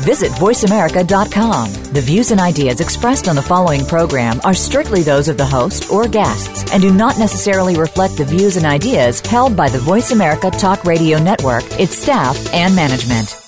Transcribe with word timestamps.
Visit 0.00 0.32
VoiceAmerica.com. 0.32 1.72
The 1.92 2.00
views 2.00 2.30
and 2.30 2.40
ideas 2.40 2.80
expressed 2.80 3.28
on 3.28 3.36
the 3.36 3.42
following 3.42 3.84
program 3.86 4.40
are 4.44 4.54
strictly 4.54 5.02
those 5.02 5.28
of 5.28 5.36
the 5.36 5.46
host 5.46 5.90
or 5.90 6.08
guests 6.08 6.72
and 6.72 6.82
do 6.82 6.92
not 6.92 7.18
necessarily 7.18 7.76
reflect 7.76 8.16
the 8.16 8.24
views 8.24 8.56
and 8.56 8.66
ideas 8.66 9.20
held 9.20 9.56
by 9.56 9.68
the 9.68 9.78
Voice 9.78 10.10
America 10.10 10.50
Talk 10.50 10.84
Radio 10.84 11.18
Network, 11.18 11.64
its 11.78 11.96
staff, 11.96 12.36
and 12.52 12.74
management. 12.74 13.40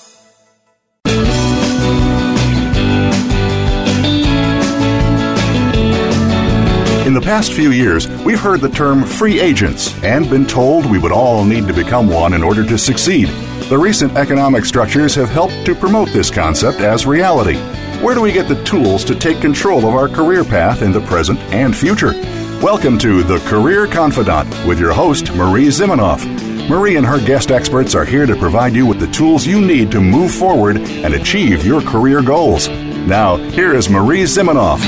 In 7.07 7.13
the 7.13 7.21
past 7.21 7.53
few 7.53 7.71
years, 7.71 8.07
we've 8.25 8.39
heard 8.39 8.59
the 8.59 8.69
term 8.69 9.05
free 9.05 9.39
agents 9.39 9.93
and 10.03 10.29
been 10.29 10.45
told 10.45 10.85
we 10.85 10.99
would 10.99 11.13
all 11.13 11.45
need 11.45 11.65
to 11.67 11.73
become 11.73 12.09
one 12.09 12.33
in 12.33 12.43
order 12.43 12.65
to 12.65 12.77
succeed. 12.77 13.29
The 13.69 13.77
recent 13.77 14.15
economic 14.15 14.63
structures 14.63 15.13
have 15.15 15.27
helped 15.27 15.65
to 15.65 15.75
promote 15.75 16.07
this 16.13 16.31
concept 16.31 16.79
as 16.79 17.05
reality. 17.05 17.57
Where 18.01 18.15
do 18.15 18.21
we 18.21 18.31
get 18.31 18.47
the 18.47 18.63
tools 18.63 19.03
to 19.03 19.13
take 19.13 19.41
control 19.41 19.79
of 19.79 19.93
our 19.93 20.07
career 20.07 20.45
path 20.45 20.81
in 20.81 20.93
the 20.93 21.01
present 21.01 21.37
and 21.51 21.75
future? 21.75 22.13
Welcome 22.63 22.97
to 22.99 23.23
The 23.23 23.39
Career 23.39 23.85
Confidante 23.85 24.65
with 24.65 24.79
your 24.79 24.93
host, 24.93 25.33
Marie 25.33 25.67
Zimenoff. 25.67 26.25
Marie 26.69 26.95
and 26.95 27.05
her 27.05 27.19
guest 27.19 27.51
experts 27.51 27.93
are 27.93 28.05
here 28.05 28.25
to 28.25 28.37
provide 28.37 28.73
you 28.73 28.85
with 28.85 29.01
the 29.01 29.11
tools 29.11 29.45
you 29.45 29.59
need 29.59 29.91
to 29.91 29.99
move 29.99 30.31
forward 30.31 30.77
and 30.77 31.13
achieve 31.13 31.65
your 31.65 31.81
career 31.81 32.21
goals. 32.21 32.69
Now, 32.69 33.35
here 33.35 33.73
is 33.73 33.89
Marie 33.89 34.23
Zimenoff. 34.23 34.79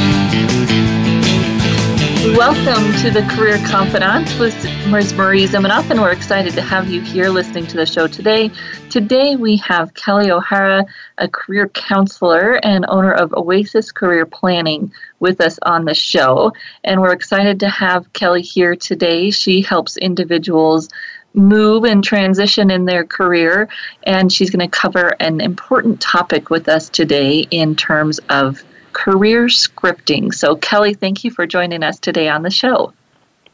Welcome 2.37 2.93
to 3.01 3.09
the 3.09 3.27
Career 3.35 3.57
Confidante 3.65 4.39
with 4.39 4.55
Ms. 4.87 5.13
Marie 5.13 5.45
Zimenoff, 5.45 5.89
and 5.89 5.99
we're 5.99 6.11
excited 6.11 6.53
to 6.53 6.61
have 6.61 6.87
you 6.87 7.01
here 7.01 7.29
listening 7.29 7.65
to 7.67 7.75
the 7.75 7.87
show 7.87 8.07
today. 8.07 8.51
Today 8.89 9.35
we 9.35 9.57
have 9.57 9.95
Kelley 9.95 10.29
O'Hara, 10.29 10.85
a 11.17 11.27
career 11.27 11.69
counselor 11.69 12.63
and 12.63 12.85
owner 12.87 13.11
of 13.11 13.33
Oasis 13.33 13.91
Career 13.91 14.27
Planning, 14.27 14.93
with 15.19 15.41
us 15.41 15.57
on 15.63 15.85
the 15.85 15.95
show. 15.95 16.53
And 16.83 17.01
we're 17.01 17.13
excited 17.13 17.59
to 17.61 17.69
have 17.69 18.13
Kelley 18.13 18.43
here 18.43 18.75
today. 18.75 19.31
She 19.31 19.61
helps 19.61 19.97
individuals 19.97 20.87
move 21.33 21.83
and 21.83 22.03
transition 22.03 22.69
in 22.69 22.85
their 22.85 23.05
career, 23.05 23.67
and 24.03 24.31
she's 24.31 24.49
going 24.49 24.67
to 24.67 24.77
cover 24.77 25.15
an 25.19 25.41
important 25.41 25.99
topic 25.99 26.49
with 26.49 26.69
us 26.69 26.89
today 26.89 27.39
in 27.51 27.75
terms 27.75 28.19
of 28.29 28.63
career 28.99 29.45
scripting. 29.45 30.33
So, 30.33 30.57
Kelley, 30.57 30.93
thank 30.93 31.23
you 31.23 31.31
for 31.31 31.47
joining 31.47 31.83
us 31.83 31.97
today 31.99 32.27
on 32.27 32.43
the 32.43 32.49
show. 32.49 32.91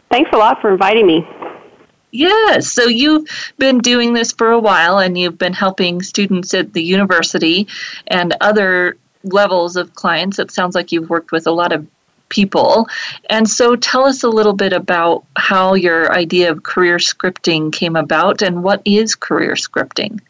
Thanks 0.10 0.32
a 0.34 0.38
lot 0.38 0.60
for 0.60 0.72
inviting 0.72 1.06
me. 1.06 1.28
Yes, 2.12 2.72
so 2.72 2.86
you've 2.86 3.30
been 3.60 3.78
doing 3.78 4.14
this 4.14 4.32
for 4.32 4.52
a 4.52 4.60
while 4.60 4.98
and 4.98 5.16
you've 5.16 5.38
been 5.38 5.54
helping 5.54 6.02
students 6.02 6.54
at 6.56 6.74
the 6.74 6.82
university 6.82 7.68
and 8.08 8.36
other 8.42 8.98
levels 9.24 9.76
of 9.76 9.94
clients. 9.94 10.40
It 10.40 10.50
sounds 10.50 10.74
like 10.74 10.92
you've 10.92 11.12
worked 11.12 11.32
with 11.32 11.46
a 11.46 11.52
lot 11.52 11.72
of 11.72 11.86
people. 12.30 12.88
And 13.30 13.48
so 13.48 13.76
tell 13.76 14.06
us 14.06 14.24
a 14.24 14.30
little 14.30 14.54
bit 14.54 14.74
about 14.74 15.26
how 15.36 15.76
your 15.76 16.12
idea 16.12 16.50
of 16.50 16.64
career 16.64 16.98
scripting 16.98 17.72
came 17.72 17.96
about 17.96 18.42
and 18.42 18.64
what 18.64 18.82
is 18.84 19.14
career 19.14 19.54
scripting? 19.54 20.22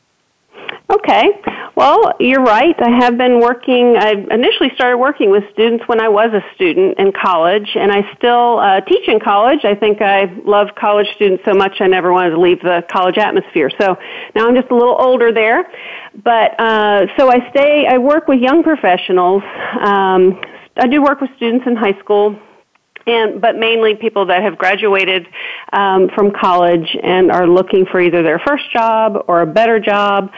Okay. 0.90 1.30
Well, 1.76 2.14
you're 2.22 2.42
right. 2.42 2.74
I 2.80 2.90
have 2.90 3.18
been 3.18 3.42
working, 3.42 3.98
I 3.98 4.12
initially 4.12 4.72
started 4.76 4.98
working 4.98 5.30
with 5.30 5.44
students 5.52 5.84
when 5.88 6.00
I 6.00 6.08
was 6.08 6.32
a 6.32 6.42
student 6.56 6.98
in 6.98 7.12
college, 7.12 7.70
and 7.76 7.92
I 7.92 8.10
still 8.16 8.60
uh, 8.60 8.80
teach 8.80 9.10
in 9.10 9.20
college. 9.20 9.66
I 9.66 9.76
think 9.76 10.02
I 10.02 10.24
love 10.46 10.70
college 10.80 11.08
students 11.16 11.44
so 11.44 11.54
much 11.54 11.82
I 11.82 11.88
never 11.88 12.14
wanted 12.14 12.30
to 12.30 12.40
leave 12.40 12.62
the 12.62 12.86
college 12.90 13.18
atmosphere. 13.18 13.70
So 13.78 13.98
now 14.36 14.48
I'm 14.48 14.56
just 14.56 14.72
a 14.72 14.74
little 14.74 14.96
older 14.98 15.34
there. 15.34 15.66
But 16.24 16.58
uh, 16.58 17.08
so 17.18 17.30
I 17.30 17.50
stay, 17.50 17.86
I 17.90 17.98
work 17.98 18.30
with 18.30 18.40
young 18.40 18.64
professionals. 18.64 19.44
Um, 19.82 20.40
I 20.78 20.88
do 20.88 21.04
work 21.04 21.20
with 21.20 21.32
students 21.36 21.68
in 21.68 21.76
high 21.76 22.00
school, 22.00 22.40
and 23.06 23.42
but 23.42 23.58
mainly 23.58 23.96
people 23.96 24.28
that 24.28 24.42
have 24.44 24.58
graduated 24.58 25.28
um, 25.74 26.08
from 26.16 26.32
college 26.32 26.96
and 27.04 27.34
are 27.34 27.48
looking 27.48 27.86
for 27.86 28.00
either 28.00 28.24
their 28.24 28.40
first 28.48 28.72
job 28.72 29.26
or 29.28 29.42
a 29.42 29.46
better 29.46 29.78
job. 29.78 30.32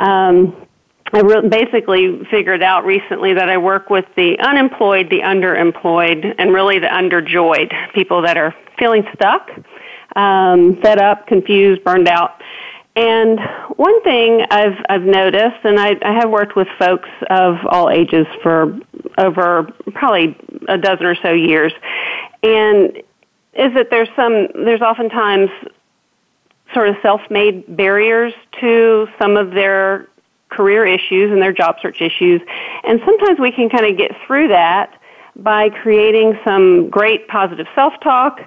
Um, 0.00 0.66
I 1.12 1.20
re- 1.20 1.48
basically 1.48 2.24
figured 2.30 2.62
out 2.62 2.84
recently 2.84 3.34
that 3.34 3.48
I 3.48 3.58
work 3.58 3.90
with 3.90 4.04
the 4.16 4.38
unemployed, 4.38 5.10
the 5.10 5.20
underemployed, 5.20 6.34
and 6.38 6.52
really 6.52 6.78
the 6.78 6.86
underjoyed 6.86 7.72
people 7.94 8.22
that 8.22 8.36
are 8.36 8.54
feeling 8.78 9.04
stuck, 9.14 9.50
um, 10.16 10.76
fed 10.82 10.98
up, 10.98 11.26
confused, 11.26 11.82
burned 11.84 12.08
out. 12.08 12.40
And 12.96 13.38
one 13.76 14.02
thing 14.02 14.44
I've 14.50 14.76
I've 14.88 15.02
noticed, 15.02 15.64
and 15.64 15.78
I, 15.78 15.96
I 16.02 16.12
have 16.12 16.28
worked 16.30 16.56
with 16.56 16.68
folks 16.78 17.08
of 17.28 17.56
all 17.66 17.88
ages 17.88 18.26
for 18.42 18.78
over 19.16 19.70
probably 19.94 20.36
a 20.68 20.76
dozen 20.76 21.06
or 21.06 21.14
so 21.14 21.32
years, 21.32 21.72
and 22.42 22.96
is 23.54 23.74
that 23.74 23.88
there's 23.90 24.08
some 24.16 24.48
there's 24.54 24.80
oftentimes 24.80 25.50
sort 26.74 26.88
of 26.88 26.96
self-made 27.02 27.76
barriers 27.76 28.32
to 28.60 29.08
some 29.20 29.36
of 29.36 29.52
their 29.52 30.06
career 30.50 30.86
issues 30.86 31.30
and 31.32 31.40
their 31.40 31.52
job 31.52 31.76
search 31.80 32.00
issues. 32.00 32.40
And 32.84 33.00
sometimes 33.04 33.38
we 33.38 33.52
can 33.52 33.68
kind 33.68 33.86
of 33.86 33.96
get 33.96 34.12
through 34.26 34.48
that 34.48 35.00
by 35.36 35.70
creating 35.70 36.38
some 36.44 36.90
great 36.90 37.28
positive 37.28 37.66
self-talk, 37.74 38.40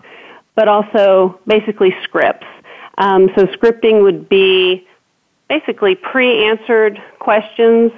but 0.56 0.68
also 0.68 1.40
basically 1.47 1.96
scripts. 2.03 2.47
Um, 2.97 3.30
so 3.36 3.47
scripting 3.47 4.03
would 4.03 4.30
be 4.30 4.88
basically 5.50 5.96
pre-answered 5.96 7.02
questions, 7.19 7.92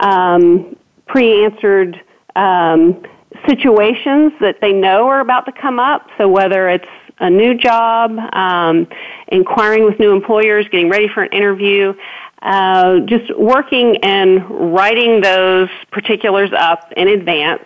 um, 0.00 0.76
pre-answered 1.06 2.00
um, 2.36 3.02
situations 3.46 4.32
that 4.40 4.56
they 4.60 4.72
know 4.72 5.06
are 5.06 5.20
about 5.20 5.46
to 5.46 5.52
come 5.52 5.78
up. 5.78 6.08
So 6.18 6.28
whether 6.28 6.68
it's 6.68 6.88
a 7.20 7.30
new 7.30 7.54
job, 7.54 8.18
um, 8.32 8.86
inquiring 9.28 9.84
with 9.84 9.98
new 10.00 10.12
employers, 10.12 10.66
getting 10.70 10.88
ready 10.88 11.08
for 11.08 11.22
an 11.22 11.32
interview, 11.32 11.94
uh, 12.42 13.00
just 13.00 13.36
working 13.38 13.98
and 14.02 14.74
writing 14.74 15.20
those 15.20 15.68
particulars 15.90 16.50
up 16.56 16.90
in 16.96 17.08
advance, 17.08 17.64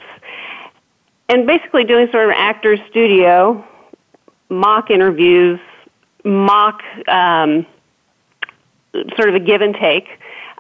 and 1.28 1.46
basically 1.46 1.84
doing 1.84 2.08
sort 2.10 2.24
of 2.24 2.30
an 2.30 2.36
actor's 2.36 2.80
studio, 2.90 3.64
mock 4.50 4.90
interviews, 4.90 5.60
mock 6.24 6.82
um, 7.08 7.64
sort 9.16 9.28
of 9.28 9.34
a 9.34 9.40
give 9.40 9.60
and 9.60 9.74
take 9.74 10.08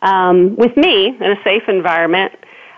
um, 0.02 0.54
with 0.56 0.76
me 0.76 1.08
in 1.08 1.22
a 1.22 1.42
safe 1.42 1.64
environment. 1.68 2.32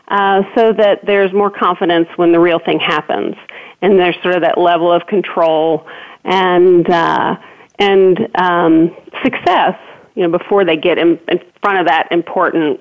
Uh, 0.08 0.42
so 0.54 0.72
that 0.72 1.04
there's 1.04 1.32
more 1.32 1.50
confidence 1.50 2.08
when 2.14 2.30
the 2.30 2.38
real 2.38 2.60
thing 2.60 2.78
happens, 2.78 3.34
and 3.82 3.98
there's 3.98 4.14
sort 4.22 4.36
of 4.36 4.42
that 4.42 4.56
level 4.56 4.92
of 4.92 5.04
control 5.08 5.84
and 6.24 6.88
uh, 6.88 7.36
and 7.78 8.28
um, 8.36 8.94
success 9.24 9.76
you 10.16 10.22
know, 10.22 10.36
before 10.36 10.64
they 10.64 10.76
get 10.76 10.98
in, 10.98 11.20
in 11.28 11.40
front 11.60 11.78
of 11.78 11.86
that 11.86 12.08
important 12.10 12.80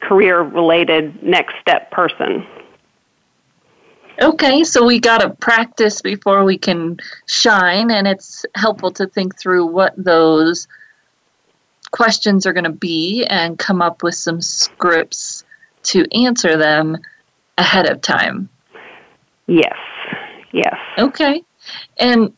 career 0.00 0.40
related 0.40 1.22
next 1.22 1.54
step 1.60 1.90
person. 1.90 2.46
Okay, 4.20 4.64
so 4.64 4.84
we 4.84 4.98
got 4.98 5.18
to 5.18 5.30
practice 5.30 6.00
before 6.00 6.44
we 6.44 6.58
can 6.58 6.98
shine, 7.26 7.90
and 7.90 8.06
it's 8.06 8.44
helpful 8.54 8.90
to 8.92 9.06
think 9.06 9.38
through 9.38 9.66
what 9.66 9.94
those 9.96 10.66
questions 11.90 12.46
are 12.46 12.52
going 12.52 12.64
to 12.64 12.70
be 12.70 13.24
and 13.26 13.58
come 13.58 13.80
up 13.80 14.02
with 14.02 14.14
some 14.14 14.40
scripts 14.40 15.44
to 15.88 16.06
answer 16.14 16.56
them 16.56 16.96
ahead 17.58 17.86
of 17.86 18.00
time. 18.00 18.48
Yes, 19.46 19.76
yes. 20.52 20.76
Okay, 20.98 21.42
and 21.98 22.32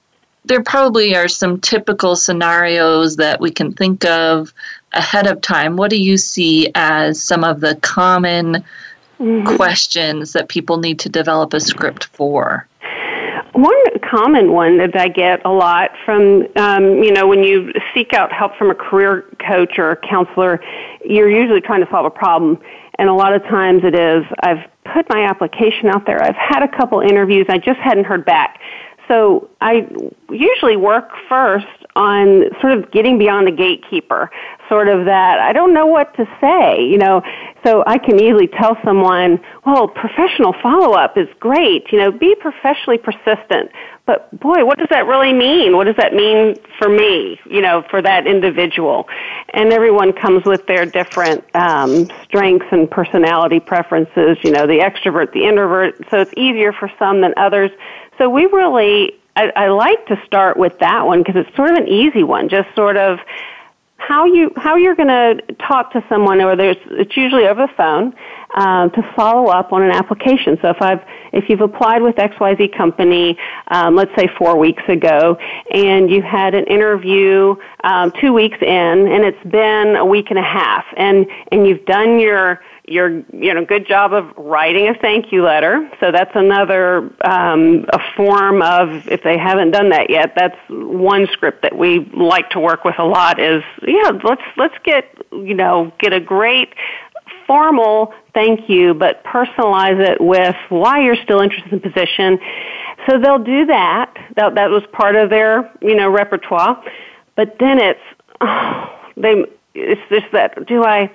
there 0.45 0.63
probably 0.63 1.15
are 1.15 1.29
some 1.29 1.61
typical 1.61 2.17
scenarios 2.17 3.17
that 3.17 3.41
we 3.41 3.51
can 3.51 3.73
think 3.73 4.05
of 4.05 4.53
ahead 4.93 5.27
of 5.27 5.41
time. 5.41 5.77
What 5.77 5.91
do 5.91 5.97
you 5.97 6.17
see 6.17 6.71
as 6.75 7.23
some 7.23 7.45
of 7.45 7.61
the 7.61 7.77
common 7.77 8.65
mm-hmm. 9.19 9.57
questions 9.57 10.33
that 10.33 10.49
people 10.49 10.79
need 10.79 10.99
to 11.01 11.09
develop 11.09 11.53
a 11.53 11.61
script 11.61 12.07
for? 12.07 12.67
One 13.53 13.77
common 14.09 14.53
one 14.53 14.79
that 14.79 14.97
I 14.97 15.09
get 15.09 15.45
a 15.45 15.51
lot 15.51 15.91
from, 16.05 16.47
um, 16.57 17.03
you 17.03 17.13
know, 17.13 17.27
when 17.27 17.43
you 17.43 17.73
seek 17.93 18.13
out 18.13 18.33
help 18.33 18.57
from 18.57 18.71
a 18.71 18.75
career 18.75 19.25
coach 19.47 19.79
or 19.79 19.91
a 19.91 19.97
counselor, 19.97 20.61
you're 21.05 21.31
usually 21.31 21.61
trying 21.61 21.85
to 21.85 21.91
solve 21.91 22.07
a 22.07 22.11
problem. 22.11 22.61
And 23.01 23.09
a 23.09 23.15
lot 23.15 23.33
of 23.33 23.43
times 23.45 23.81
it 23.83 23.95
is, 23.95 24.27
I've 24.43 24.69
put 24.93 25.09
my 25.09 25.25
application 25.25 25.89
out 25.89 26.05
there, 26.05 26.23
I've 26.23 26.37
had 26.37 26.63
a 26.63 26.69
couple 26.69 27.01
interviews, 27.01 27.47
I 27.49 27.57
just 27.57 27.81
hadn't 27.81 28.05
heard 28.05 28.27
back. 28.27 28.61
so 29.09 29.49
I 29.63 29.89
usually 30.31 30.77
work 30.77 31.09
first 31.27 31.67
on 31.97 32.45
sort 32.61 32.75
of 32.75 32.93
getting 32.93 33.19
beyond 33.19 33.47
the 33.47 33.53
gatekeeper, 33.53 34.31
sort 34.69 34.89
of 34.89 35.07
that 35.07 35.41
I 35.41 35.55
don't 35.55 35.73
know 35.73 35.87
what 35.87 36.15
to 36.17 36.27
say, 36.43 36.85
you 36.85 36.99
know. 36.99 37.23
So 37.65 37.85
I 37.87 37.99
can 37.99 38.21
easily 38.21 38.47
tell 38.47 38.77
someone, 38.85 39.41
well, 39.67 39.87
professional 39.89 40.55
follow 40.63 40.95
up 40.95 41.19
is 41.19 41.29
great, 41.39 41.93
you 41.93 41.99
know, 41.99 42.11
be 42.11 42.35
professionally 42.35 42.99
persistent. 42.99 43.71
But 44.07 44.39
boy, 44.41 44.65
what 44.65 44.79
does 44.79 44.89
that 44.91 45.07
really 45.07 45.33
mean? 45.33 45.77
What 45.77 45.85
does 45.85 45.97
that 45.97 46.15
mean 46.15 46.57
for 46.79 46.89
me, 46.89 47.39
you 47.45 47.61
know, 47.61 47.85
for 47.91 48.01
that 48.03 48.27
individual? 48.27 49.09
And 49.51 49.73
everyone 49.73 50.13
comes 50.13 50.45
with 50.45 50.67
their 50.67 50.87
different 50.87 51.45
um, 51.55 52.09
strengths 52.25 52.67
and 52.73 52.91
personality 52.91 53.61
preferences, 53.61 54.39
you 54.43 54.51
know, 54.51 54.67
the 54.67 54.79
extrovert, 54.79 55.33
the 55.33 55.45
introvert. 55.45 55.97
So 56.11 56.19
it's 56.19 56.33
easier 56.37 56.73
for 56.73 56.91
some 56.99 57.21
than 57.21 57.35
others. 57.37 57.71
So 58.19 58.29
we 58.29 58.47
really 58.47 59.21
I, 59.37 59.53
I 59.55 59.69
like 59.69 60.07
to 60.07 60.21
start 60.27 60.57
with 60.57 60.79
that 60.81 61.07
one 61.07 61.23
because 61.23 61.37
it's 61.37 61.57
sort 61.57 61.71
of 61.71 61.77
an 61.77 61.89
easy 61.89 62.23
one. 62.23 62.49
Just 62.49 62.75
sort 62.75 62.97
of 62.97 63.19
how 64.01 64.25
you 64.25 64.51
how 64.57 64.77
you're 64.77 64.97
going 64.97 65.09
to 65.09 65.55
talk 65.69 65.93
to 65.93 66.03
someone, 66.09 66.41
or 66.41 66.57
there's 66.57 66.77
it's 66.91 67.17
usually 67.17 67.47
over 67.47 67.67
the 67.67 67.73
phone 67.77 68.15
uh, 68.55 68.89
to 68.89 69.03
follow 69.15 69.51
up 69.51 69.73
on 69.73 69.83
an 69.83 69.91
application. 69.91 70.59
So 70.63 70.71
if 70.71 70.81
I've 70.81 71.03
if 71.33 71.49
you've 71.49 71.61
applied 71.61 72.03
with 72.03 72.17
XYZ 72.17 72.77
company, 72.77 73.39
um, 73.69 73.95
let's 73.95 74.11
say 74.17 74.29
four 74.39 74.57
weeks 74.57 74.83
ago, 74.89 75.37
and 75.73 76.11
you 76.11 76.23
had 76.23 76.55
an 76.55 76.65
interview 76.65 77.55
um, 77.85 78.13
two 78.21 78.33
weeks 78.33 78.59
in, 78.63 78.69
and 78.69 79.25
it's 79.25 79.51
been 79.51 79.97
a 79.97 80.05
week 80.05 80.31
and 80.31 80.39
a 80.39 80.43
half, 80.43 80.85
and 80.97 81.27
and 81.53 81.67
you've 81.67 81.85
done 81.85 82.19
your 82.19 82.61
your 82.91 83.23
you 83.33 83.55
know 83.55 83.65
good 83.65 83.87
job 83.87 84.13
of 84.13 84.37
writing 84.37 84.89
a 84.89 84.95
thank 84.95 85.33
you 85.33 85.45
letter. 85.45 85.89
So 86.01 86.11
that's 86.11 86.33
another 86.35 87.11
um, 87.25 87.87
a 87.93 88.01
form 88.17 88.63
of 88.63 89.07
if 89.09 89.23
they 89.23 89.39
haven't 89.39 89.71
done 89.71 89.91
that 89.91 90.11
yet 90.11 90.33
that's 90.37 90.57
one 90.69 91.29
script 91.33 91.63
that 91.63 91.79
we 91.79 92.01
like 92.17 92.51
to 92.51 92.61
work 92.61 92.85
with 92.85 92.99
a 92.99 93.05
lot 93.05 93.39
is 93.39 93.63
yeah 93.87 94.11
let's 94.25 94.43
let's 94.57 94.75
get 94.85 95.05
you 95.31 95.55
know 95.55 95.93
get 96.01 96.13
a 96.13 96.21
great 96.21 96.75
formal 97.47 98.13
thank 98.35 98.69
you 98.69 98.93
but 98.93 99.23
personalize 99.25 100.01
it 100.01 100.21
with 100.21 100.57
why 100.69 101.01
you're 101.01 101.23
still 101.23 101.41
interested 101.41 101.73
in 101.73 101.79
the 101.79 101.89
position. 101.89 102.39
So 103.09 103.19
they'll 103.19 103.43
do 103.43 103.67
that. 103.67 104.13
That 104.37 104.57
that 104.57 104.71
was 104.71 104.83
part 104.93 105.15
of 105.15 105.31
their 105.31 105.71
you 105.81 105.95
know 105.95 106.11
repertoire. 106.11 106.83
But 107.37 107.57
then 107.61 107.79
it's 107.79 108.01
oh, 108.41 108.99
they 109.17 109.45
it's 109.75 110.01
just 110.11 110.27
that 110.33 110.67
do 110.67 110.83
i 110.83 111.09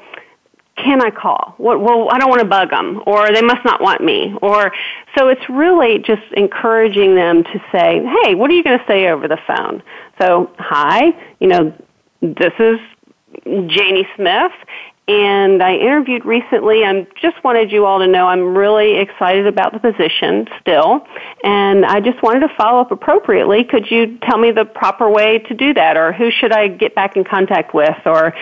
can 0.77 1.01
I 1.01 1.09
call? 1.09 1.55
What, 1.57 1.79
well, 1.79 2.09
I 2.11 2.19
don't 2.19 2.29
want 2.29 2.41
to 2.41 2.47
bug 2.47 2.69
them, 2.69 3.01
or 3.05 3.31
they 3.31 3.41
must 3.41 3.63
not 3.63 3.81
want 3.81 4.03
me, 4.03 4.35
or 4.41 4.73
so 5.17 5.29
it's 5.29 5.49
really 5.49 5.99
just 5.99 6.23
encouraging 6.33 7.15
them 7.15 7.43
to 7.43 7.63
say, 7.71 8.03
"Hey, 8.23 8.35
what 8.35 8.51
are 8.51 8.53
you 8.53 8.63
going 8.63 8.79
to 8.79 8.85
say 8.85 9.07
over 9.07 9.27
the 9.27 9.39
phone?" 9.47 9.81
So, 10.21 10.51
hi, 10.57 11.13
you 11.39 11.47
know, 11.47 11.73
this 12.21 12.53
is 12.59 12.79
Janie 13.45 14.07
Smith, 14.15 14.51
and 15.07 15.61
I 15.61 15.75
interviewed 15.75 16.25
recently. 16.25 16.83
I 16.83 17.05
just 17.21 17.43
wanted 17.43 17.71
you 17.71 17.85
all 17.85 17.99
to 17.99 18.07
know 18.07 18.27
I'm 18.27 18.55
really 18.55 18.97
excited 18.97 19.45
about 19.45 19.73
the 19.73 19.79
position 19.79 20.47
still, 20.59 21.05
and 21.43 21.85
I 21.85 21.99
just 21.99 22.21
wanted 22.23 22.39
to 22.47 22.53
follow 22.57 22.81
up 22.81 22.91
appropriately. 22.91 23.63
Could 23.63 23.89
you 23.91 24.17
tell 24.19 24.37
me 24.37 24.51
the 24.51 24.65
proper 24.65 25.09
way 25.09 25.39
to 25.39 25.53
do 25.53 25.73
that, 25.75 25.95
or 25.95 26.11
who 26.11 26.31
should 26.31 26.51
I 26.51 26.67
get 26.67 26.95
back 26.95 27.15
in 27.15 27.23
contact 27.23 27.73
with, 27.73 27.95
or 28.05 28.33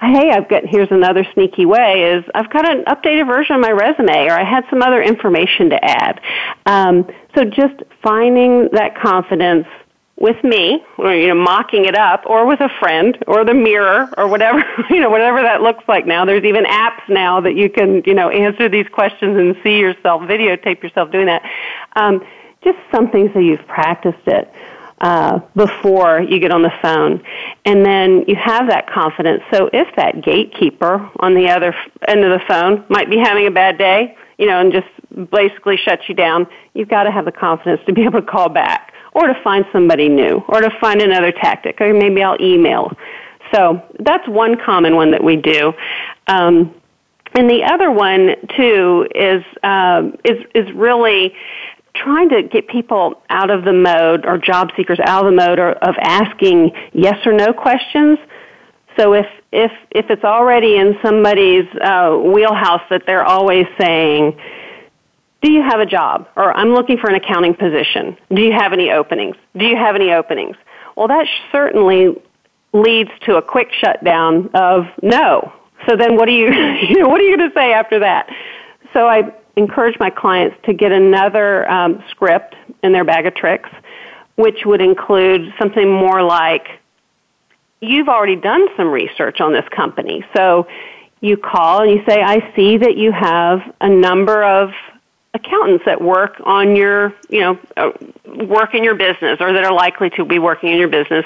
hey, 0.00 0.30
I've 0.30 0.48
got 0.48 0.64
here's 0.64 0.90
another 0.90 1.24
sneaky 1.34 1.66
way 1.66 2.14
is 2.14 2.24
I've 2.34 2.50
got 2.50 2.68
an 2.68 2.84
updated 2.84 3.26
version 3.26 3.56
of 3.56 3.60
my 3.60 3.70
resume, 3.70 4.26
or 4.26 4.32
I 4.32 4.44
had 4.44 4.64
some 4.70 4.82
other 4.82 5.02
information 5.02 5.70
to 5.70 5.84
add. 5.84 6.20
Um, 6.66 7.08
so 7.34 7.44
just 7.44 7.82
finding 8.02 8.68
that 8.72 9.00
confidence 9.00 9.66
with 10.16 10.42
me, 10.44 10.84
or 10.98 11.14
you 11.14 11.28
know, 11.28 11.34
mocking 11.34 11.84
it 11.84 11.96
up, 11.96 12.22
or 12.26 12.46
with 12.46 12.60
a 12.60 12.68
friend, 12.78 13.18
or 13.26 13.44
the 13.44 13.54
mirror, 13.54 14.08
or 14.16 14.28
whatever 14.28 14.62
you 14.90 15.00
know, 15.00 15.10
whatever 15.10 15.42
that 15.42 15.62
looks 15.62 15.84
like. 15.88 16.06
Now, 16.06 16.24
there's 16.24 16.44
even 16.44 16.64
apps 16.64 17.08
now 17.08 17.40
that 17.40 17.56
you 17.56 17.68
can 17.68 18.02
you 18.06 18.14
know 18.14 18.30
answer 18.30 18.68
these 18.68 18.86
questions 18.88 19.36
and 19.36 19.56
see 19.62 19.78
yourself, 19.78 20.22
videotape 20.22 20.82
yourself 20.82 21.10
doing 21.10 21.26
that. 21.26 21.42
Um, 21.96 22.24
just 22.64 22.78
something 22.92 23.30
so 23.32 23.40
you've 23.40 23.66
practiced 23.66 24.26
it 24.26 24.52
uh, 25.02 25.40
before 25.56 26.20
you 26.20 26.38
get 26.38 26.52
on 26.52 26.62
the 26.62 26.72
phone. 26.80 27.22
And 27.64 27.84
then 27.84 28.24
you 28.28 28.36
have 28.36 28.68
that 28.68 28.88
confidence. 28.88 29.42
So 29.52 29.68
if 29.72 29.88
that 29.96 30.22
gatekeeper 30.22 31.10
on 31.18 31.34
the 31.34 31.48
other 31.48 31.74
end 32.06 32.24
of 32.24 32.30
the 32.30 32.44
phone 32.46 32.84
might 32.88 33.10
be 33.10 33.18
having 33.18 33.46
a 33.46 33.50
bad 33.50 33.78
day, 33.78 34.16
you 34.38 34.46
know, 34.46 34.60
and 34.60 34.72
just 34.72 34.86
basically 35.30 35.76
shuts 35.76 36.02
you 36.08 36.14
down, 36.14 36.46
you've 36.74 36.88
got 36.88 37.02
to 37.02 37.10
have 37.10 37.24
the 37.24 37.32
confidence 37.32 37.80
to 37.86 37.92
be 37.92 38.04
able 38.04 38.20
to 38.20 38.26
call 38.26 38.48
back 38.48 38.91
or 39.14 39.26
to 39.26 39.34
find 39.42 39.64
somebody 39.72 40.08
new 40.08 40.42
or 40.48 40.60
to 40.60 40.70
find 40.80 41.00
another 41.00 41.32
tactic 41.32 41.80
or 41.80 41.92
maybe 41.92 42.22
I'll 42.22 42.40
email. 42.40 42.92
So 43.52 43.82
that's 44.00 44.26
one 44.28 44.56
common 44.64 44.96
one 44.96 45.10
that 45.10 45.22
we 45.22 45.36
do. 45.36 45.72
Um, 46.26 46.74
and 47.34 47.48
the 47.48 47.64
other 47.64 47.90
one 47.90 48.34
too 48.56 49.06
is 49.14 49.42
um, 49.62 50.16
is 50.24 50.44
is 50.54 50.72
really 50.74 51.34
trying 51.94 52.28
to 52.30 52.42
get 52.42 52.68
people 52.68 53.22
out 53.28 53.50
of 53.50 53.64
the 53.64 53.72
mode 53.72 54.24
or 54.24 54.38
job 54.38 54.70
seekers 54.76 54.98
out 55.04 55.26
of 55.26 55.30
the 55.30 55.36
mode 55.36 55.58
or, 55.58 55.72
of 55.72 55.94
asking 56.00 56.70
yes 56.92 57.16
or 57.26 57.32
no 57.32 57.52
questions. 57.52 58.18
So 58.98 59.14
if 59.14 59.26
if 59.52 59.72
if 59.90 60.10
it's 60.10 60.24
already 60.24 60.76
in 60.76 60.98
somebody's 61.02 61.66
uh, 61.80 62.16
wheelhouse 62.16 62.82
that 62.90 63.04
they're 63.06 63.24
always 63.24 63.66
saying, 63.80 64.38
"Do 65.42 65.52
you 65.52 65.62
have 65.62 65.80
a 65.80 65.86
job?" 65.86 66.28
or 66.36 66.56
"I'm 66.56 66.72
looking 66.72 66.98
for 66.98 67.08
an 67.10 67.16
accounting 67.16 67.54
position. 67.54 68.16
Do 68.32 68.42
you 68.42 68.52
have 68.52 68.72
any 68.72 68.90
openings? 68.90 69.36
Do 69.56 69.66
you 69.66 69.76
have 69.76 69.94
any 69.94 70.12
openings?" 70.12 70.56
Well, 70.96 71.08
that 71.08 71.26
certainly 71.50 72.16
leads 72.72 73.10
to 73.26 73.36
a 73.36 73.42
quick 73.42 73.68
shutdown 73.72 74.50
of 74.54 74.86
no. 75.02 75.52
So 75.88 75.96
then, 75.96 76.16
what 76.16 76.30
you, 76.30 76.52
you 76.52 77.08
what 77.08 77.20
are 77.20 77.24
you 77.24 77.36
going 77.36 77.50
to 77.50 77.54
say 77.54 77.72
after 77.72 77.98
that? 78.00 78.28
So 78.92 79.06
I 79.06 79.32
encourage 79.56 79.98
my 79.98 80.10
clients 80.10 80.56
to 80.64 80.72
get 80.72 80.92
another 80.92 81.70
um, 81.70 82.02
script 82.10 82.54
in 82.82 82.92
their 82.92 83.04
bag 83.04 83.26
of 83.26 83.34
tricks, 83.34 83.70
which 84.36 84.64
would 84.64 84.80
include 84.80 85.52
something 85.58 85.90
more 85.90 86.22
like, 86.22 86.66
you've 87.80 88.08
already 88.08 88.36
done 88.36 88.66
some 88.76 88.88
research 88.88 89.40
on 89.40 89.52
this 89.52 89.68
company. 89.74 90.24
So 90.34 90.66
you 91.20 91.36
call 91.36 91.82
and 91.82 91.90
you 91.90 92.02
say, 92.08 92.22
I 92.22 92.52
see 92.54 92.78
that 92.78 92.96
you 92.96 93.12
have 93.12 93.60
a 93.80 93.88
number 93.88 94.42
of 94.42 94.70
accountants 95.34 95.84
that 95.86 96.00
work 96.00 96.36
on 96.44 96.76
your, 96.76 97.14
you 97.30 97.40
know, 97.40 97.58
uh, 97.76 97.90
work 98.46 98.74
in 98.74 98.84
your 98.84 98.94
business 98.94 99.38
or 99.40 99.52
that 99.52 99.64
are 99.64 99.72
likely 99.72 100.10
to 100.10 100.24
be 100.26 100.38
working 100.38 100.70
in 100.70 100.78
your 100.78 100.88
business. 100.88 101.24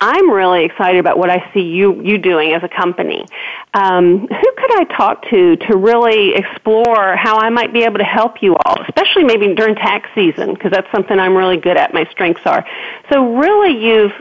I'm 0.00 0.30
really 0.30 0.64
excited 0.64 0.98
about 0.98 1.18
what 1.18 1.28
I 1.28 1.50
see 1.52 1.62
you 1.62 2.00
you 2.02 2.18
doing 2.18 2.52
as 2.52 2.62
a 2.62 2.68
company. 2.68 3.26
Um, 3.74 4.20
who 4.28 4.52
could 4.56 4.80
I 4.80 4.84
talk 4.96 5.28
to 5.30 5.56
to 5.56 5.76
really 5.76 6.34
explore 6.36 7.16
how 7.16 7.38
I 7.38 7.50
might 7.50 7.72
be 7.72 7.82
able 7.82 7.98
to 7.98 8.04
help 8.04 8.42
you 8.42 8.54
all, 8.56 8.80
especially 8.82 9.24
maybe 9.24 9.52
during 9.54 9.74
tax 9.74 10.08
season 10.14 10.54
because 10.54 10.70
that's 10.70 10.90
something 10.92 11.18
I'm 11.18 11.36
really 11.36 11.56
good 11.56 11.76
at. 11.76 11.92
My 11.92 12.04
strengths 12.12 12.46
are. 12.46 12.64
So 13.10 13.36
really, 13.38 13.84
you've 13.84 14.12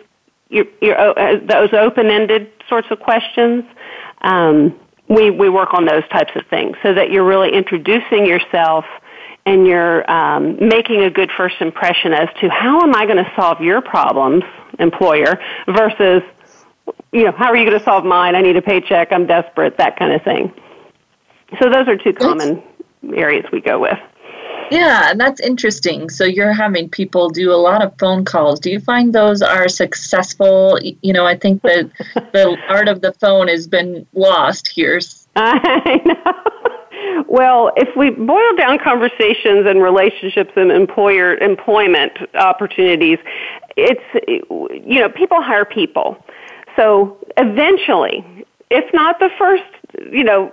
you're, 0.49 0.65
you're, 0.81 0.97
uh, 0.97 1.39
those 1.45 1.73
open-ended 1.73 2.51
sorts 2.69 2.87
of 2.89 2.99
questions. 2.99 3.65
Um, 4.21 4.79
we 5.07 5.29
we 5.29 5.47
work 5.47 5.75
on 5.75 5.85
those 5.85 6.07
types 6.09 6.31
of 6.35 6.47
things 6.47 6.75
so 6.81 6.95
that 6.95 7.11
you're 7.11 7.25
really 7.25 7.53
introducing 7.53 8.25
yourself 8.25 8.85
and 9.47 9.65
you're 9.65 10.09
um, 10.11 10.57
making 10.59 11.03
a 11.03 11.09
good 11.09 11.31
first 11.35 11.55
impression 11.61 12.11
as 12.11 12.27
to 12.41 12.49
how 12.49 12.81
am 12.81 12.93
I 12.93 13.05
going 13.05 13.17
to 13.17 13.31
solve 13.33 13.61
your 13.61 13.81
problems, 13.81 14.43
employer, 14.77 15.39
versus, 15.67 16.21
you 17.13 17.23
know, 17.23 17.31
how 17.31 17.45
are 17.45 17.55
you 17.55 17.65
going 17.65 17.79
to 17.79 17.83
solve 17.83 18.03
mine? 18.03 18.35
I 18.35 18.41
need 18.41 18.57
a 18.57 18.61
paycheck. 18.61 19.13
I'm 19.13 19.25
desperate. 19.25 19.77
That 19.77 19.97
kind 19.97 20.11
of 20.11 20.21
thing. 20.23 20.53
So 21.61 21.69
those 21.69 21.87
are 21.87 21.95
two 21.95 22.11
common 22.11 22.61
areas 23.15 23.45
we 23.53 23.61
go 23.61 23.79
with. 23.79 23.97
Yeah, 24.69 25.11
and 25.11 25.19
that's 25.19 25.39
interesting. 25.39 26.09
So 26.09 26.25
you're 26.25 26.51
having 26.51 26.89
people 26.89 27.29
do 27.29 27.53
a 27.53 27.55
lot 27.55 27.81
of 27.81 27.97
phone 27.97 28.25
calls. 28.25 28.59
Do 28.59 28.69
you 28.69 28.81
find 28.81 29.13
those 29.13 29.41
are 29.41 29.69
successful? 29.69 30.77
You 30.81 31.13
know, 31.13 31.25
I 31.25 31.37
think 31.37 31.61
that 31.61 31.89
the 32.33 32.57
art 32.67 32.89
of 32.89 32.99
the 32.99 33.13
phone 33.13 33.47
has 33.47 33.65
been 33.65 34.05
lost 34.13 34.67
here. 34.67 34.99
I 35.37 36.01
know. 36.03 36.56
Well, 37.27 37.71
if 37.75 37.95
we 37.95 38.09
boil 38.09 38.55
down 38.55 38.79
conversations 38.79 39.65
and 39.67 39.81
relationships 39.81 40.51
and 40.55 40.71
employer 40.71 41.35
employment 41.35 42.13
opportunities, 42.35 43.19
it's 43.75 44.01
you 44.27 44.99
know 44.99 45.09
people 45.09 45.41
hire 45.41 45.65
people. 45.65 46.23
So 46.75 47.17
eventually, 47.37 48.23
if 48.69 48.93
not 48.93 49.19
the 49.19 49.29
first, 49.37 49.63
you 50.11 50.23
know, 50.23 50.51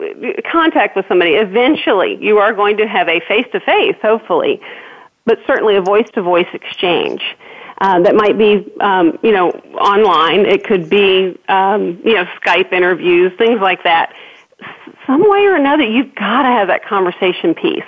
contact 0.50 0.96
with 0.96 1.06
somebody, 1.08 1.32
eventually 1.32 2.16
you 2.20 2.38
are 2.38 2.52
going 2.52 2.76
to 2.78 2.86
have 2.86 3.08
a 3.08 3.20
face 3.20 3.46
to 3.52 3.60
face, 3.60 3.96
hopefully, 4.00 4.60
but 5.26 5.38
certainly 5.46 5.76
a 5.76 5.82
voice 5.82 6.08
to 6.14 6.22
voice 6.22 6.48
exchange. 6.52 7.22
Uh, 7.80 8.00
that 8.00 8.14
might 8.14 8.38
be, 8.38 8.64
um, 8.80 9.18
you 9.22 9.32
know, 9.32 9.50
online. 9.80 10.46
It 10.46 10.64
could 10.64 10.88
be, 10.88 11.36
um, 11.48 12.00
you 12.04 12.14
know, 12.14 12.24
Skype 12.40 12.72
interviews, 12.72 13.32
things 13.36 13.60
like 13.60 13.82
that 13.82 14.14
some 15.06 15.28
way 15.28 15.44
or 15.46 15.54
another, 15.54 15.84
you've 15.84 16.14
got 16.14 16.42
to 16.42 16.48
have 16.48 16.68
that 16.68 16.84
conversation 16.84 17.54
piece. 17.54 17.84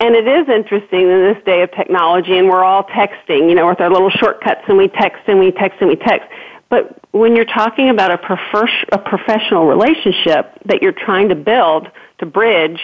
And 0.00 0.16
it 0.16 0.26
is 0.26 0.48
interesting 0.48 1.02
in 1.02 1.32
this 1.32 1.42
day 1.44 1.62
of 1.62 1.70
technology, 1.72 2.36
and 2.36 2.48
we're 2.48 2.64
all 2.64 2.84
texting, 2.84 3.48
you 3.48 3.54
know, 3.54 3.68
with 3.68 3.80
our 3.80 3.90
little 3.90 4.10
shortcuts, 4.10 4.62
and 4.66 4.76
we 4.76 4.88
text 4.88 5.22
and 5.28 5.38
we 5.38 5.52
text 5.52 5.80
and 5.80 5.88
we 5.88 5.96
text. 5.96 6.28
But 6.68 6.98
when 7.12 7.36
you're 7.36 7.44
talking 7.44 7.88
about 7.90 8.10
a, 8.10 8.18
prefer- 8.18 8.86
a 8.90 8.98
professional 8.98 9.66
relationship 9.66 10.58
that 10.64 10.82
you're 10.82 10.92
trying 10.92 11.28
to 11.28 11.34
build, 11.34 11.88
to 12.18 12.26
bridge, 12.26 12.80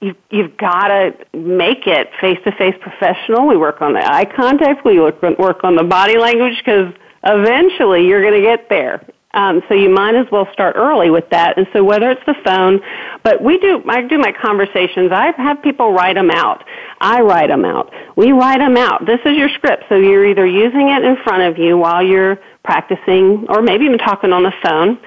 you've, 0.00 0.16
you've 0.30 0.56
got 0.56 0.88
to 0.88 1.14
make 1.36 1.86
it 1.86 2.10
face 2.20 2.38
to 2.44 2.52
face 2.52 2.76
professional. 2.80 3.46
We 3.46 3.56
work 3.56 3.82
on 3.82 3.92
the 3.92 4.04
eye 4.04 4.24
contact, 4.24 4.84
we 4.84 4.98
work 5.00 5.64
on 5.64 5.76
the 5.76 5.84
body 5.84 6.16
language 6.16 6.56
because 6.58 6.94
eventually 7.24 8.06
you're 8.06 8.22
going 8.22 8.40
to 8.40 8.46
get 8.46 8.68
there. 8.68 9.04
Um, 9.34 9.62
so 9.68 9.74
you 9.74 9.90
might 9.90 10.14
as 10.14 10.26
well 10.30 10.48
start 10.52 10.76
early 10.76 11.10
with 11.10 11.28
that. 11.30 11.58
And 11.58 11.66
so 11.72 11.82
whether 11.82 12.10
it's 12.10 12.24
the 12.24 12.36
phone, 12.44 12.80
but 13.24 13.42
we 13.42 13.58
do, 13.58 13.82
I 13.88 14.02
do 14.02 14.16
my 14.16 14.32
conversations. 14.32 15.10
I 15.10 15.32
have 15.36 15.60
people 15.60 15.92
write 15.92 16.14
them 16.14 16.30
out. 16.30 16.64
I 17.00 17.20
write 17.20 17.48
them 17.48 17.64
out. 17.64 17.92
We 18.16 18.32
write 18.32 18.58
them 18.58 18.76
out. 18.76 19.06
This 19.06 19.20
is 19.24 19.36
your 19.36 19.48
script. 19.50 19.84
So 19.88 19.96
you're 19.96 20.26
either 20.26 20.46
using 20.46 20.88
it 20.90 21.02
in 21.02 21.16
front 21.24 21.42
of 21.42 21.58
you 21.58 21.76
while 21.76 22.02
you're 22.02 22.38
practicing 22.62 23.46
or 23.48 23.60
maybe 23.60 23.84
even 23.84 23.98
talking 23.98 24.32
on 24.32 24.44
the 24.44 24.52
phone. 24.62 24.98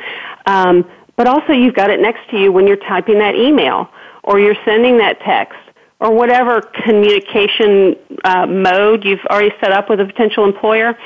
Um, 0.45 0.85
but 1.15 1.25
also 1.25 1.53
you've 1.53 1.73
got 1.73 1.89
it 1.89 1.99
next 1.99 2.29
to 2.31 2.37
you 2.37 2.51
when 2.51 2.67
you're 2.67 2.77
typing 2.77 3.19
that 3.19 3.35
email 3.35 3.89
or 4.23 4.39
you're 4.39 4.57
sending 4.65 4.97
that 4.97 5.19
text 5.21 5.57
or 5.99 6.13
whatever 6.13 6.61
communication 6.83 7.95
uh, 8.23 8.45
mode 8.45 9.03
you've 9.03 9.25
already 9.31 9.53
set 9.59 9.71
up 9.71 9.89
with 9.89 9.99
a 9.99 10.05
potential 10.05 10.43
employer 10.45 10.97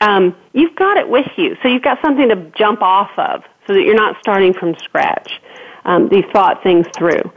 um, 0.00 0.36
you've 0.52 0.76
got 0.76 0.96
it 0.96 1.08
with 1.08 1.26
you. 1.36 1.56
So 1.62 1.68
you've 1.68 1.82
got 1.82 1.98
something 2.02 2.28
to 2.28 2.36
jump 2.56 2.82
off 2.82 3.10
of 3.16 3.42
so 3.66 3.74
that 3.74 3.82
you're 3.82 3.94
not 3.94 4.16
starting 4.20 4.52
from 4.52 4.74
scratch. 4.76 5.40
Um, 5.84 6.08
you've 6.12 6.30
thought 6.32 6.62
things 6.62 6.86
through. 6.96 7.30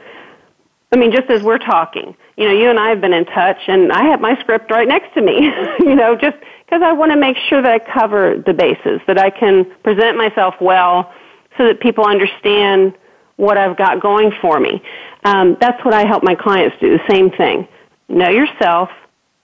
I 0.92 0.98
mean, 0.98 1.12
just 1.12 1.30
as 1.30 1.44
we're 1.44 1.60
talking, 1.60 2.16
you 2.36 2.48
know, 2.48 2.54
you 2.54 2.70
and 2.70 2.80
I 2.80 2.90
have 2.90 3.00
been 3.00 3.14
in 3.14 3.26
touch, 3.26 3.58
and 3.68 3.92
I 3.92 4.06
have 4.06 4.22
my 4.22 4.40
script 4.40 4.72
right 4.72 4.88
next 4.88 5.14
to 5.14 5.22
me, 5.22 5.52
you 5.80 5.96
know, 5.96 6.16
just 6.16 6.38
because 6.66 6.82
I 6.82 6.94
want 6.94 7.12
to 7.12 7.18
make 7.18 7.38
sure 7.48 7.62
that 7.62 7.72
I 7.72 7.94
cover 7.94 8.42
the 8.44 8.54
bases, 8.54 9.00
that 9.08 9.20
I 9.20 9.30
can 9.30 9.66
present 9.84 10.18
myself 10.18 10.56
well 10.60 11.14
so 11.58 11.68
that 11.68 11.80
people 11.80 12.06
understand 12.06 12.96
what 13.36 13.58
I've 13.58 13.78
got 13.78 14.02
going 14.02 14.32
for 14.42 14.60
me. 14.60 14.82
Um, 15.24 15.58
that's 15.62 15.84
what 15.86 15.94
I 15.94 16.06
help 16.06 16.24
my 16.24 16.36
clients 16.36 16.76
do, 16.82 16.90
the 16.90 17.04
same 17.10 17.30
thing. 17.32 17.68
Know 18.08 18.30
yourself, 18.30 18.90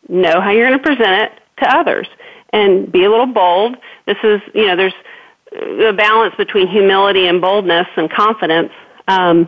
know 0.10 0.42
how 0.42 0.52
you're 0.52 0.68
going 0.68 0.80
to 0.80 0.84
present 0.84 1.32
it 1.32 1.64
to 1.64 1.78
others 1.78 2.08
and 2.52 2.92
be 2.92 3.04
a 3.04 3.10
little 3.10 3.26
bold. 3.28 3.78
This 4.06 4.18
is, 4.24 4.42
you 4.54 4.68
know, 4.68 4.76
there's 4.76 4.94
a 5.52 5.94
balance 5.94 6.36
between 6.36 6.68
humility 6.68 7.28
and 7.28 7.42
boldness 7.42 7.88
and 7.96 8.10
confidence. 8.12 8.72
Um, 9.08 9.48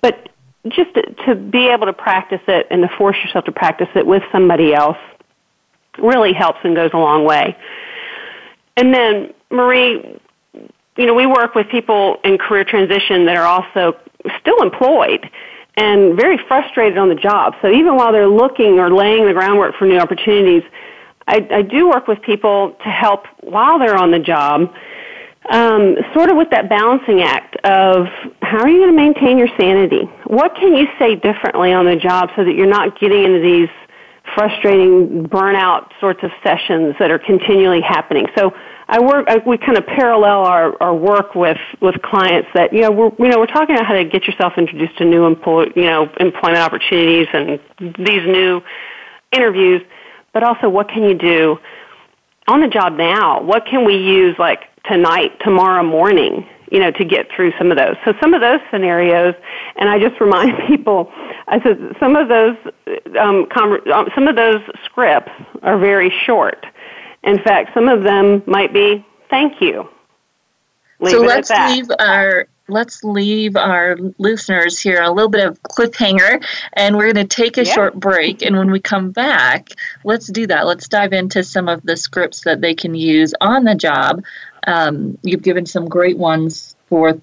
but 0.00 0.28
just 0.68 0.94
to, 0.94 1.02
to 1.26 1.34
be 1.34 1.68
able 1.68 1.86
to 1.86 1.92
practice 1.92 2.40
it 2.48 2.66
and 2.70 2.82
to 2.82 2.88
force 2.96 3.16
yourself 3.22 3.44
to 3.46 3.52
practice 3.52 3.88
it 3.94 4.06
with 4.06 4.22
somebody 4.32 4.74
else 4.74 4.98
really 5.98 6.32
helps 6.32 6.58
and 6.64 6.74
goes 6.74 6.90
a 6.92 6.98
long 6.98 7.24
way. 7.24 7.56
And 8.76 8.94
then, 8.94 9.34
Marie, 9.50 10.20
you 10.96 11.06
know, 11.06 11.14
we 11.14 11.26
work 11.26 11.54
with 11.54 11.68
people 11.68 12.18
in 12.24 12.38
career 12.38 12.64
transition 12.64 13.26
that 13.26 13.36
are 13.36 13.46
also 13.46 13.98
still 14.40 14.62
employed 14.62 15.28
and 15.76 16.16
very 16.16 16.38
frustrated 16.48 16.98
on 16.98 17.08
the 17.08 17.14
job. 17.14 17.54
So 17.62 17.70
even 17.70 17.94
while 17.96 18.12
they're 18.12 18.28
looking 18.28 18.80
or 18.80 18.90
laying 18.92 19.26
the 19.26 19.32
groundwork 19.32 19.76
for 19.76 19.86
new 19.86 19.98
opportunities, 19.98 20.62
I, 21.28 21.46
I 21.50 21.62
do 21.62 21.88
work 21.88 22.08
with 22.08 22.22
people 22.22 22.74
to 22.82 22.88
help 22.88 23.26
while 23.42 23.78
they're 23.78 23.96
on 23.96 24.10
the 24.10 24.18
job, 24.18 24.72
um, 25.50 25.96
sort 26.14 26.30
of 26.30 26.38
with 26.38 26.48
that 26.50 26.70
balancing 26.70 27.20
act 27.20 27.56
of 27.64 28.06
how 28.40 28.60
are 28.60 28.68
you 28.68 28.78
going 28.78 28.96
to 28.96 28.96
maintain 28.96 29.36
your 29.36 29.48
sanity? 29.58 30.04
What 30.26 30.54
can 30.56 30.74
you 30.74 30.86
say 30.98 31.16
differently 31.16 31.72
on 31.72 31.84
the 31.84 31.96
job 31.96 32.30
so 32.34 32.44
that 32.44 32.54
you're 32.54 32.66
not 32.66 32.98
getting 32.98 33.24
into 33.24 33.40
these 33.40 33.68
frustrating 34.34 35.26
burnout 35.28 35.90
sorts 36.00 36.20
of 36.22 36.30
sessions 36.42 36.94
that 36.98 37.10
are 37.10 37.18
continually 37.18 37.82
happening? 37.82 38.26
So 38.36 38.54
I 38.88 39.00
work. 39.00 39.26
I, 39.28 39.36
we 39.46 39.58
kind 39.58 39.76
of 39.76 39.86
parallel 39.86 40.46
our, 40.46 40.82
our 40.82 40.94
work 40.94 41.34
with 41.34 41.58
with 41.82 42.00
clients 42.00 42.48
that 42.54 42.72
you 42.72 42.80
know 42.80 42.90
we're 42.90 43.10
you 43.18 43.28
know 43.28 43.38
we're 43.38 43.46
talking 43.46 43.74
about 43.74 43.86
how 43.86 43.94
to 43.94 44.04
get 44.04 44.26
yourself 44.26 44.54
introduced 44.56 44.96
to 44.96 45.04
new 45.04 45.26
employ 45.26 45.66
you 45.76 45.84
know 45.84 46.10
employment 46.18 46.62
opportunities 46.62 47.26
and 47.34 47.60
these 47.98 48.24
new 48.26 48.62
interviews 49.32 49.82
but 50.32 50.42
also 50.42 50.68
what 50.68 50.88
can 50.88 51.02
you 51.04 51.14
do 51.14 51.58
on 52.46 52.60
the 52.60 52.68
job 52.68 52.94
now? 52.94 53.42
What 53.42 53.66
can 53.66 53.84
we 53.84 53.96
use 53.96 54.36
like 54.38 54.64
tonight, 54.84 55.38
tomorrow 55.40 55.82
morning, 55.82 56.46
you 56.70 56.80
know, 56.80 56.90
to 56.92 57.04
get 57.04 57.28
through 57.34 57.52
some 57.58 57.70
of 57.70 57.78
those? 57.78 57.96
So 58.04 58.14
some 58.20 58.34
of 58.34 58.40
those 58.40 58.60
scenarios, 58.70 59.34
and 59.76 59.88
I 59.88 59.98
just 59.98 60.20
remind 60.20 60.56
people, 60.66 61.12
I 61.46 61.60
said 61.62 61.96
some 62.00 62.16
of 62.16 62.28
those, 62.28 62.56
um, 63.18 63.46
com- 63.52 63.80
um, 63.92 64.08
some 64.14 64.28
of 64.28 64.36
those 64.36 64.60
scripts 64.84 65.32
are 65.62 65.78
very 65.78 66.12
short. 66.24 66.66
In 67.24 67.38
fact, 67.42 67.74
some 67.74 67.88
of 67.88 68.02
them 68.02 68.42
might 68.46 68.72
be 68.72 69.04
thank 69.28 69.60
you. 69.60 69.88
Leave 71.00 71.12
so 71.12 71.20
let's 71.20 71.50
leave 71.50 71.86
our 72.00 72.48
let's 72.68 73.02
leave 73.02 73.56
our 73.56 73.96
listeners 74.18 74.78
here 74.78 75.02
a 75.02 75.10
little 75.10 75.30
bit 75.30 75.46
of 75.46 75.60
cliffhanger 75.62 76.44
and 76.74 76.96
we're 76.96 77.12
going 77.12 77.26
to 77.26 77.36
take 77.36 77.56
a 77.56 77.64
yeah. 77.64 77.72
short 77.72 77.94
break 77.94 78.42
and 78.42 78.56
when 78.56 78.70
we 78.70 78.78
come 78.78 79.10
back 79.10 79.70
let's 80.04 80.26
do 80.26 80.46
that 80.46 80.66
let's 80.66 80.86
dive 80.86 81.12
into 81.12 81.42
some 81.42 81.68
of 81.68 81.82
the 81.82 81.96
scripts 81.96 82.42
that 82.42 82.60
they 82.60 82.74
can 82.74 82.94
use 82.94 83.34
on 83.40 83.64
the 83.64 83.74
job 83.74 84.22
um, 84.66 85.18
you've 85.22 85.42
given 85.42 85.64
some 85.64 85.88
great 85.88 86.18
ones 86.18 86.76
for 86.88 87.20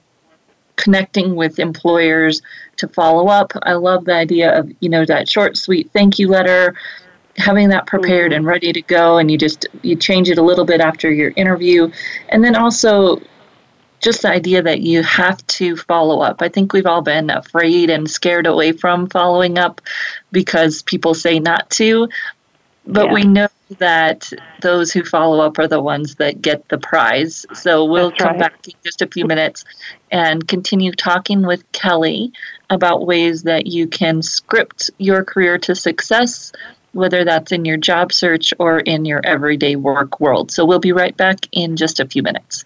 connecting 0.76 1.36
with 1.36 1.60
employers 1.60 2.42
to 2.78 2.88
follow 2.88 3.28
up 3.28 3.54
i 3.64 3.74
love 3.74 4.06
the 4.06 4.14
idea 4.14 4.60
of 4.60 4.70
you 4.80 4.90
know 4.90 5.06
that 5.06 5.30
short 5.30 5.56
sweet 5.56 5.90
thank 5.94 6.20
you 6.20 6.28
letter 6.28 6.76
having 7.38 7.70
that 7.70 7.86
prepared 7.86 8.32
mm-hmm. 8.32 8.38
and 8.38 8.46
ready 8.46 8.74
to 8.74 8.82
go 8.82 9.18
and 9.18 9.30
you 9.30 9.38
just 9.38 9.68
you 9.84 9.96
change 9.96 10.30
it 10.30 10.38
a 10.38 10.42
little 10.42 10.66
bit 10.66 10.82
after 10.82 11.12
your 11.12 11.32
interview 11.36 11.90
and 12.30 12.44
then 12.44 12.56
also 12.56 13.22
just 14.00 14.22
the 14.22 14.30
idea 14.30 14.62
that 14.62 14.82
you 14.82 15.04
have 15.04 15.46
to 15.48 15.76
follow 15.76 16.22
up. 16.22 16.42
I 16.42 16.50
think 16.50 16.74
we've 16.74 16.86
all 16.86 17.02
been 17.02 17.30
afraid 17.30 17.90
and 17.90 18.10
scared 18.10 18.48
away 18.48 18.72
from 18.72 19.08
following 19.08 19.58
up 19.58 19.82
because 20.32 20.82
people 20.84 21.14
say 21.14 21.40
not 21.40 21.70
to. 21.72 22.10
But 22.88 23.08
yeah. 23.08 23.14
we 23.14 23.24
know 23.24 23.48
that 23.80 24.32
those 24.62 24.92
who 24.92 25.04
follow 25.04 25.44
up 25.44 25.58
are 25.58 25.68
the 25.68 25.82
ones 25.82 26.16
that 26.16 26.42
get 26.42 26.68
the 26.70 26.78
prize. 26.78 27.46
So 27.54 27.86
we'll 27.86 28.10
That's 28.10 28.22
come 28.22 28.32
right. 28.34 28.40
back 28.40 28.68
in 28.68 28.74
just 28.84 29.02
a 29.02 29.08
few 29.08 29.26
minutes 29.26 29.66
and 30.12 30.48
continue 30.48 30.92
talking 30.92 31.46
with 31.46 31.70
Kelley 31.72 32.32
about 32.70 33.06
ways 33.06 33.44
that 33.44 33.66
you 33.66 33.88
can 33.88 34.22
script 34.22 34.92
your 35.00 35.24
career 35.24 35.58
to 35.60 35.74
success, 35.74 36.52
whether 36.92 37.24
that's 37.24 37.52
in 37.52 37.66
your 37.66 37.78
job 37.78 38.14
search 38.14 38.54
or 38.60 38.80
in 38.80 39.06
your 39.06 39.22
everyday 39.24 39.76
work 39.76 40.20
world. 40.20 40.52
So 40.52 40.64
we'll 40.64 40.80
be 40.80 40.92
right 40.92 41.16
back 41.18 41.48
in 41.52 41.78
just 41.78 42.00
a 42.00 42.06
few 42.06 42.22
minutes. 42.22 42.66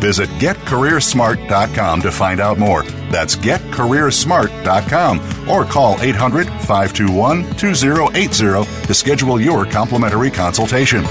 Visit 0.00 0.28
getcareersmart.com 0.40 2.02
to 2.02 2.10
find 2.10 2.40
out 2.40 2.58
more. 2.58 2.82
That's 3.10 3.36
getcareersmart.com 3.36 5.48
or 5.48 5.64
call 5.64 6.00
800 6.00 6.46
521 6.46 7.56
2080 7.56 8.86
to 8.86 8.94
schedule 8.94 9.40
your 9.40 9.66
complimentary 9.66 10.30
consultation. 10.30 11.04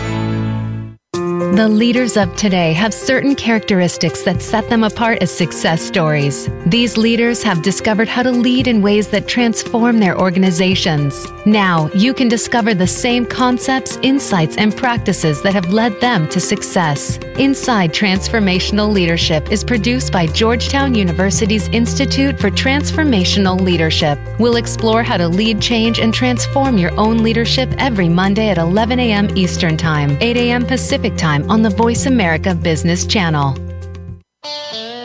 The 1.55 1.67
leaders 1.67 2.15
of 2.15 2.33
today 2.35 2.73
have 2.73 2.93
certain 2.93 3.33
characteristics 3.33 4.23
that 4.23 4.41
set 4.41 4.69
them 4.69 4.83
apart 4.83 5.21
as 5.21 5.35
success 5.35 5.81
stories. 5.81 6.47
These 6.67 6.95
leaders 6.95 7.41
have 7.43 7.63
discovered 7.63 8.07
how 8.07 8.23
to 8.23 8.31
lead 8.31 8.67
in 8.67 8.81
ways 8.81 9.07
that 9.09 9.27
transform 9.27 9.99
their 9.99 10.17
organizations. 10.17 11.25
Now 11.49 11.89
you 11.95 12.13
can 12.13 12.27
discover 12.27 12.75
the 12.75 12.85
same 12.85 13.25
concepts, 13.25 13.97
insights, 14.03 14.55
and 14.55 14.75
practices 14.77 15.41
that 15.41 15.55
have 15.55 15.73
led 15.73 15.99
them 15.99 16.29
to 16.29 16.39
success. 16.39 17.17
Inside 17.39 17.91
Transformational 17.91 18.93
Leadership 18.93 19.51
is 19.51 19.63
produced 19.63 20.13
by 20.13 20.27
Georgetown 20.27 20.93
University's 20.93 21.67
Institute 21.69 22.39
for 22.39 22.51
Transformational 22.51 23.59
Leadership. 23.59 24.19
We'll 24.37 24.57
explore 24.57 25.01
how 25.01 25.17
to 25.17 25.27
lead 25.27 25.59
change 25.59 25.97
and 25.97 26.13
transform 26.13 26.77
your 26.77 26.91
own 26.99 27.23
leadership 27.23 27.73
every 27.79 28.09
Monday 28.09 28.49
at 28.49 28.59
11 28.59 28.99
a.m. 28.99 29.35
Eastern 29.35 29.75
Time, 29.75 30.19
8 30.21 30.37
a.m. 30.37 30.67
Pacific 30.67 31.17
Time 31.17 31.49
on 31.49 31.63
the 31.63 31.71
Voice 31.71 32.05
America 32.05 32.53
Business 32.53 33.07
Channel. 33.07 33.55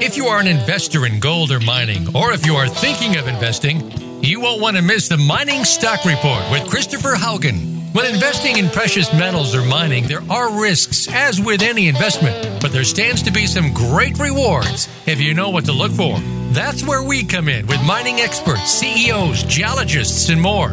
If 0.02 0.18
you 0.18 0.26
are 0.26 0.40
an 0.40 0.46
investor 0.46 1.06
in 1.06 1.20
gold 1.20 1.50
or 1.50 1.60
mining, 1.60 2.14
or 2.14 2.32
if 2.32 2.44
you 2.44 2.56
are 2.56 2.68
thinking 2.68 3.16
of 3.16 3.28
investing, 3.28 4.03
you 4.24 4.40
won't 4.40 4.60
want 4.60 4.76
to 4.76 4.82
miss 4.82 5.08
the 5.08 5.16
Mining 5.16 5.64
Stock 5.64 6.04
Report 6.04 6.42
with 6.50 6.70
Christopher 6.70 7.14
Haugen. 7.14 7.92
When 7.92 8.06
investing 8.06 8.58
in 8.58 8.70
precious 8.70 9.12
metals 9.12 9.54
or 9.54 9.62
mining, 9.62 10.06
there 10.06 10.22
are 10.30 10.60
risks, 10.60 11.08
as 11.12 11.40
with 11.40 11.62
any 11.62 11.88
investment, 11.88 12.62
but 12.62 12.72
there 12.72 12.84
stands 12.84 13.22
to 13.22 13.32
be 13.32 13.46
some 13.46 13.74
great 13.74 14.18
rewards 14.18 14.88
if 15.06 15.20
you 15.20 15.34
know 15.34 15.50
what 15.50 15.64
to 15.66 15.72
look 15.72 15.92
for. 15.92 16.18
That's 16.52 16.86
where 16.86 17.02
we 17.02 17.24
come 17.24 17.48
in 17.48 17.66
with 17.66 17.84
mining 17.84 18.20
experts, 18.20 18.70
CEOs, 18.70 19.42
geologists, 19.42 20.28
and 20.28 20.40
more. 20.40 20.72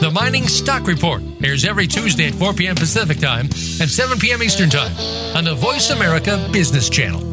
The 0.00 0.10
Mining 0.10 0.46
Stock 0.46 0.86
Report 0.86 1.22
airs 1.42 1.64
every 1.64 1.86
Tuesday 1.86 2.26
at 2.26 2.34
4 2.34 2.54
p.m. 2.54 2.74
Pacific 2.74 3.18
Time 3.18 3.46
and 3.46 3.88
7 3.88 4.18
p.m. 4.18 4.42
Eastern 4.42 4.68
Time 4.68 4.92
on 5.36 5.44
the 5.44 5.54
Voice 5.54 5.90
America 5.90 6.48
Business 6.52 6.90
Channel 6.90 7.29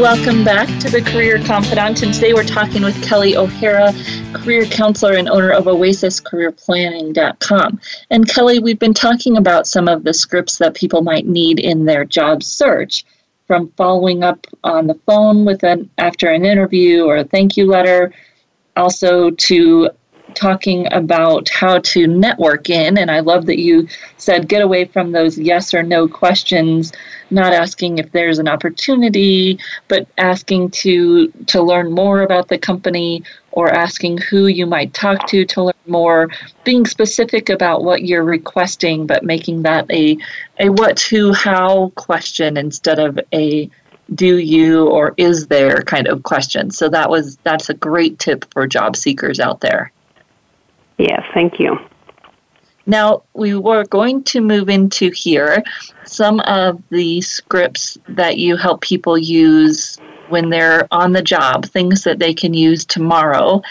Welcome 0.00 0.42
back 0.42 0.66
to 0.80 0.90
the 0.90 1.02
Career 1.02 1.38
Confidante, 1.38 2.02
and 2.02 2.14
today 2.14 2.32
we're 2.32 2.44
talking 2.44 2.82
with 2.82 3.00
Kelley 3.04 3.36
O'Hara, 3.36 3.92
career 4.42 4.64
counselor 4.64 5.14
and 5.14 5.28
owner 5.28 5.52
of 5.52 5.66
OasisCareerPlanning.com. 5.66 7.80
And 8.10 8.28
Kelley, 8.28 8.58
we've 8.58 8.78
been 8.78 8.94
talking 8.94 9.36
about 9.36 9.68
some 9.68 9.86
of 9.86 10.02
the 10.02 10.12
scripts 10.12 10.58
that 10.58 10.74
people 10.74 11.02
might 11.02 11.26
need 11.26 11.60
in 11.60 11.84
their 11.84 12.04
job 12.04 12.42
search, 12.42 13.04
from 13.46 13.68
following 13.76 14.24
up 14.24 14.44
on 14.64 14.88
the 14.88 14.98
phone 15.06 15.44
with 15.44 15.62
an 15.62 15.88
after 15.98 16.28
an 16.28 16.44
interview 16.44 17.04
or 17.04 17.18
a 17.18 17.24
thank 17.24 17.56
you 17.56 17.66
letter, 17.66 18.12
also 18.76 19.30
to 19.30 19.90
talking 20.34 20.92
about 20.92 21.48
how 21.48 21.78
to 21.78 22.06
network 22.06 22.70
in. 22.70 22.98
And 22.98 23.10
I 23.10 23.20
love 23.20 23.46
that 23.46 23.58
you 23.58 23.88
said 24.16 24.48
get 24.48 24.62
away 24.62 24.84
from 24.84 25.12
those 25.12 25.38
yes 25.38 25.74
or 25.74 25.82
no 25.82 26.08
questions, 26.08 26.92
not 27.30 27.52
asking 27.52 27.98
if 27.98 28.10
there's 28.12 28.38
an 28.38 28.48
opportunity, 28.48 29.58
but 29.88 30.06
asking 30.18 30.70
to 30.70 31.28
to 31.46 31.62
learn 31.62 31.92
more 31.92 32.22
about 32.22 32.48
the 32.48 32.58
company 32.58 33.22
or 33.52 33.70
asking 33.70 34.18
who 34.18 34.46
you 34.46 34.66
might 34.66 34.94
talk 34.94 35.26
to 35.28 35.44
to 35.44 35.62
learn 35.64 35.74
more, 35.86 36.28
being 36.64 36.86
specific 36.86 37.50
about 37.50 37.84
what 37.84 38.02
you're 38.02 38.24
requesting, 38.24 39.06
but 39.06 39.24
making 39.24 39.62
that 39.62 39.90
a 39.90 40.16
a 40.58 40.70
what, 40.70 41.00
who, 41.00 41.32
how 41.32 41.90
question 41.96 42.56
instead 42.56 42.98
of 42.98 43.18
a 43.32 43.70
do 44.14 44.38
you 44.38 44.88
or 44.88 45.14
is 45.16 45.46
there 45.46 45.82
kind 45.82 46.06
of 46.06 46.22
question. 46.22 46.70
So 46.70 46.88
that 46.88 47.10
was 47.10 47.36
that's 47.38 47.68
a 47.68 47.74
great 47.74 48.18
tip 48.18 48.44
for 48.52 48.66
job 48.66 48.96
seekers 48.96 49.40
out 49.40 49.60
there. 49.60 49.92
Yes, 50.98 51.22
thank 51.34 51.58
you. 51.58 51.78
Now, 52.86 53.22
we 53.34 53.54
were 53.54 53.84
going 53.84 54.24
to 54.24 54.40
move 54.40 54.68
into 54.68 55.10
here 55.10 55.62
some 56.04 56.40
of 56.40 56.82
the 56.90 57.20
scripts 57.20 57.96
that 58.08 58.38
you 58.38 58.56
help 58.56 58.80
people 58.80 59.16
use 59.16 60.00
when 60.28 60.50
they're 60.50 60.88
on 60.90 61.12
the 61.12 61.22
job, 61.22 61.66
things 61.66 62.04
that 62.04 62.18
they 62.18 62.34
can 62.34 62.54
use 62.54 62.84
tomorrow. 62.84 63.62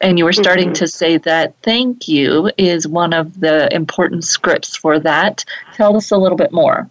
And 0.00 0.18
you 0.18 0.24
were 0.24 0.32
starting 0.32 0.68
mm-hmm. 0.68 0.84
to 0.84 0.88
say 0.88 1.18
that 1.18 1.54
thank 1.62 2.08
you 2.08 2.50
is 2.58 2.88
one 2.88 3.12
of 3.12 3.40
the 3.40 3.72
important 3.72 4.24
scripts 4.24 4.76
for 4.76 4.98
that. 5.00 5.44
Tell 5.74 5.96
us 5.96 6.10
a 6.10 6.16
little 6.16 6.38
bit 6.38 6.52
more. 6.52 6.90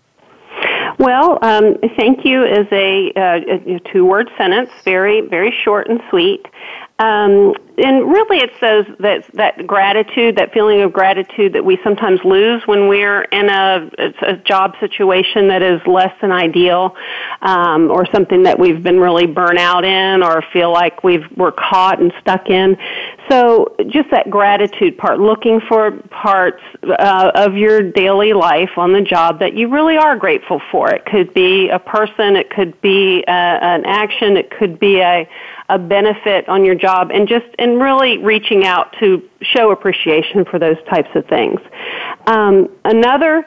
Well, 0.98 1.39
um, 1.41 1.78
thank 1.98 2.24
you 2.24 2.43
is 2.43 2.67
a, 2.71 3.12
uh, 3.15 3.76
a 3.76 3.80
two 3.91 4.06
word 4.06 4.30
sentence, 4.38 4.69
very, 4.86 5.21
very 5.21 5.54
short 5.63 5.89
and 5.89 6.02
sweet. 6.10 6.45
Um, 6.97 7.53
and 7.77 8.10
really, 8.10 8.38
it's 8.38 8.58
those 8.62 8.86
that 8.99 9.25
that 9.34 9.67
gratitude, 9.67 10.38
that 10.38 10.53
feeling 10.53 10.81
of 10.81 10.93
gratitude 10.93 11.51
that 11.51 11.65
we 11.65 11.77
sometimes 11.84 12.21
lose 12.23 12.65
when 12.67 12.88
we're 12.88 13.23
in 13.23 13.49
a, 13.49 13.91
a 14.21 14.38
job 14.38 14.75
situation 14.79 15.49
that 15.49 15.62
is 15.62 15.86
less 15.86 16.13
than 16.21 16.31
ideal, 16.31 16.95
um, 17.41 17.91
or 17.91 18.05
something 18.13 18.43
that 18.43 18.58
we've 18.58 18.81
been 18.81 18.97
really 18.97 19.25
burnt 19.25 19.60
out 19.60 19.84
in, 19.84 20.23
or 20.23 20.41
feel 20.53 20.71
like 20.71 21.03
we've 21.03 21.25
we're 21.36 21.51
caught 21.51 21.99
and 21.99 22.13
stuck 22.21 22.49
in. 22.49 22.77
So, 23.29 23.75
just 23.88 24.11
that 24.11 24.29
gratitude 24.29 24.97
part, 24.97 25.19
looking 25.19 25.59
for 25.67 25.91
parts 26.09 26.61
uh, 26.83 27.31
of 27.33 27.55
your 27.55 27.81
daily 27.81 28.33
life 28.33 28.77
on 28.77 28.93
the 28.93 29.01
job 29.01 29.39
that 29.39 29.55
you 29.55 29.67
really 29.67 29.97
are 29.97 30.15
grateful 30.15 30.61
for. 30.71 30.91
It 30.93 31.05
could 31.05 31.33
be 31.33 31.69
a 31.69 31.79
person, 31.79 32.35
it 32.35 32.49
could 32.49 32.79
be 32.81 33.23
uh, 33.27 33.31
an 33.31 33.85
action, 33.85 34.38
it 34.38 34.51
could 34.51 34.79
be 34.79 34.99
a 34.99 35.27
a 35.69 35.79
benefit 35.79 36.47
on 36.47 36.63
your 36.63 36.75
job 36.75 37.09
and 37.11 37.27
just 37.27 37.45
and 37.57 37.81
really 37.81 38.19
reaching 38.19 38.65
out 38.65 38.95
to 38.99 39.27
show 39.41 39.71
appreciation 39.71 40.45
for 40.45 40.59
those 40.59 40.77
types 40.89 41.09
of 41.15 41.25
things. 41.25 41.59
Um, 42.27 42.69
another 42.83 43.45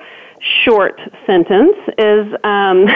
short 0.65 1.01
sentence 1.27 1.77
is 1.99 2.27
because 2.33 2.45
um, 2.45 2.87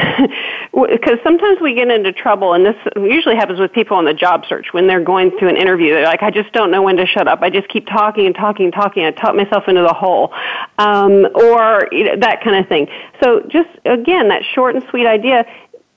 sometimes 1.24 1.60
we 1.60 1.74
get 1.74 1.88
into 1.88 2.12
trouble, 2.12 2.54
and 2.54 2.64
this 2.64 2.76
usually 2.96 3.36
happens 3.36 3.58
with 3.58 3.72
people 3.72 3.96
on 3.96 4.04
the 4.04 4.14
job 4.14 4.44
search 4.48 4.68
when 4.72 4.86
they're 4.86 5.02
going 5.02 5.36
through 5.38 5.48
an 5.48 5.56
interview. 5.56 5.92
They're 5.92 6.04
like, 6.04 6.22
I 6.22 6.30
just 6.30 6.52
don't 6.52 6.70
know 6.70 6.82
when 6.82 6.96
to 6.96 7.06
shut 7.06 7.28
up. 7.28 7.40
I 7.42 7.50
just 7.50 7.68
keep 7.68 7.86
talking 7.86 8.26
and 8.26 8.34
talking 8.34 8.66
and 8.66 8.74
talking. 8.74 9.04
I 9.04 9.10
talk 9.10 9.34
myself 9.34 9.64
into 9.68 9.82
the 9.82 9.94
hole, 9.94 10.32
um, 10.78 11.26
or 11.34 11.88
you 11.92 12.04
know, 12.04 12.16
that 12.20 12.42
kind 12.42 12.56
of 12.56 12.68
thing. 12.68 12.88
So, 13.22 13.40
just 13.48 13.70
again, 13.84 14.28
that 14.28 14.42
short 14.54 14.74
and 14.74 14.84
sweet 14.90 15.06
idea, 15.06 15.44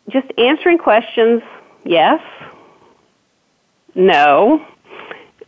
just 0.10 0.28
answering 0.38 0.78
questions, 0.78 1.42
yes, 1.84 2.22
no. 3.94 4.66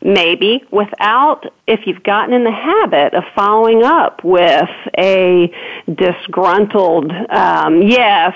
Maybe 0.01 0.63
without, 0.71 1.45
if 1.65 1.81
you've 1.87 2.03
gotten 2.03 2.33
in 2.33 2.43
the 2.43 2.51
habit 2.51 3.13
of 3.15 3.23
following 3.35 3.83
up 3.83 4.23
with 4.23 4.69
a 4.97 5.51
disgruntled, 5.93 7.11
um, 7.29 7.81
yes, 7.81 8.33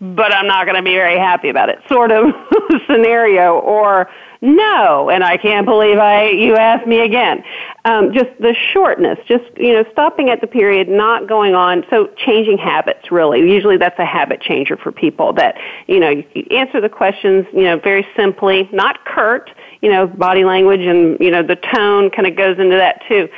but 0.00 0.34
I'm 0.34 0.46
not 0.46 0.64
going 0.64 0.76
to 0.76 0.82
be 0.82 0.94
very 0.94 1.18
happy 1.18 1.48
about 1.48 1.68
it 1.68 1.78
sort 1.88 2.12
of 2.12 2.32
scenario, 2.86 3.58
or 3.58 4.08
no, 4.44 5.08
and 5.08 5.24
I 5.24 5.38
can't 5.38 5.64
believe 5.64 5.96
I 5.96 6.28
you 6.28 6.54
asked 6.54 6.86
me 6.86 7.00
again. 7.00 7.42
Um, 7.86 8.12
just 8.12 8.28
the 8.38 8.54
shortness, 8.74 9.18
just 9.26 9.44
you 9.56 9.72
know, 9.72 9.84
stopping 9.90 10.28
at 10.28 10.42
the 10.42 10.46
period, 10.46 10.86
not 10.86 11.26
going 11.26 11.54
on. 11.54 11.82
So 11.88 12.08
changing 12.18 12.58
habits, 12.58 13.10
really. 13.10 13.40
Usually, 13.50 13.78
that's 13.78 13.98
a 13.98 14.04
habit 14.04 14.42
changer 14.42 14.76
for 14.76 14.92
people. 14.92 15.32
That 15.32 15.56
you 15.86 15.98
know, 15.98 16.10
you 16.10 16.46
answer 16.50 16.82
the 16.82 16.90
questions, 16.90 17.46
you 17.54 17.62
know, 17.62 17.78
very 17.78 18.06
simply, 18.14 18.68
not 18.70 19.06
curt. 19.06 19.50
You 19.80 19.90
know, 19.90 20.06
body 20.06 20.44
language 20.44 20.80
and 20.80 21.18
you 21.20 21.30
know 21.30 21.42
the 21.42 21.56
tone 21.56 22.10
kind 22.10 22.26
of 22.26 22.36
goes 22.36 22.58
into 22.58 22.76
that 22.76 23.00
too. 23.08 23.30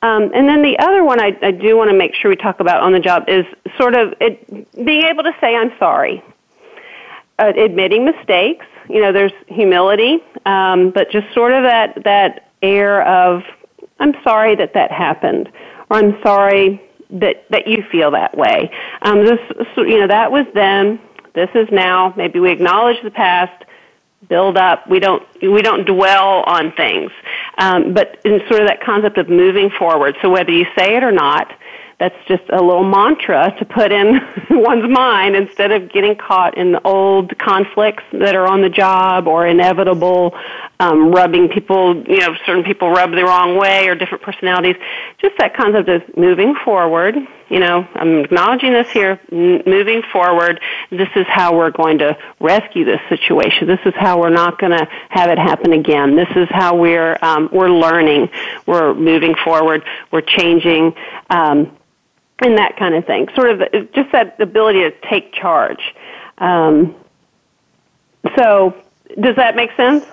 Um, 0.00 0.30
and 0.34 0.48
then 0.48 0.62
the 0.62 0.78
other 0.78 1.04
one 1.04 1.20
I, 1.20 1.36
I 1.42 1.50
do 1.50 1.76
want 1.76 1.90
to 1.90 1.96
make 1.96 2.14
sure 2.14 2.30
we 2.30 2.36
talk 2.36 2.60
about 2.60 2.82
on 2.82 2.92
the 2.92 3.00
job 3.00 3.24
is 3.28 3.44
sort 3.78 3.94
of 3.94 4.14
it, 4.20 4.74
being 4.74 5.04
able 5.04 5.24
to 5.24 5.32
say 5.42 5.54
I'm 5.54 5.72
sorry, 5.78 6.22
uh, 7.38 7.52
admitting 7.56 8.04
mistakes 8.04 8.66
you 8.88 9.00
know, 9.00 9.12
there's 9.12 9.32
humility, 9.48 10.18
um, 10.44 10.90
but 10.90 11.10
just 11.10 11.32
sort 11.32 11.52
of 11.52 11.62
that 11.62 12.04
that 12.04 12.50
air 12.62 13.06
of 13.06 13.42
I'm 13.98 14.14
sorry 14.22 14.54
that 14.56 14.74
that 14.74 14.90
happened, 14.90 15.50
or 15.90 15.98
I'm 15.98 16.20
sorry 16.22 16.82
that 17.10 17.48
that 17.50 17.66
you 17.66 17.82
feel 17.90 18.10
that 18.10 18.36
way. 18.36 18.70
Um, 19.02 19.24
this, 19.24 19.38
you 19.76 20.00
know, 20.00 20.06
that 20.08 20.30
was 20.30 20.46
then. 20.54 21.00
This 21.34 21.50
is 21.54 21.68
now. 21.72 22.14
Maybe 22.16 22.38
we 22.38 22.52
acknowledge 22.52 23.02
the 23.02 23.10
past, 23.10 23.64
build 24.28 24.56
up. 24.56 24.88
We 24.88 25.00
don't 25.00 25.22
we 25.40 25.62
don't 25.62 25.86
dwell 25.86 26.42
on 26.46 26.72
things, 26.72 27.10
um, 27.58 27.94
but 27.94 28.20
in 28.24 28.40
sort 28.48 28.60
of 28.60 28.68
that 28.68 28.82
concept 28.82 29.16
of 29.18 29.28
moving 29.28 29.70
forward. 29.70 30.16
So 30.20 30.30
whether 30.30 30.52
you 30.52 30.66
say 30.76 30.96
it 30.96 31.02
or 31.02 31.12
not, 31.12 31.52
that's 32.04 32.28
just 32.28 32.42
a 32.50 32.60
little 32.60 32.84
mantra 32.84 33.54
to 33.58 33.64
put 33.64 33.90
in 33.90 34.20
one's 34.50 34.86
mind 34.90 35.34
instead 35.34 35.72
of 35.72 35.90
getting 35.90 36.14
caught 36.14 36.58
in 36.58 36.72
the 36.72 36.80
old 36.86 37.38
conflicts 37.38 38.02
that 38.12 38.34
are 38.34 38.46
on 38.46 38.60
the 38.60 38.68
job 38.68 39.26
or 39.26 39.46
inevitable 39.46 40.34
um, 40.80 41.10
rubbing 41.10 41.48
people, 41.48 41.96
you 42.06 42.18
know, 42.18 42.34
certain 42.44 42.62
people 42.62 42.90
rub 42.90 43.12
the 43.12 43.24
wrong 43.24 43.56
way 43.56 43.88
or 43.88 43.94
different 43.94 44.22
personalities. 44.22 44.76
Just 45.18 45.38
that 45.38 45.56
concept 45.56 45.88
of 45.88 46.02
moving 46.16 46.54
forward. 46.62 47.16
You 47.48 47.60
know, 47.60 47.86
I'm 47.94 48.24
acknowledging 48.24 48.72
this 48.72 48.90
here, 48.90 49.20
moving 49.30 50.02
forward. 50.12 50.60
This 50.90 51.08
is 51.14 51.26
how 51.28 51.56
we're 51.56 51.70
going 51.70 51.98
to 51.98 52.18
rescue 52.40 52.84
this 52.84 53.00
situation. 53.08 53.68
This 53.68 53.80
is 53.84 53.94
how 53.96 54.20
we're 54.20 54.30
not 54.30 54.58
going 54.58 54.72
to 54.72 54.88
have 55.10 55.30
it 55.30 55.38
happen 55.38 55.72
again. 55.72 56.16
This 56.16 56.30
is 56.36 56.48
how 56.50 56.76
we're 56.76 57.16
um, 57.22 57.48
we're 57.52 57.70
learning. 57.70 58.30
We're 58.66 58.94
moving 58.94 59.34
forward. 59.44 59.84
We're 60.10 60.22
changing. 60.22 60.94
Um, 61.30 61.76
and 62.44 62.58
that 62.58 62.76
kind 62.76 62.94
of 62.94 63.06
thing. 63.06 63.26
Sort 63.34 63.50
of 63.50 63.92
just 63.92 64.12
that 64.12 64.38
ability 64.38 64.80
to 64.80 64.92
take 65.08 65.32
charge. 65.32 65.94
Um, 66.38 66.94
so, 68.36 68.74
does 69.20 69.36
that 69.36 69.56
make 69.56 69.72
sense? 69.76 70.04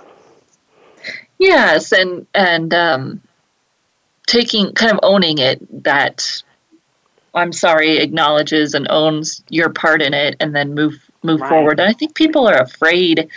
Yes, 1.38 1.92
and 1.92 2.26
and 2.34 2.74
um, 2.74 3.22
taking 4.28 4.74
kind 4.74 4.92
of 4.92 5.00
owning 5.04 5.40
it 5.40 5.84
that 5.84 6.42
I'm 7.34 7.52
sorry 7.52 7.98
acknowledges 7.98 8.74
and 8.74 8.88
owns 8.90 9.44
your 9.50 9.70
part 9.70 10.02
in 10.02 10.14
it, 10.14 10.38
and 10.40 10.56
then 10.56 10.74
move 10.74 11.10
move 11.24 11.42
right. 11.42 11.50
forward. 11.50 11.80
And 11.80 11.90
I 11.90 11.94
think 11.94 12.16
people 12.16 12.48
are 12.48 12.62
afraid 12.62 13.28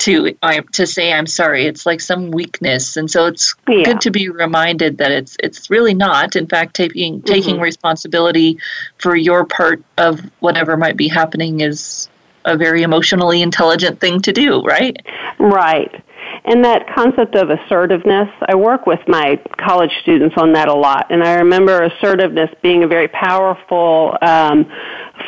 to 0.00 0.36
I, 0.42 0.60
to 0.72 0.86
say 0.86 1.12
I'm 1.12 1.26
sorry. 1.26 1.66
It's 1.66 1.86
like 1.86 2.00
some 2.00 2.30
weakness, 2.30 2.96
and 2.96 3.10
so 3.10 3.26
it's 3.26 3.54
yeah. 3.68 3.84
good 3.84 4.00
to 4.02 4.10
be 4.10 4.28
reminded 4.28 4.98
that 4.98 5.10
it's 5.10 5.36
it's 5.42 5.70
really 5.70 5.94
not. 5.94 6.36
In 6.36 6.46
fact, 6.46 6.74
taking 6.74 7.16
mm-hmm. 7.16 7.26
taking 7.26 7.60
responsibility 7.60 8.58
for 8.98 9.16
your 9.16 9.44
part 9.44 9.82
of 9.98 10.20
whatever 10.40 10.76
might 10.76 10.96
be 10.96 11.08
happening 11.08 11.60
is 11.60 12.08
a 12.44 12.56
very 12.56 12.82
emotionally 12.82 13.42
intelligent 13.42 14.00
thing 14.00 14.20
to 14.22 14.32
do, 14.32 14.62
right? 14.62 14.96
Right. 15.38 16.02
And 16.46 16.64
that 16.64 16.86
concept 16.94 17.34
of 17.34 17.50
assertiveness, 17.50 18.28
I 18.48 18.54
work 18.54 18.86
with 18.86 19.00
my 19.08 19.36
college 19.58 19.90
students 20.02 20.36
on 20.38 20.52
that 20.52 20.68
a 20.68 20.74
lot. 20.74 21.06
And 21.10 21.24
I 21.24 21.34
remember 21.34 21.82
assertiveness 21.82 22.50
being 22.62 22.84
a 22.84 22.86
very 22.86 23.08
powerful 23.08 24.16
um, 24.22 24.64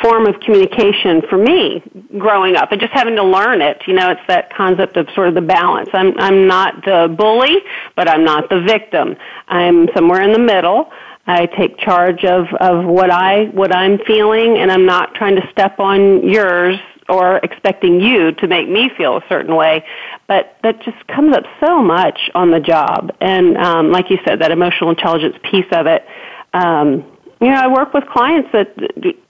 form 0.01 0.27
of 0.27 0.39
communication 0.39 1.21
for 1.29 1.37
me 1.37 1.83
growing 2.17 2.55
up 2.55 2.71
and 2.71 2.79
just 2.79 2.93
having 2.93 3.17
to 3.17 3.23
learn 3.23 3.61
it. 3.61 3.81
You 3.85 3.95
know, 3.95 4.11
it's 4.11 4.21
that 4.29 4.53
concept 4.55 4.95
of 4.95 5.09
sort 5.13 5.27
of 5.27 5.35
the 5.35 5.41
balance. 5.41 5.89
I'm, 5.91 6.17
I'm 6.17 6.47
not 6.47 6.85
the 6.85 7.13
bully, 7.13 7.57
but 7.97 8.07
I'm 8.07 8.23
not 8.23 8.49
the 8.49 8.61
victim. 8.61 9.17
I'm 9.49 9.89
somewhere 9.93 10.21
in 10.21 10.31
the 10.31 10.39
middle. 10.39 10.89
I 11.27 11.47
take 11.47 11.77
charge 11.79 12.23
of, 12.23 12.47
of 12.61 12.85
what 12.85 13.11
I 13.11 13.45
what 13.51 13.75
I'm 13.75 13.99
feeling 13.99 14.57
and 14.57 14.71
I'm 14.71 14.85
not 14.85 15.13
trying 15.13 15.35
to 15.35 15.47
step 15.51 15.79
on 15.79 16.27
yours 16.27 16.79
or 17.09 17.37
expecting 17.37 17.99
you 17.99 18.31
to 18.33 18.47
make 18.47 18.69
me 18.69 18.89
feel 18.97 19.17
a 19.17 19.23
certain 19.27 19.55
way. 19.55 19.83
But 20.27 20.57
that 20.63 20.81
just 20.83 21.05
comes 21.07 21.35
up 21.35 21.43
so 21.59 21.81
much 21.81 22.29
on 22.35 22.51
the 22.51 22.59
job. 22.59 23.11
And 23.19 23.57
um, 23.57 23.91
like 23.91 24.09
you 24.09 24.19
said, 24.25 24.39
that 24.39 24.51
emotional 24.51 24.89
intelligence 24.89 25.35
piece 25.49 25.65
of 25.71 25.87
it. 25.87 26.05
Um, 26.53 27.05
you 27.41 27.47
know, 27.47 27.55
I 27.55 27.67
work 27.67 27.93
with 27.93 28.05
clients 28.07 28.49
that, 28.51 28.75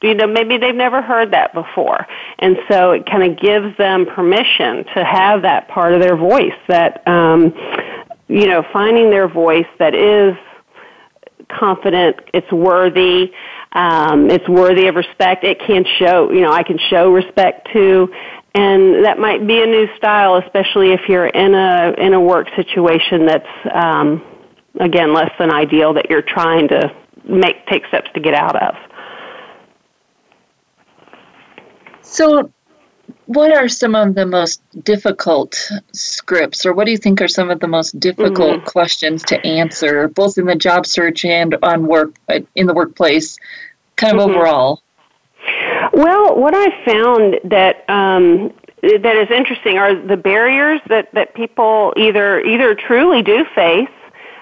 you 0.02 0.16
know, 0.16 0.26
maybe 0.26 0.58
they've 0.58 0.74
never 0.74 1.02
heard 1.02 1.32
that 1.32 1.54
before. 1.54 2.08
And 2.40 2.58
so 2.68 2.92
it 2.92 3.06
kind 3.06 3.24
of 3.32 3.40
gives 3.40 3.78
them 3.78 4.08
permission 4.08 4.84
to 4.96 5.06
have 5.06 5.44
that 5.44 5.68
part 5.68 5.94
of 5.94 6.02
their 6.02 6.18
voice 6.18 6.58
that, 6.68 7.08
um, 7.08 7.54
you 8.28 8.48
know, 8.48 8.66
finding 8.74 9.12
their 9.12 9.28
voice 9.28 9.68
that 9.78 9.94
is 9.94 10.36
confident, 11.50 12.18
it's 12.34 12.52
worthy, 12.52 13.32
um, 13.74 14.30
it's 14.30 14.48
worthy 14.50 14.88
of 14.88 14.96
respect. 14.96 15.44
It 15.44 15.60
can 15.60 15.86
show, 16.00 16.32
you 16.32 16.42
know, 16.42 16.52
I 16.52 16.64
can 16.64 16.80
show 16.90 17.12
respect 17.12 17.70
to, 17.74 18.12
and 18.56 19.06
that 19.06 19.20
might 19.20 19.46
be 19.46 19.62
a 19.62 19.66
new 19.66 19.88
style, 19.98 20.38
especially 20.38 20.92
if 20.92 21.02
you're 21.08 21.28
in 21.28 21.54
a 21.54 21.94
in 21.98 22.14
a 22.14 22.20
work 22.20 22.48
situation 22.56 23.28
that's 23.28 23.46
um, 23.72 24.24
again 24.80 25.14
less 25.14 25.32
than 25.38 25.52
ideal 25.52 25.94
that 25.94 26.10
you're 26.10 26.24
trying 26.24 26.68
to 26.70 26.92
make 27.26 27.66
take 27.68 27.86
steps 27.88 28.10
to 28.16 28.20
get 28.20 28.34
out 28.34 28.56
of. 28.56 28.76
So, 32.02 32.52
what 33.30 33.56
are 33.56 33.68
some 33.68 33.94
of 33.94 34.16
the 34.16 34.26
most 34.26 34.60
difficult 34.84 35.70
scripts, 35.94 36.66
or 36.66 36.74
what 36.74 36.86
do 36.86 36.92
you 36.92 36.98
think 36.98 37.22
are 37.22 37.28
some 37.28 37.52
of 37.52 37.60
the 37.60 37.68
most 37.68 38.00
difficult 38.00 38.58
mm-hmm. 38.58 38.66
questions 38.66 39.22
to 39.22 39.40
answer, 39.46 40.08
both 40.08 40.40
in 40.40 40.46
the 40.46 40.56
job 40.56 40.88
search 40.88 41.24
and 41.24 41.56
on 41.62 41.86
work 41.86 42.16
in 42.56 42.66
the 42.66 42.74
workplace, 42.74 43.38
kind 43.98 44.18
of 44.18 44.24
mm-hmm. 44.24 44.36
overall? 44.36 44.82
Well, 45.94 46.40
what 46.40 46.56
I 46.56 46.84
found 46.84 47.40
that 47.44 47.88
um, 47.88 48.52
that 48.82 49.16
is 49.16 49.30
interesting 49.30 49.78
are 49.78 49.94
the 49.94 50.18
barriers 50.18 50.82
that 50.88 51.14
that 51.14 51.36
people 51.36 51.94
either 51.98 52.42
either 52.42 52.74
truly 52.74 53.22
do 53.22 53.46
face 53.54 53.90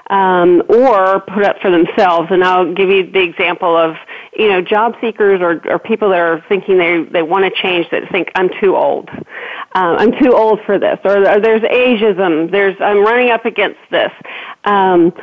um, 0.09 0.63
or 0.69 1.21
put 1.21 1.43
up 1.43 1.57
for 1.61 1.69
themselves. 1.69 2.29
And 2.31 2.43
I'll 2.43 2.73
give 2.73 2.89
you 2.89 3.09
the 3.11 3.21
example 3.21 3.75
of 3.75 3.95
you 4.37 4.49
know 4.49 4.61
job 4.61 4.95
seekers 5.01 5.41
or, 5.41 5.61
or 5.69 5.79
people 5.79 6.09
that 6.09 6.19
are 6.19 6.43
thinking 6.47 6.77
they 6.77 7.03
they 7.03 7.23
want 7.23 7.45
to 7.45 7.61
change 7.61 7.89
that 7.91 8.09
think 8.11 8.31
I'm 8.35 8.49
too 8.61 8.75
old, 8.75 9.09
uh, 9.09 9.95
I'm 9.99 10.11
too 10.21 10.33
old 10.33 10.61
for 10.65 10.79
this, 10.79 10.99
or, 11.03 11.17
or 11.29 11.39
there's 11.39 11.61
ageism, 11.61 12.51
there's 12.51 12.75
I'm 12.79 13.01
running 13.03 13.29
up 13.29 13.45
against 13.45 13.79
this. 13.91 14.11
Um, 14.63 15.13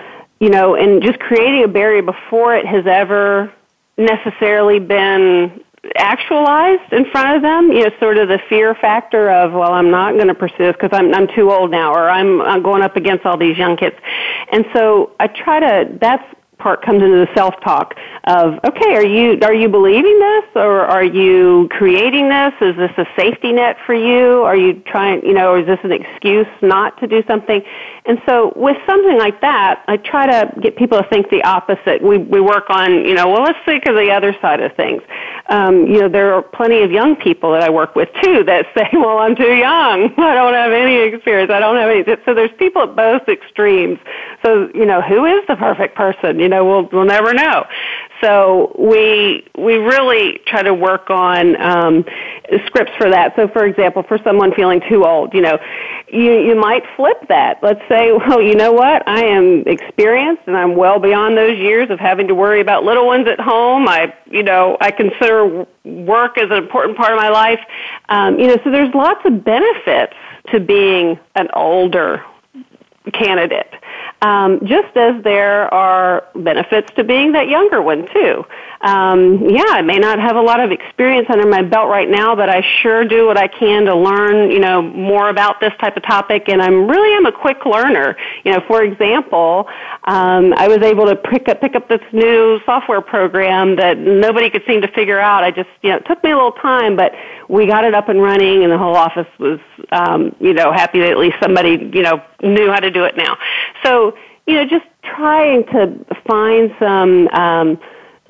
you 0.41 0.51
know, 0.51 0.75
and 0.75 1.03
just 1.03 1.19
creating 1.21 1.65
a 1.65 1.69
barrier 1.69 2.03
before 2.03 2.55
it 2.55 2.67
has 2.67 2.87
ever 2.87 3.53
necessarily 3.97 4.79
been 4.79 5.64
actualized 5.97 6.93
in 6.93 7.05
front 7.11 7.37
of 7.37 7.43
them. 7.43 7.71
You 7.73 7.85
know, 7.85 7.91
sort 8.01 8.19
of 8.19 8.29
the 8.29 8.41
fear 8.49 8.75
factor 8.75 9.31
of, 9.31 9.53
well, 9.53 9.73
I'm 9.73 9.91
not 9.91 10.15
going 10.15 10.29
to 10.29 10.35
pursue 10.35 10.59
this 10.59 10.77
because 10.81 10.91
I'm 10.93 11.15
I'm 11.15 11.29
too 11.35 11.51
old 11.51 11.71
now, 11.71 11.93
or 11.93 12.09
I'm, 12.09 12.41
I'm 12.43 12.63
going 12.63 12.83
up 12.83 12.97
against 12.97 13.25
all 13.27 13.37
these 13.37 13.57
young 13.57 13.77
kids. 13.77 13.97
And 14.53 14.65
so 14.75 15.13
I 15.21 15.27
try 15.29 15.61
to. 15.61 15.99
That's 16.01 16.25
part 16.59 16.83
comes 16.83 17.03
into 17.03 17.25
the 17.27 17.29
self 17.35 17.55
talk 17.63 17.95
of 18.25 18.59
okay 18.65 18.95
are 18.95 19.05
you 19.05 19.39
are 19.43 19.55
you 19.55 19.69
believing 19.69 20.19
this 20.19 20.45
or 20.55 20.81
are 20.81 21.05
you 21.05 21.69
creating 21.71 22.29
this? 22.29 22.53
Is 22.61 22.77
this 22.77 22.93
a 22.97 23.07
safety 23.17 23.53
net 23.53 23.77
for 23.85 23.95
you? 23.95 24.43
Are 24.43 24.57
you 24.57 24.83
trying 24.87 25.25
you 25.25 25.35
know 25.35 25.57
is 25.57 25.67
this 25.67 25.81
an 25.83 25.93
excuse 25.93 26.47
not 26.63 26.99
to 27.01 27.07
do 27.07 27.23
something? 27.27 27.63
And 28.07 28.21
so 28.27 28.53
with 28.57 28.77
something 28.87 29.19
like 29.19 29.41
that 29.41 29.83
i 29.89 29.97
try 29.97 30.27
to 30.27 30.61
get 30.61 30.77
people 30.77 30.99
to 30.99 31.09
think 31.09 31.31
the 31.31 31.43
opposite. 31.45 32.03
We 32.03 32.19
we 32.19 32.41
work 32.41 32.71
on 32.71 33.05
you 33.05 33.15
know 33.15 33.29
well 33.29 33.43
let's 33.43 33.59
think 33.65 33.87
of 33.87 33.95
the 33.95 34.11
other 34.11 34.35
side 34.41 34.61
of 34.61 34.75
things. 34.77 35.03
Um, 35.49 35.87
you 35.87 36.01
know 36.01 36.09
there 36.09 36.35
are 36.35 36.43
plenty 36.43 36.83
of 36.83 36.91
young 36.91 37.17
people 37.17 37.53
that 37.53 37.63
i 37.63 37.71
work 37.71 37.95
with 37.95 38.09
too 38.23 38.45
that 38.45 38.67
say 38.77 38.89
well 38.93 39.19
i'm 39.19 39.37
too 39.37 39.55
young. 39.55 40.13
I 40.19 40.35
don't 40.35 40.55
have 40.55 40.73
any 40.73 40.97
experience. 40.97 41.51
I 41.51 41.61
don't 41.61 41.77
have 41.77 41.91
any 41.91 42.05
so 42.25 42.35
there's 42.35 42.53
people 42.59 42.83
at 42.83 42.97
both 42.97 43.29
extremes 43.29 43.99
so 44.45 44.71
you 44.75 44.87
know 44.87 45.01
who 45.01 45.25
is 45.25 45.47
the 45.49 45.57
perfect 45.57 45.95
person 45.97 46.39
you 46.39 46.49
know 46.49 46.65
we'll 46.65 46.89
we'll 46.93 47.05
never 47.05 47.33
know. 47.33 47.67
So 48.21 48.75
we 48.79 49.45
we 49.59 49.75
really 49.75 50.41
try 50.47 50.63
to 50.63 50.73
work 50.73 51.11
on 51.11 51.61
um, 51.61 52.05
scripts 52.67 52.93
for 52.97 53.11
that. 53.11 53.35
So, 53.37 53.49
for 53.49 53.67
example, 53.67 54.03
for 54.03 54.19
someone 54.25 54.55
feeling 54.55 54.81
too 54.89 55.05
old, 55.05 55.35
you 55.35 55.43
know, 55.43 55.59
you 56.09 56.33
you 56.41 56.55
might 56.55 56.85
flip 56.97 57.19
that. 57.29 57.59
Let's 57.63 57.83
say, 57.89 58.13
well, 58.27 58.41
you 58.41 58.55
know 58.55 58.73
what? 58.73 59.07
I 59.07 59.25
am 59.25 59.65
experienced 59.67 60.43
and 60.47 60.57
I'm 60.57 60.77
well 60.77 60.99
beyond 60.99 61.37
those 61.37 61.59
years 61.59 61.91
of 61.91 61.99
having 61.99 62.29
to 62.29 62.35
worry 62.35 62.61
about 62.61 62.85
little 62.85 63.07
ones 63.07 63.27
at 63.29 63.41
home. 63.41 63.89
I 63.89 64.15
you 64.31 64.43
know 64.43 64.79
I 64.81 64.91
consider 64.91 65.67
work 65.85 66.39
as 66.39 66.51
an 66.51 66.57
important 66.57 66.97
part 66.97 67.13
of 67.13 67.19
my 67.19 67.29
life. 67.29 67.61
Um, 68.09 68.39
you 68.39 68.47
know, 68.47 68.57
so 68.65 68.71
there's 68.71 68.95
lots 68.95 69.21
of 69.27 69.45
benefits 69.45 70.15
to 70.51 70.61
being 70.61 71.19
an 71.35 71.49
older 71.53 72.25
candidate. 73.13 73.73
Um, 74.25 74.61
just 74.65 74.97
as 74.97 75.23
there 75.23 75.73
are 75.75 76.25
benefits 76.35 76.91
to 76.97 77.05
being 77.05 77.33
that 77.33 77.49
younger 77.49 77.83
one 77.83 78.09
too. 78.11 78.43
Um, 78.81 79.51
yeah, 79.51 79.67
I 79.69 79.83
may 79.83 79.99
not 79.99 80.19
have 80.19 80.37
a 80.37 80.41
lot 80.41 80.61
of 80.61 80.71
experience 80.71 81.27
under 81.29 81.47
my 81.47 81.61
belt 81.61 81.89
right 81.91 82.09
now, 82.09 82.35
but 82.35 82.49
I 82.49 82.63
sure 82.83 83.05
do 83.05 83.27
what 83.27 83.37
I 83.37 83.49
can 83.49 83.85
to 83.85 83.95
learn, 83.95 84.51
you 84.51 84.61
know, 84.61 84.81
more 84.81 85.29
about 85.29 85.61
this 85.61 85.73
type 85.79 85.99
of 85.99 86.05
topic. 86.05 86.49
And 86.49 86.63
I'm 86.63 86.89
really 86.89 87.15
am 87.15 87.27
a 87.27 87.33
quick 87.33 87.67
learner. 87.67 88.17
You 88.45 88.53
know, 88.53 88.61
for 88.67 88.83
example, 88.83 89.69
um, 90.05 90.55
I 90.55 90.69
was 90.69 90.79
able 90.79 91.05
to 91.07 91.17
pick 91.17 91.49
up 91.49 91.61
pick 91.61 91.75
up 91.75 91.89
this 91.89 92.03
new 92.13 92.61
software 92.65 93.03
program 93.03 93.77
that 93.77 93.99
nobody 93.99 94.49
could 94.49 94.63
seem 94.67 94.81
to 94.83 94.89
figure 94.89 95.21
out. 95.21 95.45
I 95.45 95.51
just, 95.51 95.69
you 95.83 95.91
know, 95.91 95.97
it 95.97 96.07
took 96.07 96.23
me 96.25 96.31
a 96.31 96.35
little 96.35 96.53
time, 96.53 96.97
but 96.97 97.13
we 97.49 97.67
got 97.67 97.85
it 97.85 97.95
up 97.95 98.09
and 98.09 98.23
running, 98.23 98.63
and 98.63 98.73
the 98.73 98.79
whole 98.79 98.97
office 98.97 99.27
was, 99.39 99.61
um, 99.93 100.35
you 100.41 100.55
know, 100.55 100.73
happy 100.73 101.01
that 101.01 101.11
at 101.11 101.19
least 101.19 101.37
somebody, 101.43 101.91
you 101.93 102.03
know, 102.03 102.23
knew 102.43 102.71
how 102.71 102.81
to 102.81 102.91
do 102.91 103.05
it 103.05 103.17
now. 103.17 103.37
So, 103.83 104.14
you 104.47 104.55
know, 104.55 104.65
just 104.65 104.85
trying 105.03 105.65
to 105.67 106.05
find 106.27 106.75
some 106.79 107.29
um, 107.29 107.79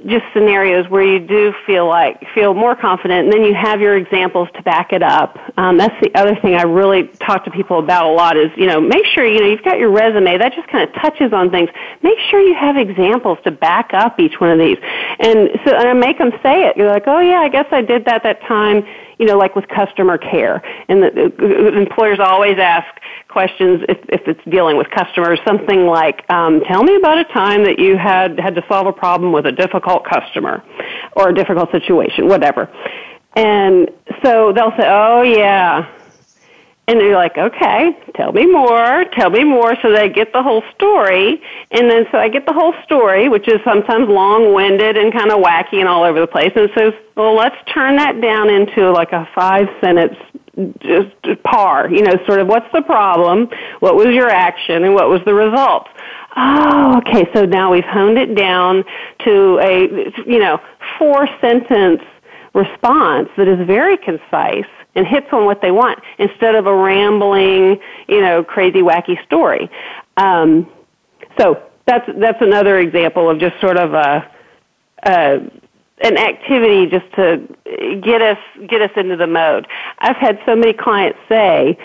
just 0.07 0.25
scenarios 0.35 0.89
where 0.91 1.03
you 1.03 1.19
do 1.19 1.55
feel 1.67 1.89
like 1.89 2.23
feel 2.35 2.53
more 2.53 2.77
confident, 2.77 3.25
and 3.25 3.33
then 3.33 3.43
you 3.43 3.55
have 3.55 3.81
your 3.81 3.97
examples 3.97 4.49
to 4.55 4.63
back 4.63 4.93
it 4.93 5.03
up. 5.03 5.39
Um, 5.57 5.79
that's 5.79 5.95
the 6.03 6.15
other 6.15 6.37
thing 6.37 6.55
I 6.55 6.63
really 6.63 7.05
talk 7.27 7.45
to 7.47 7.51
people 7.51 7.79
about 7.79 8.07
a 8.11 8.13
lot 8.13 8.37
is 8.37 8.51
you 8.57 8.67
know 8.67 8.81
make 8.81 9.07
sure 9.07 9.27
you 9.27 9.41
know 9.41 9.47
you've 9.47 9.65
got 9.65 9.79
your 9.79 9.91
resume 9.91 10.37
that 10.39 10.53
just 10.55 10.69
kind 10.69 10.89
of 10.89 10.95
touches 10.97 11.33
on 11.33 11.51
things. 11.51 11.71
Make 12.03 12.19
sure 12.31 12.41
you 12.41 12.55
have 12.55 12.77
examples 12.77 13.39
to 13.45 13.51
back 13.51 13.91
up 13.95 14.21
each 14.21 14.41
one 14.41 14.51
of 14.51 14.59
these, 14.59 14.79
and 15.19 15.51
so 15.65 15.75
and 15.75 15.89
I 15.89 15.93
make 15.95 16.19
them 16.19 16.33
say 16.43 16.67
it. 16.67 16.77
You're 16.77 16.91
like, 16.91 17.05
oh 17.07 17.21
yeah, 17.21 17.41
I 17.41 17.49
guess 17.49 17.67
I 17.71 17.81
did 17.81 18.05
that 18.05 18.23
that 18.25 18.41
time 18.43 18.85
you 19.25 19.31
know, 19.31 19.39
like 19.39 19.57
with 19.57 19.67
customer 19.69 20.19
care. 20.19 20.61
And 20.87 21.03
the, 21.03 21.33
uh, 21.41 21.81
employers 21.81 22.21
always 22.21 22.59
ask 22.59 22.87
questions 23.29 23.81
if, 23.89 23.97
if 24.11 24.29
it's 24.29 24.41
dealing 24.51 24.77
with 24.77 24.91
customers, 24.91 25.41
something 25.47 25.87
like, 25.87 26.31
um, 26.31 26.61
tell 26.61 26.83
me 26.83 26.95
about 26.97 27.17
a 27.17 27.25
time 27.33 27.65
that 27.65 27.79
you 27.79 27.97
had, 27.97 28.39
had 28.39 28.55
to 28.57 28.65
solve 28.69 28.87
a 28.87 28.93
problem 28.93 29.33
with 29.33 29.47
a 29.47 29.53
difficult 29.53 30.05
customer 30.05 30.63
or 31.17 31.31
a 31.31 31.35
difficult 31.35 31.71
situation, 31.71 32.29
whatever. 32.29 32.69
And 33.35 33.91
so 34.23 34.53
they'll 34.53 34.77
say, 34.77 34.87
oh 34.87 35.23
yeah, 35.23 35.89
and 36.87 37.01
they're 37.01 37.15
like, 37.15 37.39
okay, 37.39 37.97
tell 38.15 38.33
me 38.33 38.45
more, 38.45 39.05
tell 39.13 39.31
me 39.31 39.43
more, 39.43 39.75
so 39.81 39.91
they 39.91 40.09
get 40.11 40.33
the 40.35 40.43
whole 40.43 40.63
story. 40.75 41.41
And 41.71 41.91
then 41.91 42.05
so 42.13 42.19
I 42.19 42.29
get 42.29 42.45
the 42.47 42.53
whole 42.53 42.75
story, 42.85 43.29
which 43.29 43.49
is 43.49 43.59
sometimes 43.65 44.07
long-winded 44.09 44.99
and 44.99 45.13
kind 45.13 45.31
of 45.31 45.39
wacky 45.39 45.79
and 45.79 45.89
all 45.89 46.05
over 46.05 46.21
the 46.21 46.27
place. 46.27 46.53
And 46.55 46.69
says, 46.77 46.93
well, 47.17 47.35
let's 47.35 47.57
turn 47.73 47.97
that 47.97 48.21
down 48.21 48.51
into 48.51 48.91
like 48.91 49.13
a 49.13 49.27
five-sentence 49.35 50.17
just 50.81 51.43
par, 51.43 51.91
you 51.91 52.03
know, 52.03 52.17
sort 52.27 52.39
of 52.39 52.47
what's 52.47 52.71
the 52.73 52.83
problem, 52.83 53.49
what 53.81 53.97
was 53.97 54.09
your 54.09 54.29
action, 54.29 54.85
and 54.85 54.95
what 54.95 55.09
was 55.09 55.21
the 55.25 55.35
result. 55.35 55.89
Oh, 56.37 56.99
okay, 56.99 57.29
so 57.35 57.45
now 57.45 57.73
we've 57.73 57.85
honed 57.85 58.19
it 58.19 58.37
down 58.37 58.85
to 59.25 59.59
a, 59.61 59.89
you 60.27 60.39
know, 60.39 60.61
four-sentence 60.99 62.03
response 62.55 63.31
that 63.37 63.49
is 63.49 63.67
very 63.67 63.97
concise 63.97 64.71
and 64.95 65.07
hits 65.07 65.27
on 65.33 65.45
what 65.45 65.61
they 65.61 65.71
want 65.71 65.99
instead 66.19 66.55
of 66.55 66.67
a 66.67 66.75
rambling, 66.75 67.81
you 68.09 68.21
know, 68.21 68.45
crazy 68.45 68.81
wacky 68.81 69.23
story. 69.25 69.71
Um, 70.17 70.71
so 71.39 71.63
that's 71.87 72.09
that's 72.17 72.41
another 72.41 72.79
example 72.79 73.29
of 73.29 73.39
just 73.39 73.61
sort 73.61 73.77
of 73.77 73.95
a, 73.95 74.31
a 75.05 75.51
an 76.03 76.19
activity 76.19 76.87
just 76.87 77.11
to 77.15 77.47
get 78.03 78.23
us 78.23 78.39
get 78.69 78.83
us 78.83 78.91
into 78.97 79.17
the 79.17 79.27
mode. 79.27 79.67
I've 79.99 80.17
had 80.17 80.39
so 80.47 80.57
many 80.57 80.73
clients 80.73 81.19
say, 81.29 81.79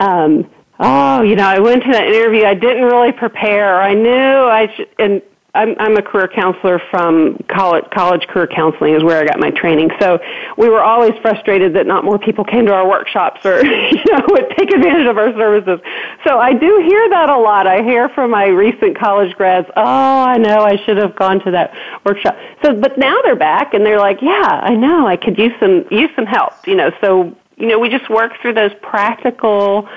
um, 0.00 0.48
"Oh, 0.78 1.22
you 1.22 1.36
know, 1.36 1.46
I 1.46 1.58
went 1.58 1.82
to 1.84 1.92
that 1.92 2.06
interview. 2.06 2.44
I 2.44 2.54
didn't 2.54 2.84
really 2.84 3.12
prepare. 3.12 3.80
I 3.80 3.94
knew 3.94 4.10
I 4.10 4.72
should." 4.76 4.88
And 4.98 5.22
I'm, 5.54 5.74
I'm 5.78 5.96
a 5.96 6.02
career 6.02 6.28
counselor 6.28 6.80
from 6.90 7.36
college, 7.48 7.84
college 7.92 8.26
career 8.28 8.46
counseling 8.46 8.94
is 8.94 9.02
where 9.02 9.20
I 9.20 9.26
got 9.26 9.40
my 9.40 9.50
training. 9.50 9.90
So 10.00 10.20
we 10.56 10.68
were 10.68 10.82
always 10.82 11.12
frustrated 11.22 11.74
that 11.74 11.86
not 11.86 12.04
more 12.04 12.18
people 12.18 12.44
came 12.44 12.66
to 12.66 12.72
our 12.72 12.88
workshops 12.88 13.44
or, 13.44 13.64
you 13.64 14.04
know, 14.06 14.24
would 14.28 14.50
take 14.56 14.70
advantage 14.70 15.06
of 15.06 15.18
our 15.18 15.32
services. 15.32 15.80
So 16.26 16.38
I 16.38 16.52
do 16.52 16.82
hear 16.86 17.08
that 17.10 17.28
a 17.28 17.38
lot. 17.38 17.66
I 17.66 17.82
hear 17.82 18.08
from 18.10 18.30
my 18.30 18.46
recent 18.46 18.98
college 18.98 19.34
grads, 19.36 19.68
oh, 19.76 19.82
I 19.82 20.36
know 20.38 20.60
I 20.60 20.76
should 20.84 20.96
have 20.98 21.16
gone 21.16 21.40
to 21.40 21.50
that 21.50 21.74
workshop. 22.04 22.36
So, 22.62 22.74
but 22.74 22.96
now 22.96 23.20
they're 23.22 23.36
back 23.36 23.74
and 23.74 23.84
they're 23.84 23.98
like, 23.98 24.22
yeah, 24.22 24.60
I 24.62 24.74
know 24.74 25.06
I 25.06 25.16
could 25.16 25.36
use 25.36 25.52
some, 25.58 25.84
use 25.90 26.10
some 26.14 26.26
help, 26.26 26.52
you 26.66 26.76
know, 26.76 26.92
so, 27.00 27.36
you 27.56 27.66
know, 27.66 27.78
we 27.78 27.88
just 27.88 28.08
work 28.08 28.32
through 28.40 28.54
those 28.54 28.72
practical, 28.82 29.88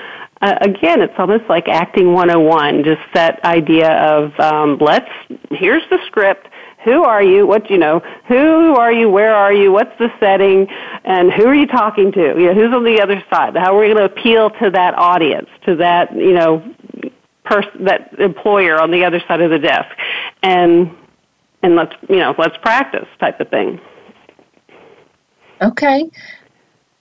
uh, 0.43 0.57
again, 0.59 1.01
it's 1.01 1.13
almost 1.17 1.45
like 1.47 1.69
acting 1.69 2.11
101, 2.11 2.83
just 2.83 3.01
that 3.13 3.41
idea 3.45 3.89
of 3.89 4.37
um, 4.41 4.77
let's, 4.81 5.09
here's 5.51 5.83
the 5.89 5.97
script, 6.05 6.49
who 6.83 7.05
are 7.05 7.23
you? 7.23 7.47
What 7.47 7.69
you 7.69 7.77
know? 7.77 8.01
Who 8.27 8.75
are 8.75 8.91
you? 8.91 9.09
Where 9.09 9.33
are 9.33 9.53
you? 9.53 9.71
What's 9.71 9.97
the 9.99 10.11
setting? 10.19 10.67
And 11.05 11.31
who 11.31 11.45
are 11.45 11.55
you 11.55 11.65
talking 11.65 12.11
to? 12.11 12.19
You 12.37 12.47
know, 12.47 12.53
who's 12.53 12.75
on 12.75 12.83
the 12.83 13.01
other 13.01 13.23
side? 13.29 13.55
How 13.55 13.73
are 13.73 13.79
we 13.79 13.87
going 13.87 13.97
to 13.97 14.03
appeal 14.03 14.49
to 14.49 14.69
that 14.71 14.95
audience, 14.95 15.47
to 15.65 15.77
that 15.77 16.13
you 16.13 16.33
know, 16.33 16.61
person, 17.45 17.85
that 17.85 18.19
employer 18.19 18.81
on 18.81 18.91
the 18.91 19.05
other 19.05 19.21
side 19.25 19.39
of 19.39 19.49
the 19.49 19.59
desk? 19.59 19.95
And 20.41 20.93
and 21.61 21.77
let's 21.77 21.95
you 22.09 22.17
know, 22.17 22.35
let's 22.37 22.57
practice 22.57 23.07
type 23.17 23.39
of 23.39 23.47
thing. 23.47 23.79
Okay, 25.61 26.11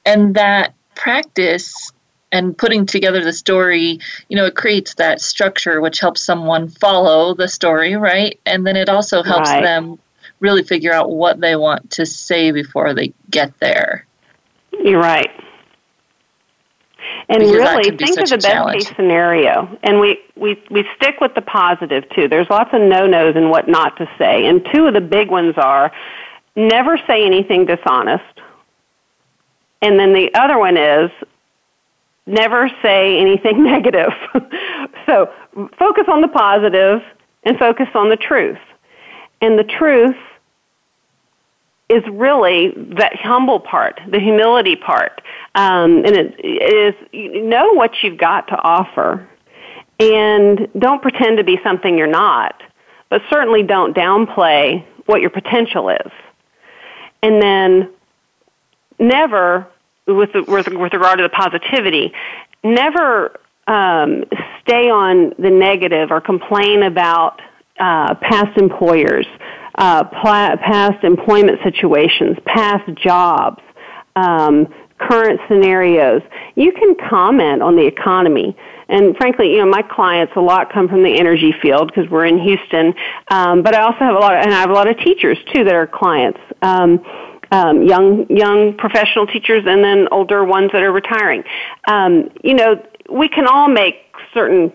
and 0.06 0.36
that 0.36 0.74
practice 0.94 1.92
and 2.32 2.56
putting 2.56 2.86
together 2.86 3.22
the 3.22 3.32
story, 3.32 4.00
you 4.28 4.36
know, 4.36 4.46
it 4.46 4.56
creates 4.56 4.94
that 4.94 5.20
structure 5.20 5.80
which 5.80 6.00
helps 6.00 6.22
someone 6.22 6.68
follow 6.68 7.34
the 7.34 7.46
story, 7.46 7.94
right? 7.94 8.40
And 8.46 8.66
then 8.66 8.76
it 8.76 8.88
also 8.88 9.22
helps 9.22 9.50
right. 9.50 9.62
them 9.62 9.98
really 10.40 10.64
figure 10.64 10.92
out 10.92 11.10
what 11.10 11.40
they 11.40 11.54
want 11.54 11.90
to 11.92 12.06
say 12.06 12.50
before 12.50 12.94
they 12.94 13.12
get 13.30 13.52
there. 13.60 14.06
You're 14.82 15.00
right. 15.00 15.30
And 17.28 17.40
because 17.40 17.54
really 17.54 17.96
think 17.96 18.18
of 18.18 18.28
the 18.28 18.36
best 18.36 18.46
challenge. 18.46 18.84
case 18.84 18.96
scenario. 18.96 19.78
And 19.82 20.00
we, 20.00 20.18
we, 20.36 20.62
we 20.70 20.84
stick 20.96 21.20
with 21.20 21.34
the 21.34 21.42
positive 21.42 22.08
too. 22.10 22.28
There's 22.28 22.48
lots 22.50 22.70
of 22.72 22.80
no 22.80 23.06
nos 23.06 23.36
and 23.36 23.50
what 23.50 23.68
not 23.68 23.96
to 23.98 24.08
say. 24.18 24.46
And 24.46 24.66
two 24.72 24.86
of 24.86 24.94
the 24.94 25.00
big 25.00 25.30
ones 25.30 25.54
are 25.56 25.92
never 26.56 26.98
say 27.06 27.24
anything 27.24 27.66
dishonest. 27.66 28.40
And 29.82 29.98
then 29.98 30.12
the 30.12 30.32
other 30.34 30.58
one 30.58 30.76
is 30.76 31.10
never 32.26 32.70
say 32.82 33.18
anything 33.18 33.62
negative. 33.64 34.12
so 35.06 35.30
focus 35.78 36.04
on 36.08 36.20
the 36.20 36.28
positive 36.28 37.02
and 37.44 37.58
focus 37.58 37.88
on 37.94 38.08
the 38.08 38.16
truth. 38.16 38.58
And 39.40 39.58
the 39.58 39.64
truth 39.64 40.16
is 41.88 42.02
really 42.10 42.72
that 42.96 43.14
humble 43.16 43.60
part, 43.60 44.00
the 44.08 44.18
humility 44.18 44.76
part. 44.76 45.20
Um, 45.54 46.04
and 46.04 46.16
it 46.16 46.34
is 46.42 46.94
know 47.12 47.74
what 47.74 47.90
you've 48.02 48.18
got 48.18 48.48
to 48.48 48.56
offer. 48.56 49.28
And 50.00 50.68
don't 50.78 51.02
pretend 51.02 51.38
to 51.38 51.44
be 51.44 51.58
something 51.62 51.98
you're 51.98 52.06
not, 52.06 52.62
but 53.10 53.20
certainly 53.30 53.62
don't 53.62 53.94
downplay 53.94 54.84
what 55.06 55.20
your 55.20 55.30
potential 55.30 55.90
is. 55.90 56.12
And 57.22 57.42
then 57.42 57.90
never 58.98 59.66
with, 60.06 60.30
with, 60.34 60.68
with 60.68 60.92
regard 60.92 61.18
to 61.18 61.22
the 61.22 61.28
positivity, 61.28 62.12
never 62.64 63.38
um, 63.66 64.24
stay 64.60 64.90
on 64.90 65.32
the 65.38 65.50
negative 65.50 66.10
or 66.10 66.20
complain 66.20 66.82
about 66.82 67.40
uh, 67.78 68.14
past 68.16 68.56
employers, 68.58 69.26
uh, 69.76 70.04
past 70.04 71.04
employment 71.04 71.58
situations, 71.62 72.36
past 72.44 72.84
jobs, 72.94 73.62
um, 74.16 74.66
current 74.98 75.40
scenarios. 75.48 76.22
You 76.54 76.72
can 76.72 76.94
comment 77.08 77.62
on 77.62 77.76
the 77.76 77.86
economy. 77.86 78.56
And 78.88 79.16
frankly, 79.16 79.52
you 79.52 79.58
know, 79.58 79.70
my 79.70 79.82
clients 79.82 80.34
a 80.36 80.40
lot 80.40 80.72
come 80.72 80.88
from 80.88 81.02
the 81.02 81.18
energy 81.18 81.54
field 81.62 81.88
because 81.88 82.10
we're 82.10 82.26
in 82.26 82.38
Houston. 82.38 82.94
Um, 83.30 83.62
but 83.62 83.74
I 83.74 83.82
also 83.82 83.98
have 84.00 84.14
a 84.14 84.18
lot, 84.18 84.34
of, 84.34 84.42
and 84.42 84.52
I 84.52 84.60
have 84.60 84.70
a 84.70 84.74
lot 84.74 84.88
of 84.88 84.98
teachers 84.98 85.38
too 85.52 85.64
that 85.64 85.74
are 85.74 85.86
clients. 85.86 86.38
Um, 86.60 87.00
um, 87.52 87.82
young 87.82 88.26
young 88.28 88.74
professional 88.76 89.26
teachers 89.26 89.62
and 89.66 89.84
then 89.84 90.08
older 90.10 90.44
ones 90.44 90.70
that 90.72 90.82
are 90.82 90.92
retiring. 90.92 91.44
Um, 91.86 92.30
you 92.42 92.54
know, 92.54 92.82
we 93.10 93.28
can 93.28 93.46
all 93.46 93.68
make 93.68 93.96
certain 94.34 94.72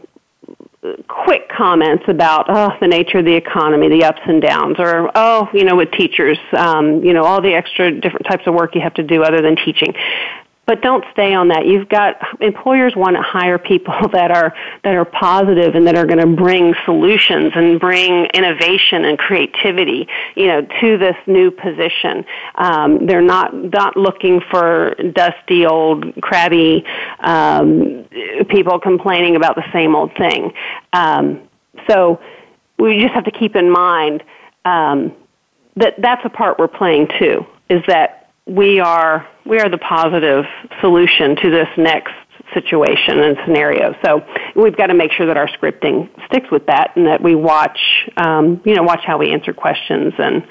quick 1.07 1.49
comments 1.49 2.03
about 2.07 2.45
oh 2.47 2.71
the 2.79 2.87
nature 2.87 3.17
of 3.17 3.25
the 3.25 3.33
economy, 3.33 3.89
the 3.89 4.05
ups 4.05 4.21
and 4.25 4.41
downs, 4.41 4.77
or 4.79 5.11
oh 5.15 5.49
you 5.53 5.65
know 5.65 5.75
with 5.75 5.91
teachers, 5.91 6.37
um, 6.53 7.03
you 7.03 7.13
know 7.13 7.23
all 7.23 7.41
the 7.41 7.53
extra 7.53 7.91
different 7.99 8.25
types 8.27 8.43
of 8.45 8.53
work 8.53 8.75
you 8.75 8.81
have 8.81 8.93
to 8.93 9.03
do 9.03 9.23
other 9.23 9.41
than 9.41 9.57
teaching 9.57 9.93
but 10.67 10.82
don't 10.82 11.06
stay 11.13 11.34
on 11.34 11.47
that. 11.47 11.65
You've 11.65 11.88
got 11.88 12.17
employers 12.41 12.93
want 12.93 13.15
to 13.15 13.21
hire 13.21 13.58
people 13.58 13.95
that 14.13 14.32
are 14.32 14.53
that 14.84 14.93
are 14.93 15.06
positive 15.06 15.75
and 15.75 15.88
that 15.88 15.95
are 15.95 16.06
going 16.06 16.19
to 16.19 16.27
bring 16.27 16.75
solutions 16.84 17.53
and 17.56 17.80
bring 17.80 18.25
innovation 18.34 19.06
and 19.06 19.17
creativity, 19.17 20.08
you 20.36 20.47
know, 20.47 20.62
to 20.82 20.97
this 20.97 21.15
new 21.25 21.49
position. 21.49 22.25
Um, 22.56 23.08
they're 23.08 23.21
not 23.21 23.56
not 23.56 23.95
looking 23.95 24.41
for 24.51 24.93
dusty 25.13 25.65
old 25.65 26.21
crabby 26.21 26.84
um, 27.21 28.06
people 28.49 28.77
complaining 28.80 29.38
about 29.38 29.56
the 29.56 29.65
same 29.71 29.95
old 29.95 30.13
thing. 30.17 30.51
Um, 30.91 31.47
so 31.89 32.19
we 32.77 32.99
just 33.01 33.13
have 33.13 33.23
to 33.23 33.32
keep 33.32 33.56
in 33.56 33.69
mind 33.69 34.21
um, 34.65 35.13
that 35.77 35.95
that's 35.99 36.25
a 36.25 36.30
part 36.30 36.60
we're 36.60 36.67
playing 36.67 37.08
too. 37.17 37.45
Is 37.69 37.82
that 37.88 38.32
we 38.45 38.80
are 38.80 39.27
we 39.47 39.60
are 39.60 39.69
the 39.69 39.77
positive 39.77 40.45
solution 40.81 41.36
to 41.38 41.49
this 41.49 41.67
next 41.77 42.13
situation 42.53 43.19
and 43.19 43.38
scenario. 43.45 43.95
So 44.03 44.21
we've 44.55 44.75
got 44.75 44.88
to 44.88 44.93
make 44.93 45.12
sure 45.12 45.25
that 45.25 45.38
our 45.38 45.47
scripting 45.47 46.10
sticks 46.27 46.49
with 46.51 46.65
that, 46.67 46.95
and 46.95 47.07
that 47.07 47.21
we 47.21 47.36
watch, 47.36 47.79
um, 48.17 48.62
you 48.65 48.75
know, 48.75 48.83
watch 48.83 49.01
how 49.05 49.17
we 49.17 49.31
answer 49.31 49.53
questions 49.53 50.13
and 50.17 50.47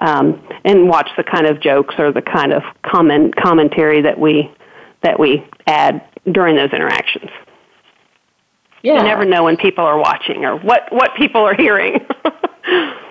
um, 0.00 0.46
and 0.64 0.88
watch 0.88 1.08
the 1.16 1.24
kind 1.24 1.46
of 1.46 1.60
jokes 1.60 1.94
or 1.98 2.12
the 2.12 2.22
kind 2.22 2.52
of 2.52 2.62
comment 2.82 3.34
commentary 3.36 4.02
that 4.02 4.18
we 4.18 4.50
that 5.02 5.18
we 5.18 5.46
add 5.66 6.04
during 6.30 6.56
those 6.56 6.70
interactions. 6.72 7.30
Yeah. 8.82 8.98
You 8.98 9.02
never 9.02 9.24
know 9.24 9.44
when 9.44 9.56
people 9.56 9.84
are 9.84 9.98
watching 9.98 10.44
or 10.44 10.56
what 10.56 10.92
what 10.92 11.10
people 11.16 11.42
are 11.42 11.54
hearing. 11.54 12.06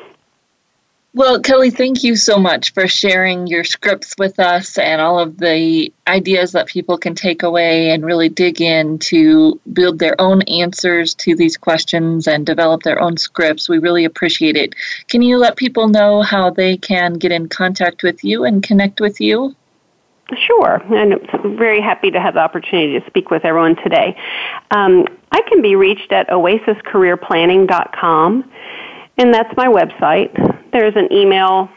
Well, 1.17 1.41
Kelley, 1.41 1.71
thank 1.71 2.03
you 2.03 2.15
so 2.15 2.37
much 2.37 2.71
for 2.75 2.87
sharing 2.87 3.47
your 3.47 3.63
scripts 3.63 4.13
with 4.19 4.39
us 4.39 4.77
and 4.77 5.01
all 5.01 5.17
of 5.17 5.39
the 5.39 5.91
ideas 6.07 6.51
that 6.51 6.67
people 6.67 6.95
can 6.95 7.15
take 7.15 7.41
away 7.41 7.89
and 7.89 8.05
really 8.05 8.29
dig 8.29 8.61
in 8.61 8.99
to 8.99 9.59
build 9.73 9.97
their 9.97 10.13
own 10.21 10.43
answers 10.43 11.15
to 11.15 11.35
these 11.35 11.57
questions 11.57 12.27
and 12.27 12.45
develop 12.45 12.83
their 12.83 13.01
own 13.01 13.17
scripts. 13.17 13.67
We 13.67 13.79
really 13.79 14.05
appreciate 14.05 14.55
it. 14.55 14.75
Can 15.07 15.23
you 15.23 15.39
let 15.39 15.55
people 15.55 15.87
know 15.87 16.21
how 16.21 16.51
they 16.51 16.77
can 16.77 17.15
get 17.15 17.31
in 17.31 17.49
contact 17.49 18.03
with 18.03 18.23
you 18.23 18.43
and 18.43 18.61
connect 18.61 19.01
with 19.01 19.19
you? 19.19 19.55
Sure, 20.35 20.83
and 20.93 21.15
I'm 21.33 21.57
very 21.57 21.81
happy 21.81 22.11
to 22.11 22.21
have 22.21 22.35
the 22.35 22.41
opportunity 22.41 22.99
to 22.99 23.05
speak 23.07 23.31
with 23.31 23.43
everyone 23.43 23.75
today. 23.77 24.15
Um, 24.69 25.07
I 25.31 25.41
can 25.49 25.63
be 25.63 25.75
reached 25.75 26.11
at 26.11 26.29
oasiscareerplanning.com, 26.29 28.51
and 29.17 29.33
that's 29.33 29.57
my 29.57 29.65
website 29.65 30.56
there's 30.71 30.95
an 30.95 31.11
email 31.11 31.69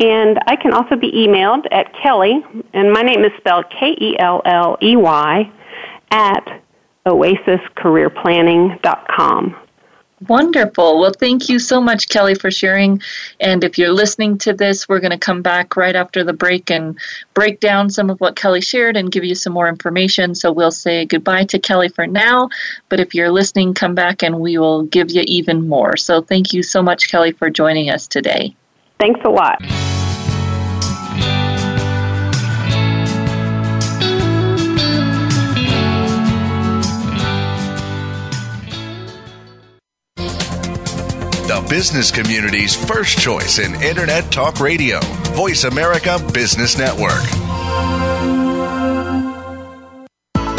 And 0.00 0.40
I 0.46 0.56
can 0.56 0.72
also 0.72 0.96
be 0.96 1.12
emailed 1.12 1.66
at 1.70 1.94
Kelley, 2.02 2.44
and 2.72 2.92
my 2.92 3.02
name 3.02 3.22
is 3.24 3.30
spelled 3.38 3.70
K 3.70 3.96
E 4.00 4.18
L 4.18 4.42
L 4.44 4.76
E 4.82 4.96
Y 4.96 5.48
at 6.10 6.60
oasiscareerplanning.com. 7.06 9.56
Wonderful. 10.28 11.00
Well, 11.00 11.12
thank 11.12 11.48
you 11.48 11.58
so 11.58 11.80
much, 11.80 12.08
Kelley, 12.08 12.34
for 12.34 12.50
sharing. 12.50 13.02
And 13.40 13.64
if 13.64 13.78
you're 13.78 13.92
listening 13.92 14.38
to 14.38 14.52
this, 14.52 14.88
we're 14.88 15.00
going 15.00 15.10
to 15.10 15.18
come 15.18 15.42
back 15.42 15.76
right 15.76 15.94
after 15.94 16.24
the 16.24 16.32
break 16.32 16.70
and 16.70 16.98
break 17.34 17.60
down 17.60 17.90
some 17.90 18.10
of 18.10 18.20
what 18.20 18.36
Kelley 18.36 18.60
shared 18.60 18.96
and 18.96 19.10
give 19.10 19.24
you 19.24 19.34
some 19.34 19.52
more 19.52 19.68
information. 19.68 20.34
So 20.34 20.52
we'll 20.52 20.70
say 20.70 21.04
goodbye 21.04 21.44
to 21.46 21.58
Kelley 21.58 21.88
for 21.88 22.06
now. 22.06 22.48
But 22.88 23.00
if 23.00 23.14
you're 23.14 23.30
listening, 23.30 23.74
come 23.74 23.94
back 23.94 24.22
and 24.22 24.40
we 24.40 24.56
will 24.58 24.84
give 24.84 25.10
you 25.10 25.24
even 25.26 25.68
more. 25.68 25.96
So 25.96 26.22
thank 26.22 26.52
you 26.52 26.62
so 26.62 26.82
much, 26.82 27.08
Kelley, 27.08 27.32
for 27.32 27.50
joining 27.50 27.90
us 27.90 28.06
today. 28.06 28.54
Thanks 29.00 29.20
a 29.24 29.30
lot. 29.30 29.62
The 41.54 41.68
business 41.68 42.10
community's 42.10 42.74
first 42.74 43.16
choice 43.16 43.60
in 43.60 43.80
Internet 43.80 44.32
Talk 44.32 44.58
Radio, 44.58 44.98
Voice 45.34 45.62
America 45.62 46.18
Business 46.32 46.76
Network. 46.76 47.22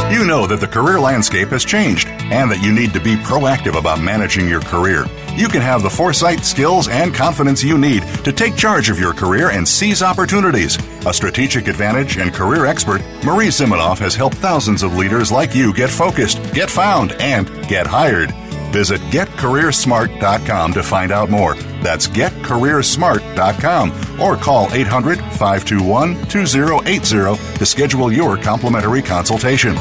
You 0.09 0.23
know 0.23 0.47
that 0.47 0.59
the 0.61 0.67
career 0.67 0.97
landscape 0.97 1.49
has 1.49 1.65
changed 1.65 2.07
and 2.07 2.49
that 2.49 2.63
you 2.63 2.71
need 2.71 2.93
to 2.93 3.01
be 3.01 3.15
proactive 3.15 3.77
about 3.77 3.99
managing 3.99 4.47
your 4.47 4.61
career. 4.61 5.05
You 5.35 5.49
can 5.49 5.61
have 5.61 5.83
the 5.83 5.89
foresight, 5.89 6.45
skills, 6.45 6.87
and 6.87 7.13
confidence 7.13 7.61
you 7.61 7.77
need 7.77 8.03
to 8.23 8.31
take 8.31 8.55
charge 8.55 8.89
of 8.89 8.97
your 8.97 9.13
career 9.13 9.49
and 9.49 9.67
seize 9.67 10.01
opportunities. 10.01 10.77
A 11.05 11.13
strategic 11.13 11.67
advantage 11.67 12.17
and 12.17 12.33
career 12.33 12.65
expert, 12.65 13.01
Marie 13.25 13.47
Zimenoff 13.47 13.99
has 13.99 14.15
helped 14.15 14.37
thousands 14.37 14.81
of 14.81 14.95
leaders 14.95 15.29
like 15.29 15.53
you 15.53 15.73
get 15.73 15.89
focused, 15.89 16.41
get 16.53 16.69
found, 16.69 17.11
and 17.13 17.49
get 17.67 17.85
hired. 17.85 18.33
Visit 18.75 18.99
getcareersmart.com 19.03 20.73
to 20.73 20.83
find 20.83 21.13
out 21.13 21.29
more. 21.29 21.55
That's 21.81 22.09
getcareersmart.com 22.09 24.21
or 24.21 24.35
call 24.35 24.67
800 24.73 25.17
521 25.17 26.27
2080 26.27 27.57
to 27.57 27.65
schedule 27.65 28.11
your 28.11 28.35
complimentary 28.35 29.01
consultation. 29.01 29.77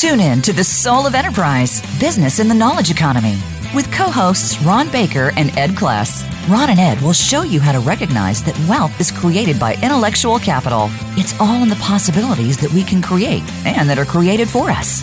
Tune 0.00 0.20
in 0.20 0.40
to 0.40 0.54
the 0.54 0.64
Soul 0.64 1.06
of 1.06 1.14
Enterprise 1.14 1.82
Business 2.00 2.40
in 2.40 2.48
the 2.48 2.54
Knowledge 2.54 2.90
Economy 2.90 3.36
with 3.74 3.92
co 3.92 4.10
hosts 4.10 4.58
Ron 4.62 4.90
Baker 4.90 5.30
and 5.36 5.50
Ed 5.58 5.72
Kless. 5.72 6.24
Ron 6.48 6.70
and 6.70 6.80
Ed 6.80 7.02
will 7.02 7.12
show 7.12 7.42
you 7.42 7.60
how 7.60 7.72
to 7.72 7.80
recognize 7.80 8.42
that 8.44 8.58
wealth 8.66 8.98
is 8.98 9.10
created 9.10 9.60
by 9.60 9.74
intellectual 9.82 10.38
capital. 10.38 10.88
It's 11.18 11.38
all 11.38 11.62
in 11.62 11.68
the 11.68 11.76
possibilities 11.76 12.56
that 12.62 12.72
we 12.72 12.82
can 12.82 13.02
create 13.02 13.42
and 13.66 13.90
that 13.90 13.98
are 13.98 14.06
created 14.06 14.48
for 14.48 14.70
us. 14.70 15.02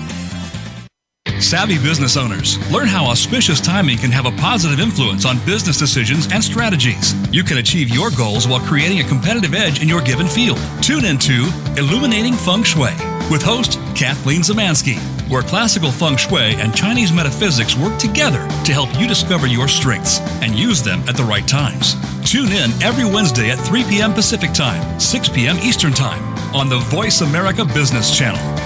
Savvy 1.41 1.77
business 1.77 2.17
owners, 2.17 2.57
learn 2.71 2.87
how 2.87 3.05
auspicious 3.05 3.59
timing 3.59 3.97
can 3.97 4.11
have 4.11 4.25
a 4.25 4.31
positive 4.33 4.79
influence 4.79 5.25
on 5.25 5.43
business 5.45 5.77
decisions 5.77 6.31
and 6.31 6.43
strategies. 6.43 7.15
You 7.33 7.43
can 7.43 7.57
achieve 7.57 7.89
your 7.89 8.11
goals 8.11 8.47
while 8.47 8.59
creating 8.61 8.99
a 8.99 9.03
competitive 9.03 9.53
edge 9.53 9.81
in 9.81 9.89
your 9.89 10.01
given 10.01 10.27
field. 10.27 10.59
Tune 10.81 11.05
into 11.05 11.49
Illuminating 11.77 12.33
Feng 12.33 12.63
Shui 12.63 12.91
with 13.31 13.41
host 13.41 13.79
Kathleen 13.95 14.41
Zemansky, 14.41 14.97
where 15.29 15.41
classical 15.41 15.91
feng 15.91 16.17
shui 16.17 16.55
and 16.55 16.75
Chinese 16.75 17.11
metaphysics 17.11 17.75
work 17.75 17.97
together 17.97 18.47
to 18.65 18.73
help 18.73 18.89
you 18.99 19.07
discover 19.07 19.47
your 19.47 19.67
strengths 19.67 20.19
and 20.41 20.53
use 20.53 20.83
them 20.83 20.99
at 21.07 21.15
the 21.15 21.23
right 21.23 21.47
times. 21.47 21.95
Tune 22.29 22.51
in 22.51 22.71
every 22.83 23.05
Wednesday 23.05 23.49
at 23.49 23.59
3 23.59 23.83
p.m. 23.85 24.13
Pacific 24.13 24.51
Time, 24.51 24.99
6 24.99 25.29
p.m. 25.29 25.57
Eastern 25.57 25.93
Time 25.93 26.23
on 26.53 26.69
the 26.69 26.79
Voice 26.79 27.21
America 27.21 27.65
Business 27.65 28.15
Channel. 28.15 28.60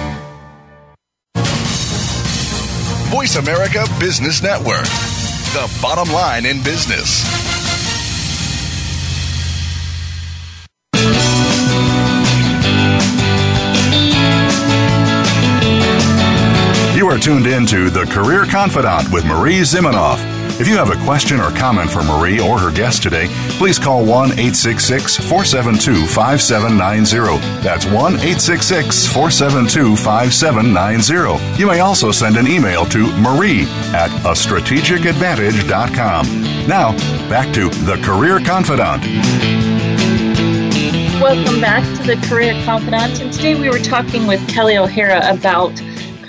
Voice 3.16 3.38
America 3.38 3.86
Business 3.98 4.44
Network, 4.44 4.84
the 5.54 5.80
bottom 5.82 6.14
line 6.14 6.46
in 6.46 6.62
business. 6.62 7.24
You 16.94 17.08
are 17.08 17.18
tuned 17.18 17.48
in 17.48 17.66
to 17.68 17.90
The 17.90 18.06
Career 18.12 18.44
Confidante 18.44 19.10
with 19.14 19.24
Marie 19.24 19.62
Zimenoff. 19.62 20.35
If 20.58 20.70
you 20.70 20.78
have 20.78 20.90
a 20.90 20.96
question 21.04 21.42
or 21.42 21.52
comment 21.52 21.92
for 21.92 22.02
Marie 22.02 22.40
or 22.40 22.58
her 22.58 22.72
guest 22.72 23.04
today, 23.04 23.28
please 23.60 23.78
call 23.78 24.06
1 24.06 24.40
866 24.40 25.18
472 25.18 26.08
5790. 26.08 27.62
That's 27.62 27.86
1 27.86 27.96
866 27.96 29.06
472 29.06 29.98
5790. 29.98 31.60
You 31.60 31.68
may 31.68 31.82
also 31.82 32.10
send 32.10 32.38
an 32.38 32.48
email 32.48 32.86
to 32.86 33.08
marie 33.18 33.64
at 33.92 34.10
a 34.24 34.32
strategicadvantage.com. 34.32 36.68
Now, 36.70 36.94
back 37.28 37.54
to 37.56 37.68
The 37.68 37.98
Career 38.02 38.40
Confidante. 38.40 39.08
Welcome 41.22 41.60
back 41.60 41.84
to 41.98 42.04
The 42.04 42.16
Career 42.30 42.54
Confidante. 42.64 43.20
And 43.20 43.34
today 43.34 43.60
we 43.60 43.68
were 43.68 43.80
talking 43.80 44.26
with 44.26 44.48
Kelley 44.48 44.78
O'Hara 44.78 45.20
about 45.30 45.74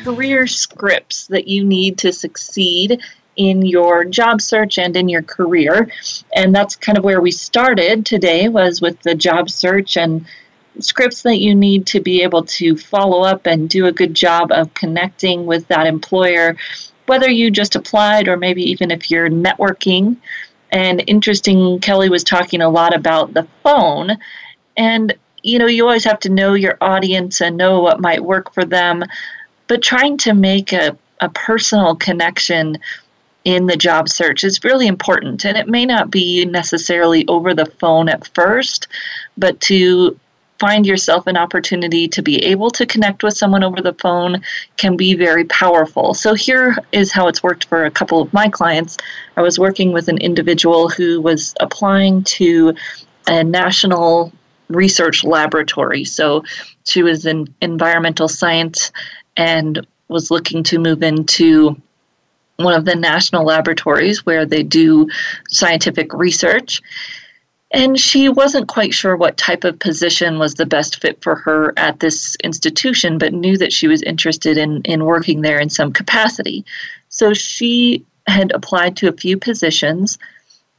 career 0.02 0.48
scripts 0.48 1.28
that 1.28 1.46
you 1.46 1.64
need 1.64 1.96
to 1.98 2.12
succeed 2.12 3.00
in 3.36 3.62
your 3.62 4.04
job 4.04 4.40
search 4.40 4.78
and 4.78 4.96
in 4.96 5.08
your 5.08 5.22
career. 5.22 5.90
And 6.34 6.54
that's 6.54 6.76
kind 6.76 6.98
of 6.98 7.04
where 7.04 7.20
we 7.20 7.30
started 7.30 8.04
today 8.06 8.48
was 8.48 8.80
with 8.80 9.00
the 9.02 9.14
job 9.14 9.50
search 9.50 9.96
and 9.96 10.26
scripts 10.80 11.22
that 11.22 11.38
you 11.38 11.54
need 11.54 11.86
to 11.86 12.00
be 12.00 12.22
able 12.22 12.44
to 12.44 12.76
follow 12.76 13.22
up 13.22 13.46
and 13.46 13.68
do 13.68 13.86
a 13.86 13.92
good 13.92 14.14
job 14.14 14.50
of 14.52 14.72
connecting 14.74 15.46
with 15.46 15.66
that 15.68 15.86
employer, 15.86 16.56
whether 17.06 17.30
you 17.30 17.50
just 17.50 17.76
applied 17.76 18.28
or 18.28 18.36
maybe 18.36 18.62
even 18.62 18.90
if 18.90 19.10
you're 19.10 19.28
networking. 19.28 20.16
And 20.72 21.02
interesting, 21.06 21.78
Kelley 21.80 22.10
was 22.10 22.24
talking 22.24 22.60
a 22.60 22.68
lot 22.68 22.94
about 22.94 23.32
the 23.32 23.46
phone. 23.62 24.18
And, 24.76 25.14
you 25.42 25.58
know, 25.58 25.66
you 25.66 25.84
always 25.84 26.04
have 26.04 26.20
to 26.20 26.28
know 26.28 26.54
your 26.54 26.76
audience 26.80 27.40
and 27.40 27.56
know 27.56 27.80
what 27.80 28.00
might 28.00 28.24
work 28.24 28.52
for 28.52 28.64
them, 28.64 29.04
but 29.68 29.82
trying 29.82 30.18
to 30.18 30.34
make 30.34 30.72
a, 30.72 30.96
a 31.20 31.28
personal 31.30 31.96
connection 31.96 32.78
in 33.46 33.66
the 33.66 33.76
job 33.76 34.08
search 34.08 34.42
is 34.42 34.64
really 34.64 34.88
important. 34.88 35.44
And 35.44 35.56
it 35.56 35.68
may 35.68 35.86
not 35.86 36.10
be 36.10 36.44
necessarily 36.44 37.24
over 37.28 37.54
the 37.54 37.64
phone 37.64 38.08
at 38.08 38.26
first, 38.34 38.88
but 39.38 39.60
to 39.60 40.18
find 40.58 40.84
yourself 40.84 41.28
an 41.28 41.36
opportunity 41.36 42.08
to 42.08 42.22
be 42.22 42.44
able 42.44 42.70
to 42.70 42.84
connect 42.84 43.22
with 43.22 43.36
someone 43.36 43.62
over 43.62 43.80
the 43.80 43.92
phone 43.94 44.42
can 44.78 44.96
be 44.96 45.14
very 45.14 45.44
powerful. 45.44 46.12
So, 46.12 46.34
here 46.34 46.76
is 46.90 47.12
how 47.12 47.28
it's 47.28 47.42
worked 47.42 47.66
for 47.66 47.84
a 47.84 47.90
couple 47.90 48.20
of 48.20 48.32
my 48.32 48.48
clients. 48.48 48.96
I 49.36 49.42
was 49.42 49.60
working 49.60 49.92
with 49.92 50.08
an 50.08 50.18
individual 50.18 50.88
who 50.88 51.20
was 51.20 51.54
applying 51.60 52.24
to 52.24 52.74
a 53.28 53.44
national 53.44 54.32
research 54.68 55.22
laboratory. 55.22 56.04
So, 56.04 56.42
she 56.84 57.04
was 57.04 57.26
in 57.26 57.54
environmental 57.62 58.26
science 58.26 58.90
and 59.36 59.86
was 60.08 60.32
looking 60.32 60.64
to 60.64 60.80
move 60.80 61.04
into 61.04 61.80
one 62.56 62.74
of 62.74 62.84
the 62.84 62.96
national 62.96 63.44
laboratories 63.44 64.24
where 64.24 64.46
they 64.46 64.62
do 64.62 65.08
scientific 65.48 66.12
research. 66.12 66.82
And 67.72 67.98
she 67.98 68.28
wasn't 68.28 68.68
quite 68.68 68.94
sure 68.94 69.16
what 69.16 69.36
type 69.36 69.64
of 69.64 69.78
position 69.78 70.38
was 70.38 70.54
the 70.54 70.66
best 70.66 71.00
fit 71.00 71.20
for 71.22 71.34
her 71.34 71.74
at 71.76 72.00
this 72.00 72.36
institution, 72.42 73.18
but 73.18 73.32
knew 73.32 73.58
that 73.58 73.72
she 73.72 73.88
was 73.88 74.02
interested 74.02 74.56
in, 74.56 74.82
in 74.82 75.04
working 75.04 75.42
there 75.42 75.58
in 75.58 75.68
some 75.68 75.92
capacity. 75.92 76.64
So 77.08 77.34
she 77.34 78.04
had 78.26 78.52
applied 78.52 78.96
to 78.98 79.08
a 79.08 79.12
few 79.12 79.36
positions 79.36 80.18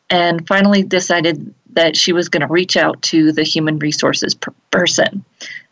and 0.09 0.47
finally 0.47 0.83
decided 0.83 1.53
that 1.73 1.95
she 1.95 2.13
was 2.13 2.29
going 2.29 2.41
to 2.41 2.47
reach 2.47 2.77
out 2.77 3.01
to 3.03 3.31
the 3.31 3.43
human 3.43 3.77
resources 3.79 4.33
per- 4.33 4.53
person. 4.71 5.23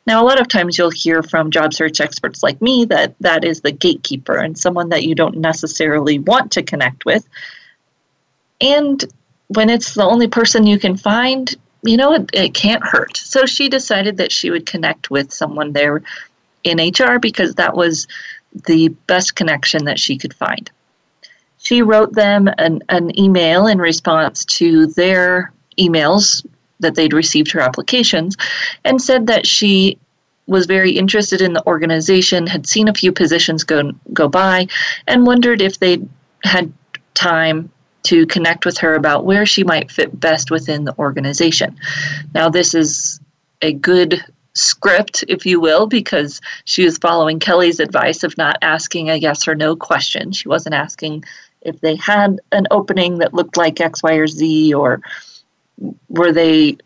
Now, 0.05 0.21
a 0.21 0.25
lot 0.25 0.39
of 0.39 0.47
times 0.47 0.77
you'll 0.77 0.91
hear 0.91 1.23
from 1.23 1.49
job 1.49 1.73
search 1.73 1.99
experts 1.99 2.43
like 2.43 2.61
me 2.61 2.85
that 2.85 3.15
that 3.21 3.43
is 3.43 3.61
the 3.61 3.71
gatekeeper 3.71 4.35
and 4.35 4.57
someone 4.57 4.89
that 4.89 5.03
you 5.03 5.15
don't 5.15 5.37
necessarily 5.37 6.19
want 6.19 6.51
to 6.53 6.63
connect 6.63 7.05
with. 7.05 7.27
And 8.61 9.03
when 9.47 9.69
it's 9.69 9.95
the 9.95 10.03
only 10.03 10.27
person 10.27 10.67
you 10.67 10.79
can 10.79 10.95
find, 10.95 11.53
you 11.83 11.97
know, 11.97 12.13
it, 12.13 12.29
it 12.33 12.53
can't 12.53 12.83
hurt. 12.83 13.17
So 13.17 13.45
she 13.45 13.67
decided 13.67 14.17
that 14.17 14.31
she 14.31 14.51
would 14.51 14.65
connect 14.65 15.09
with 15.09 15.33
someone 15.33 15.73
there 15.73 16.01
in 16.63 16.77
HR 16.77 17.19
because 17.19 17.55
that 17.55 17.75
was 17.75 18.07
the 18.67 18.89
best 19.07 19.35
connection 19.35 19.85
that 19.85 19.99
she 19.99 20.17
could 20.17 20.33
find. 20.33 20.69
She 21.57 21.81
wrote 21.81 22.13
them 22.13 22.47
an, 22.59 22.83
an 22.89 23.17
email 23.19 23.65
in 23.65 23.79
response 23.79 24.45
to 24.45 24.87
their 24.87 25.51
emails 25.79 26.45
that 26.79 26.95
they'd 26.95 27.13
received 27.13 27.51
her 27.51 27.59
applications 27.59 28.35
and 28.83 29.01
said 29.01 29.27
that 29.27 29.45
she 29.45 29.97
was 30.47 30.65
very 30.65 30.91
interested 30.91 31.41
in 31.41 31.53
the 31.53 31.65
organization, 31.65 32.45
had 32.45 32.67
seen 32.67 32.87
a 32.87 32.93
few 32.93 33.11
positions 33.11 33.63
go 33.63 33.91
go 34.13 34.27
by, 34.27 34.67
and 35.07 35.25
wondered 35.25 35.61
if 35.61 35.79
they 35.79 35.99
had 36.43 36.71
time 37.13 37.71
to 38.03 38.25
connect 38.27 38.65
with 38.65 38.77
her 38.77 38.93
about 38.93 39.25
where 39.25 39.45
she 39.45 39.63
might 39.63 39.91
fit 39.91 40.19
best 40.19 40.51
within 40.51 40.83
the 40.83 40.95
organization. 40.99 41.75
Now, 42.35 42.49
this 42.49 42.75
is 42.75 43.19
a 43.63 43.73
good 43.73 44.23
script, 44.53 45.23
if 45.27 45.45
you 45.45 45.59
will, 45.59 45.87
because 45.87 46.39
she 46.65 46.85
was 46.85 46.99
following 46.99 47.39
Kelley's 47.39 47.79
advice 47.79 48.23
of 48.23 48.37
not 48.37 48.57
asking 48.61 49.09
a 49.09 49.15
yes 49.15 49.47
or 49.47 49.55
no 49.55 49.75
question. 49.75 50.31
She 50.31 50.47
wasn't 50.47 50.75
asking 50.75 51.23
if 51.61 51.81
they 51.81 51.95
had 51.95 52.39
an 52.51 52.67
opening 52.69 53.17
that 53.17 53.33
looked 53.33 53.57
like 53.57 53.81
X, 53.81 54.03
Y, 54.03 54.13
or 54.13 54.27
Z, 54.27 54.73
or 54.73 55.01
were 56.09 56.31
they 56.31 56.77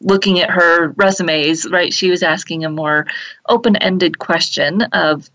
looking 0.00 0.40
at 0.40 0.50
her 0.50 0.88
resumes, 0.96 1.68
right? 1.70 1.92
She 1.92 2.10
was 2.10 2.22
asking 2.22 2.64
a 2.64 2.70
more 2.70 3.06
open 3.48 3.76
ended 3.76 4.18
question 4.18 4.82
of 4.82 5.30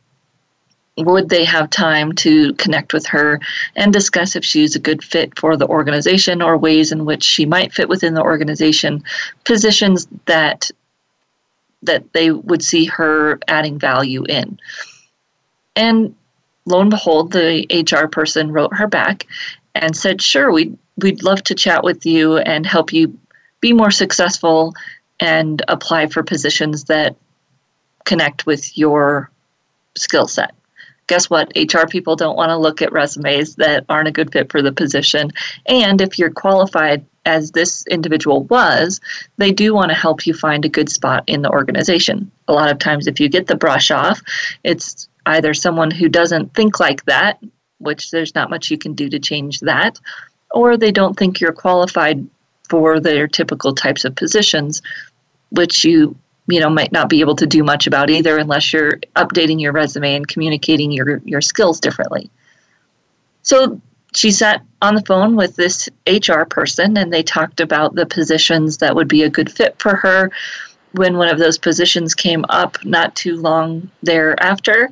would 0.98 1.30
they 1.30 1.46
have 1.46 1.70
time 1.70 2.12
to 2.12 2.54
connect 2.56 2.94
with 2.94 3.06
her 3.08 3.40
and 3.76 3.94
discuss 3.94 4.36
if 4.36 4.44
she's 4.44 4.76
a 4.76 4.80
good 4.80 5.04
fit 5.04 5.38
for 5.40 5.56
the 5.58 5.68
organization 5.68 6.42
or 6.42 6.58
ways 6.58 6.92
in 6.92 7.06
which 7.06 7.24
she 7.24 7.46
might 7.46 7.74
fit 7.74 7.90
within 7.90 8.14
the 8.14 8.22
organization 8.22 9.04
positions 9.46 10.08
that 10.26 10.70
that 11.84 12.04
they 12.14 12.30
would 12.32 12.64
see 12.64 12.86
her 12.86 13.40
adding 13.48 13.80
value 13.80 14.24
in 14.26 14.60
and 15.76 16.14
lo 16.66 16.82
and 16.82 16.90
behold 16.90 17.32
the 17.32 17.66
hr 17.92 18.08
person 18.08 18.52
wrote 18.52 18.74
her 18.76 18.88
back 18.88 19.26
and 19.74 19.96
said 19.96 20.22
sure 20.22 20.52
we'd, 20.52 20.78
we'd 21.04 21.24
love 21.24 21.44
to 21.44 21.56
chat 21.56 21.84
with 21.84 22.06
you 22.06 22.38
and 22.38 22.66
help 22.66 22.94
you 22.94 23.18
be 23.60 23.74
more 23.74 23.92
successful 23.92 24.74
and 25.20 25.62
apply 25.68 26.08
for 26.08 26.24
positions 26.24 26.86
that 26.86 27.16
connect 28.06 28.46
with 28.46 28.78
your 28.78 29.30
skill 29.96 30.28
set 30.28 30.56
guess 31.12 31.30
what? 31.30 31.52
HR 31.58 31.88
people 31.90 32.16
don't 32.16 32.38
want 32.38 32.52
to 32.52 32.58
look 32.58 32.82
at 32.82 32.94
resumes 32.94 33.56
that 33.56 33.84
aren't 33.90 34.08
a 34.08 34.14
good 34.14 34.32
fit 34.32 34.50
for 34.50 34.62
the 34.62 34.72
position. 34.72 35.30
And 35.66 36.00
if 36.00 36.18
you're 36.18 36.32
qualified 36.32 37.06
as 37.26 37.52
this 37.52 37.86
individual 37.88 38.44
was, 38.44 39.02
they 39.36 39.52
do 39.52 39.74
want 39.74 39.90
to 39.90 39.98
help 39.98 40.26
you 40.26 40.34
find 40.34 40.64
a 40.64 40.70
good 40.70 40.90
spot 40.90 41.26
in 41.28 41.42
the 41.42 41.52
organization. 41.52 42.32
A 42.48 42.54
lot 42.54 42.72
of 42.72 42.80
times, 42.80 43.08
if 43.08 43.20
you 43.20 43.28
get 43.28 43.48
the 43.48 43.58
brush 43.58 43.92
off, 43.92 44.22
it's 44.64 45.10
either 45.26 45.54
someone 45.54 45.92
who 45.92 46.08
doesn't 46.08 46.54
think 46.54 46.80
like 46.80 47.04
that, 47.08 47.44
which 47.80 48.12
there's 48.12 48.34
not 48.34 48.50
much 48.50 48.72
you 48.72 48.78
can 48.78 48.94
do 48.94 49.10
to 49.10 49.20
change 49.20 49.60
that, 49.60 50.00
or 50.54 50.78
they 50.78 50.92
don't 50.92 51.18
think 51.18 51.40
you're 51.40 51.54
qualified 51.54 52.28
for 52.70 53.00
their 53.00 53.28
typical 53.28 53.74
types 53.74 54.06
of 54.06 54.16
positions, 54.16 54.82
which 55.50 55.84
you 55.84 56.16
you 56.48 56.60
know 56.60 56.70
might 56.70 56.92
not 56.92 57.10
be 57.10 57.20
able 57.22 57.36
to 57.36 57.46
do 57.46 57.64
much 57.64 57.88
about 57.88 58.10
either 58.10 58.38
unless 58.38 58.74
you're 58.74 58.98
updating 59.16 59.62
your 59.62 59.72
resume 59.72 60.16
and 60.16 60.28
communicating 60.28 60.92
your 60.92 61.22
your 61.26 61.42
skills 61.42 61.80
differently. 61.80 62.30
So 63.44 63.82
she 64.14 64.32
sat 64.32 64.64
on 64.82 64.96
the 64.96 65.04
phone 65.06 65.36
with 65.36 65.56
this 65.56 65.90
HR 66.08 66.44
person 66.44 66.98
and 66.98 67.12
they 67.12 67.24
talked 67.24 67.60
about 67.60 67.96
the 67.96 68.06
positions 68.06 68.78
that 68.78 68.96
would 68.96 69.08
be 69.08 69.24
a 69.24 69.30
good 69.30 69.52
fit 69.52 69.76
for 69.80 69.96
her 69.96 70.32
when 70.94 71.18
one 71.18 71.30
of 71.30 71.40
those 71.40 71.58
positions 71.58 72.14
came 72.14 72.46
up 72.50 72.84
not 72.84 73.16
too 73.16 73.38
long 73.38 73.90
thereafter. 74.04 74.92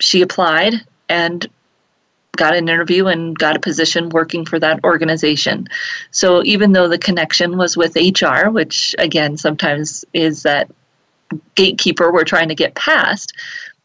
She 0.00 0.22
applied 0.22 0.74
and 1.08 1.46
got 2.36 2.54
an 2.54 2.68
interview 2.68 3.06
and 3.06 3.38
got 3.38 3.56
a 3.56 3.60
position 3.60 4.08
working 4.10 4.44
for 4.44 4.58
that 4.58 4.84
organization. 4.84 5.68
So 6.10 6.42
even 6.44 6.72
though 6.72 6.88
the 6.88 6.98
connection 6.98 7.56
was 7.56 7.76
with 7.76 7.96
HR, 7.96 8.50
which 8.50 8.94
again 8.98 9.36
sometimes 9.36 10.04
is 10.12 10.42
that 10.42 10.70
gatekeeper 11.54 12.12
we're 12.12 12.24
trying 12.24 12.48
to 12.48 12.54
get 12.54 12.74
past, 12.74 13.32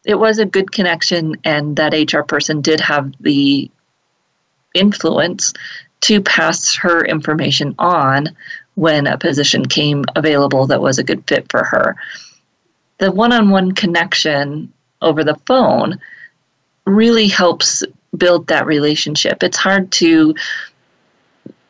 it 0.04 0.16
was 0.16 0.38
a 0.38 0.44
good 0.44 0.72
connection, 0.72 1.36
and 1.44 1.76
that 1.76 1.94
HR 1.94 2.22
person 2.22 2.60
did 2.60 2.80
have 2.80 3.12
the 3.20 3.70
influence 4.74 5.52
to 6.02 6.20
pass 6.20 6.74
her 6.74 7.04
information 7.04 7.74
on 7.78 8.28
when 8.74 9.06
a 9.06 9.18
position 9.18 9.64
came 9.66 10.04
available 10.16 10.66
that 10.66 10.80
was 10.80 10.98
a 10.98 11.04
good 11.04 11.22
fit 11.28 11.46
for 11.50 11.62
her. 11.62 11.96
The 12.98 13.12
one 13.12 13.32
on 13.32 13.50
one 13.50 13.72
connection 13.72 14.72
over 15.00 15.22
the 15.24 15.38
phone 15.46 16.00
really 16.84 17.28
helps 17.28 17.84
build 18.16 18.48
that 18.48 18.66
relationship. 18.66 19.42
It's 19.42 19.56
hard 19.56 19.90
to 19.92 20.34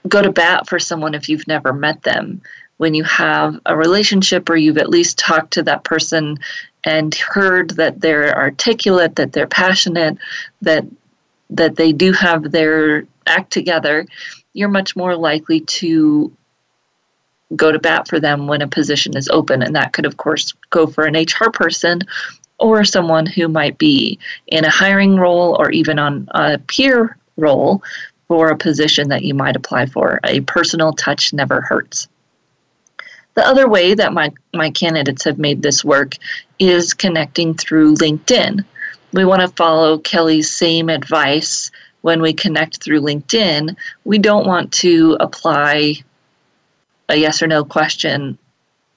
go 0.08 0.20
to 0.20 0.32
bat 0.32 0.68
for 0.68 0.78
someone 0.78 1.14
if 1.14 1.28
you've 1.28 1.46
never 1.46 1.72
met 1.72 2.02
them. 2.02 2.42
When 2.78 2.94
you 2.94 3.04
have 3.04 3.60
a 3.64 3.76
relationship 3.76 4.48
or 4.50 4.56
you've 4.56 4.78
at 4.78 4.90
least 4.90 5.18
talked 5.18 5.52
to 5.52 5.62
that 5.64 5.84
person 5.84 6.38
and 6.84 7.14
heard 7.14 7.70
that 7.70 8.00
they're 8.00 8.36
articulate, 8.36 9.16
that 9.16 9.32
they're 9.32 9.46
passionate, 9.46 10.18
that 10.62 10.84
that 11.50 11.76
they 11.76 11.92
do 11.92 12.12
have 12.12 12.50
their 12.50 13.04
act 13.26 13.52
together, 13.52 14.06
you're 14.54 14.70
much 14.70 14.96
more 14.96 15.14
likely 15.14 15.60
to 15.60 16.32
go 17.54 17.70
to 17.70 17.78
bat 17.78 18.08
for 18.08 18.18
them 18.18 18.46
when 18.46 18.62
a 18.62 18.68
position 18.68 19.16
is 19.16 19.28
open. 19.28 19.62
And 19.62 19.76
that 19.76 19.92
could, 19.92 20.06
of 20.06 20.16
course, 20.16 20.54
go 20.70 20.86
for 20.86 21.04
an 21.04 21.14
HR 21.14 21.50
person 21.50 22.00
or 22.62 22.84
someone 22.84 23.26
who 23.26 23.48
might 23.48 23.76
be 23.76 24.18
in 24.46 24.64
a 24.64 24.70
hiring 24.70 25.16
role 25.16 25.56
or 25.58 25.70
even 25.72 25.98
on 25.98 26.28
a 26.30 26.58
peer 26.58 27.18
role 27.36 27.82
for 28.28 28.48
a 28.48 28.56
position 28.56 29.08
that 29.08 29.24
you 29.24 29.34
might 29.34 29.56
apply 29.56 29.84
for. 29.84 30.20
A 30.24 30.40
personal 30.42 30.92
touch 30.92 31.32
never 31.32 31.60
hurts. 31.60 32.08
The 33.34 33.44
other 33.44 33.68
way 33.68 33.94
that 33.94 34.12
my, 34.12 34.30
my 34.54 34.70
candidates 34.70 35.24
have 35.24 35.38
made 35.38 35.60
this 35.60 35.84
work 35.84 36.16
is 36.60 36.94
connecting 36.94 37.54
through 37.54 37.96
LinkedIn. 37.96 38.64
We 39.12 39.24
want 39.24 39.42
to 39.42 39.48
follow 39.48 39.98
Kelley's 39.98 40.54
same 40.54 40.88
advice 40.88 41.70
when 42.02 42.22
we 42.22 42.32
connect 42.32 42.82
through 42.82 43.00
LinkedIn. 43.00 43.76
We 44.04 44.18
don't 44.18 44.46
want 44.46 44.72
to 44.74 45.16
apply 45.18 45.96
a 47.08 47.16
yes 47.16 47.42
or 47.42 47.48
no 47.48 47.64
question 47.64 48.38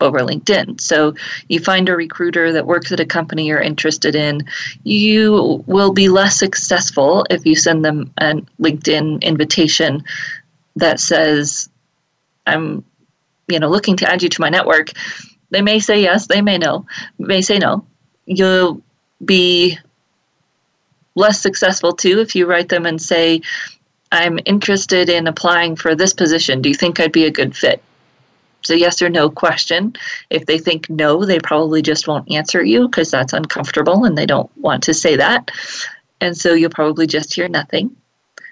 over 0.01 0.19
LinkedIn. 0.19 0.79
So 0.81 1.15
you 1.47 1.59
find 1.59 1.87
a 1.87 1.95
recruiter 1.95 2.51
that 2.51 2.67
works 2.67 2.91
at 2.91 2.99
a 2.99 3.05
company 3.05 3.47
you're 3.47 3.61
interested 3.61 4.15
in. 4.15 4.45
You 4.83 5.63
will 5.67 5.93
be 5.93 6.09
less 6.09 6.37
successful 6.37 7.25
if 7.29 7.45
you 7.45 7.55
send 7.55 7.85
them 7.85 8.11
a 8.17 8.33
LinkedIn 8.59 9.21
invitation 9.21 10.03
that 10.75 10.99
says, 10.99 11.69
I'm, 12.45 12.83
you 13.47 13.59
know, 13.59 13.69
looking 13.69 13.95
to 13.97 14.11
add 14.11 14.21
you 14.21 14.29
to 14.29 14.41
my 14.41 14.49
network. 14.49 14.91
They 15.51 15.61
may 15.61 15.79
say 15.79 16.01
yes, 16.01 16.27
they 16.27 16.41
may 16.41 16.57
no, 16.57 16.85
may 17.17 17.41
say 17.41 17.57
no. 17.59 17.85
You'll 18.25 18.81
be 19.23 19.77
less 21.15 21.41
successful 21.41 21.93
too 21.93 22.19
if 22.19 22.35
you 22.35 22.45
write 22.45 22.67
them 22.67 22.85
and 22.85 23.01
say, 23.01 23.41
I'm 24.11 24.39
interested 24.45 25.09
in 25.09 25.27
applying 25.27 25.75
for 25.75 25.95
this 25.95 26.13
position. 26.13 26.61
Do 26.61 26.69
you 26.69 26.75
think 26.75 26.99
I'd 26.99 27.11
be 27.11 27.25
a 27.25 27.31
good 27.31 27.55
fit? 27.55 27.81
It's 28.65 28.71
a 28.71 28.79
yes 28.79 28.99
or 29.03 29.09
no 29.09 29.29
question. 29.29 29.95
If 30.31 30.47
they 30.47 30.57
think 30.57 30.89
no, 30.89 31.23
they 31.23 31.39
probably 31.39 31.83
just 31.83 32.07
won't 32.07 32.31
answer 32.31 32.63
you 32.63 32.87
because 32.87 33.11
that's 33.11 33.31
uncomfortable 33.31 34.05
and 34.05 34.17
they 34.17 34.25
don't 34.25 34.49
want 34.57 34.81
to 34.83 34.93
say 34.93 35.15
that. 35.17 35.51
And 36.19 36.35
so 36.35 36.55
you'll 36.55 36.71
probably 36.71 37.05
just 37.05 37.31
hear 37.31 37.47
nothing. 37.47 37.95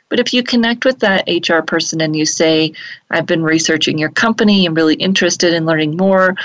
But 0.09 0.19
if 0.19 0.31
you 0.31 0.43
connect 0.43 0.85
with 0.85 0.99
that 0.99 1.27
HR 1.27 1.63
person 1.63 1.99
and 1.99 2.15
you 2.15 2.27
say, 2.27 2.73
I've 3.09 3.25
been 3.25 3.41
researching 3.41 3.97
your 3.97 4.11
company, 4.11 4.67
I'm 4.67 4.75
really 4.75 4.93
interested 4.93 5.51
in 5.51 5.65
learning 5.65 5.97
more, 5.97 6.35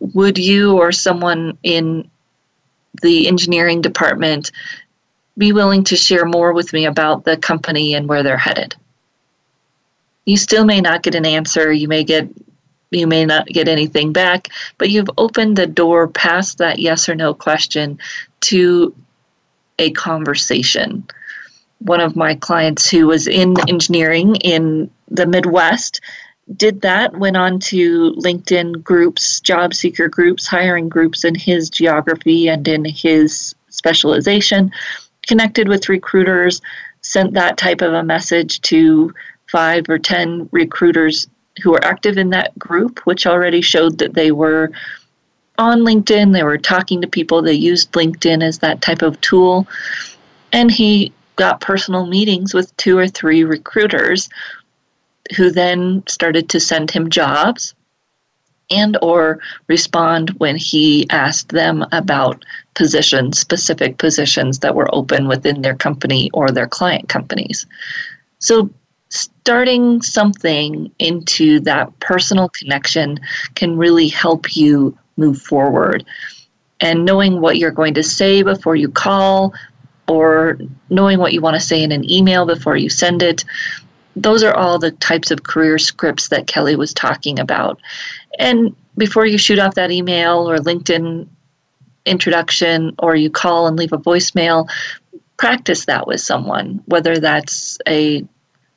would 0.00 0.38
you 0.38 0.78
or 0.78 0.90
someone 0.90 1.58
in 1.62 2.10
the 3.02 3.28
engineering 3.28 3.82
department 3.82 4.52
be 5.36 5.52
willing 5.52 5.84
to 5.84 5.96
share 5.96 6.24
more 6.24 6.54
with 6.54 6.72
me 6.72 6.86
about 6.86 7.24
the 7.24 7.36
company 7.36 7.92
and 7.92 8.08
where 8.08 8.22
they're 8.22 8.38
headed. 8.38 8.74
You 10.24 10.38
still 10.38 10.64
may 10.64 10.80
not 10.80 11.02
get 11.02 11.14
an 11.14 11.26
answer. 11.26 11.70
You 11.70 11.88
may 11.88 12.04
get 12.04 12.30
you 12.90 13.06
may 13.06 13.26
not 13.26 13.46
get 13.46 13.68
anything 13.68 14.12
back, 14.12 14.48
but 14.78 14.90
you've 14.90 15.10
opened 15.18 15.56
the 15.56 15.66
door 15.66 16.08
past 16.08 16.58
that 16.58 16.78
yes 16.78 17.08
or 17.08 17.14
no 17.14 17.34
question 17.34 17.98
to 18.40 18.94
a 19.78 19.90
conversation. 19.90 21.06
One 21.80 22.00
of 22.00 22.16
my 22.16 22.34
clients 22.34 22.90
who 22.90 23.06
was 23.06 23.28
in 23.28 23.54
engineering 23.68 24.36
in 24.36 24.90
the 25.08 25.26
Midwest 25.26 26.00
did 26.56 26.80
that, 26.80 27.16
went 27.16 27.36
on 27.36 27.60
to 27.60 28.12
LinkedIn 28.12 28.82
groups, 28.82 29.40
job 29.40 29.74
seeker 29.74 30.08
groups, 30.08 30.46
hiring 30.46 30.88
groups 30.88 31.24
in 31.24 31.34
his 31.34 31.68
geography 31.68 32.48
and 32.48 32.66
in 32.66 32.84
his 32.84 33.54
specialization, 33.68 34.72
connected 35.26 35.68
with 35.68 35.90
recruiters, 35.90 36.62
sent 37.02 37.34
that 37.34 37.58
type 37.58 37.82
of 37.82 37.92
a 37.92 38.02
message 38.02 38.60
to 38.62 39.12
five 39.50 39.84
or 39.88 39.98
10 39.98 40.48
recruiters 40.52 41.28
who 41.62 41.70
were 41.70 41.84
active 41.84 42.18
in 42.18 42.30
that 42.30 42.58
group, 42.58 43.00
which 43.00 43.26
already 43.26 43.60
showed 43.60 43.98
that 43.98 44.14
they 44.14 44.32
were 44.32 44.70
on 45.58 45.80
LinkedIn, 45.80 46.32
they 46.32 46.44
were 46.44 46.58
talking 46.58 47.00
to 47.00 47.08
people, 47.08 47.42
they 47.42 47.52
used 47.52 47.92
LinkedIn 47.92 48.42
as 48.42 48.58
that 48.58 48.80
type 48.80 49.02
of 49.02 49.20
tool. 49.20 49.66
And 50.52 50.70
he 50.70 51.12
got 51.36 51.60
personal 51.60 52.06
meetings 52.06 52.54
with 52.54 52.76
two 52.76 52.96
or 52.96 53.08
three 53.08 53.44
recruiters 53.44 54.28
who 55.36 55.50
then 55.50 56.02
started 56.06 56.48
to 56.48 56.60
send 56.60 56.90
him 56.90 57.10
jobs 57.10 57.74
and 58.70 58.98
or 59.02 59.40
respond 59.66 60.30
when 60.38 60.56
he 60.56 61.08
asked 61.10 61.50
them 61.50 61.84
about 61.92 62.44
positions 62.74 63.38
specific 63.38 63.98
positions 63.98 64.58
that 64.58 64.74
were 64.74 64.94
open 64.94 65.26
within 65.26 65.62
their 65.62 65.74
company 65.74 66.30
or 66.32 66.50
their 66.50 66.66
client 66.66 67.08
companies 67.08 67.66
so 68.38 68.70
starting 69.10 70.02
something 70.02 70.90
into 70.98 71.60
that 71.60 71.98
personal 72.00 72.48
connection 72.50 73.18
can 73.54 73.76
really 73.76 74.08
help 74.08 74.56
you 74.56 74.96
move 75.16 75.40
forward. 75.40 76.04
And 76.80 77.04
knowing 77.04 77.40
what 77.40 77.58
you're 77.58 77.70
going 77.70 77.94
to 77.94 78.02
say 78.02 78.42
before 78.42 78.76
you 78.76 78.88
call, 78.88 79.54
or 80.06 80.58
knowing 80.88 81.18
what 81.18 81.32
you 81.32 81.40
want 81.40 81.54
to 81.54 81.60
say 81.60 81.82
in 81.82 81.92
an 81.92 82.10
email 82.10 82.46
before 82.46 82.76
you 82.76 82.88
send 82.88 83.22
it, 83.22 83.44
those 84.16 84.42
are 84.42 84.54
all 84.54 84.78
the 84.78 84.90
types 84.92 85.30
of 85.30 85.42
career 85.42 85.78
scripts 85.78 86.28
that 86.28 86.46
Kelley 86.46 86.76
was 86.76 86.94
talking 86.94 87.38
about. 87.38 87.80
And 88.38 88.74
before 88.96 89.26
you 89.26 89.38
shoot 89.38 89.58
off 89.58 89.74
that 89.74 89.90
email 89.90 90.48
or 90.48 90.56
LinkedIn 90.56 91.28
introduction, 92.06 92.94
or 92.98 93.16
you 93.16 93.30
call 93.30 93.66
and 93.66 93.76
leave 93.76 93.92
a 93.92 93.98
voicemail, 93.98 94.68
practice 95.36 95.84
that 95.84 96.06
with 96.06 96.20
someone, 96.20 96.82
whether 96.86 97.18
that's 97.18 97.78
a 97.86 98.26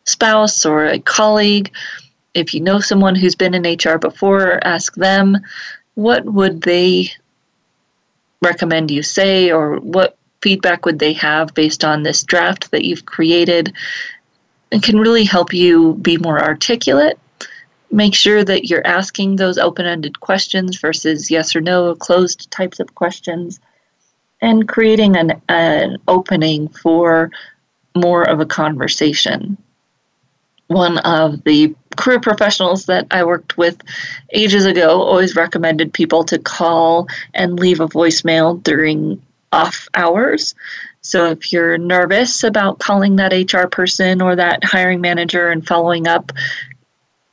spouse 0.05 0.65
or 0.65 0.85
a 0.85 0.99
colleague. 0.99 1.71
If 2.33 2.53
you 2.53 2.61
know 2.61 2.79
someone 2.79 3.15
who's 3.15 3.35
been 3.35 3.53
in 3.53 3.77
HR 3.77 3.97
before, 3.97 4.65
ask 4.65 4.95
them 4.95 5.37
what 5.95 6.25
would 6.25 6.61
they 6.61 7.11
recommend 8.41 8.89
you 8.89 9.03
say 9.03 9.51
or 9.51 9.77
what 9.77 10.17
feedback 10.41 10.85
would 10.85 10.99
they 10.99 11.13
have 11.13 11.53
based 11.53 11.83
on 11.83 12.03
this 12.03 12.23
draft 12.23 12.71
that 12.71 12.83
you've 12.83 13.05
created. 13.05 13.73
It 14.71 14.83
can 14.83 14.99
really 14.99 15.23
help 15.23 15.53
you 15.53 15.93
be 15.95 16.17
more 16.17 16.41
articulate. 16.41 17.19
Make 17.91 18.15
sure 18.15 18.43
that 18.43 18.65
you're 18.65 18.87
asking 18.87 19.35
those 19.35 19.57
open 19.57 19.85
ended 19.85 20.19
questions 20.19 20.79
versus 20.79 21.29
yes 21.29 21.55
or 21.55 21.61
no, 21.61 21.93
closed 21.95 22.49
types 22.49 22.79
of 22.79 22.95
questions, 22.95 23.59
and 24.41 24.67
creating 24.67 25.17
an, 25.17 25.41
an 25.49 25.97
opening 26.07 26.69
for 26.69 27.29
more 27.95 28.27
of 28.27 28.39
a 28.39 28.45
conversation 28.45 29.57
one 30.72 30.97
of 30.99 31.43
the 31.43 31.76
career 31.97 32.19
professionals 32.19 32.86
that 32.86 33.07
I 33.11 33.26
worked 33.26 33.57
with 33.57 33.82
ages 34.32 34.65
ago 34.65 35.01
always 35.01 35.36
recommended 35.36 35.93
people 35.93 36.24
to 36.26 36.39
call 36.39 37.07
and 37.34 37.59
leave 37.59 37.82
a 37.82 37.88
voicemail 37.88 38.61
during 38.63 39.22
off 39.51 39.89
hours. 39.93 40.55
So 41.01 41.32
if 41.32 41.51
you're 41.51 41.78
nervous 41.78 42.43
about 42.43 42.80
calling 42.80 43.17
that 43.17 43.34
HR 43.34 43.67
person 43.67 44.22
or 44.22 44.38
that 44.38 44.63
hiring 44.63 45.01
manager 45.01 45.49
and 45.49 45.67
following 45.67 46.07
up, 46.07 46.32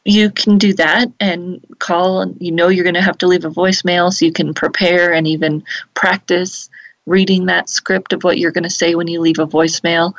you 0.05 0.31
can 0.31 0.59
do 0.59 0.73
that 0.75 1.13
and 1.21 1.65
call 1.79 2.23
and 2.23 2.37
you 2.41 2.51
know 2.51 2.69
you're 2.69 2.85
going 2.85 2.95
to 2.95 3.03
have 3.03 3.19
to 3.19 3.27
leave 3.27 3.45
a 3.45 3.51
voicemail 3.51 4.13
so 4.13 4.25
you 4.25 4.33
can 4.33 4.55
prepare 4.55 5.13
and 5.13 5.27
even 5.27 5.63
practice 5.95 6.71
reading 7.07 7.47
that 7.47 7.69
script 7.69 8.13
of 8.13 8.25
what 8.25 8.39
you're 8.39 8.53
going 8.53 8.65
to 8.65 8.71
say 8.71 8.95
when 8.95 9.07
you 9.07 9.21
leave 9.21 9.39
a 9.39 9.47
voicemail. 9.47 10.15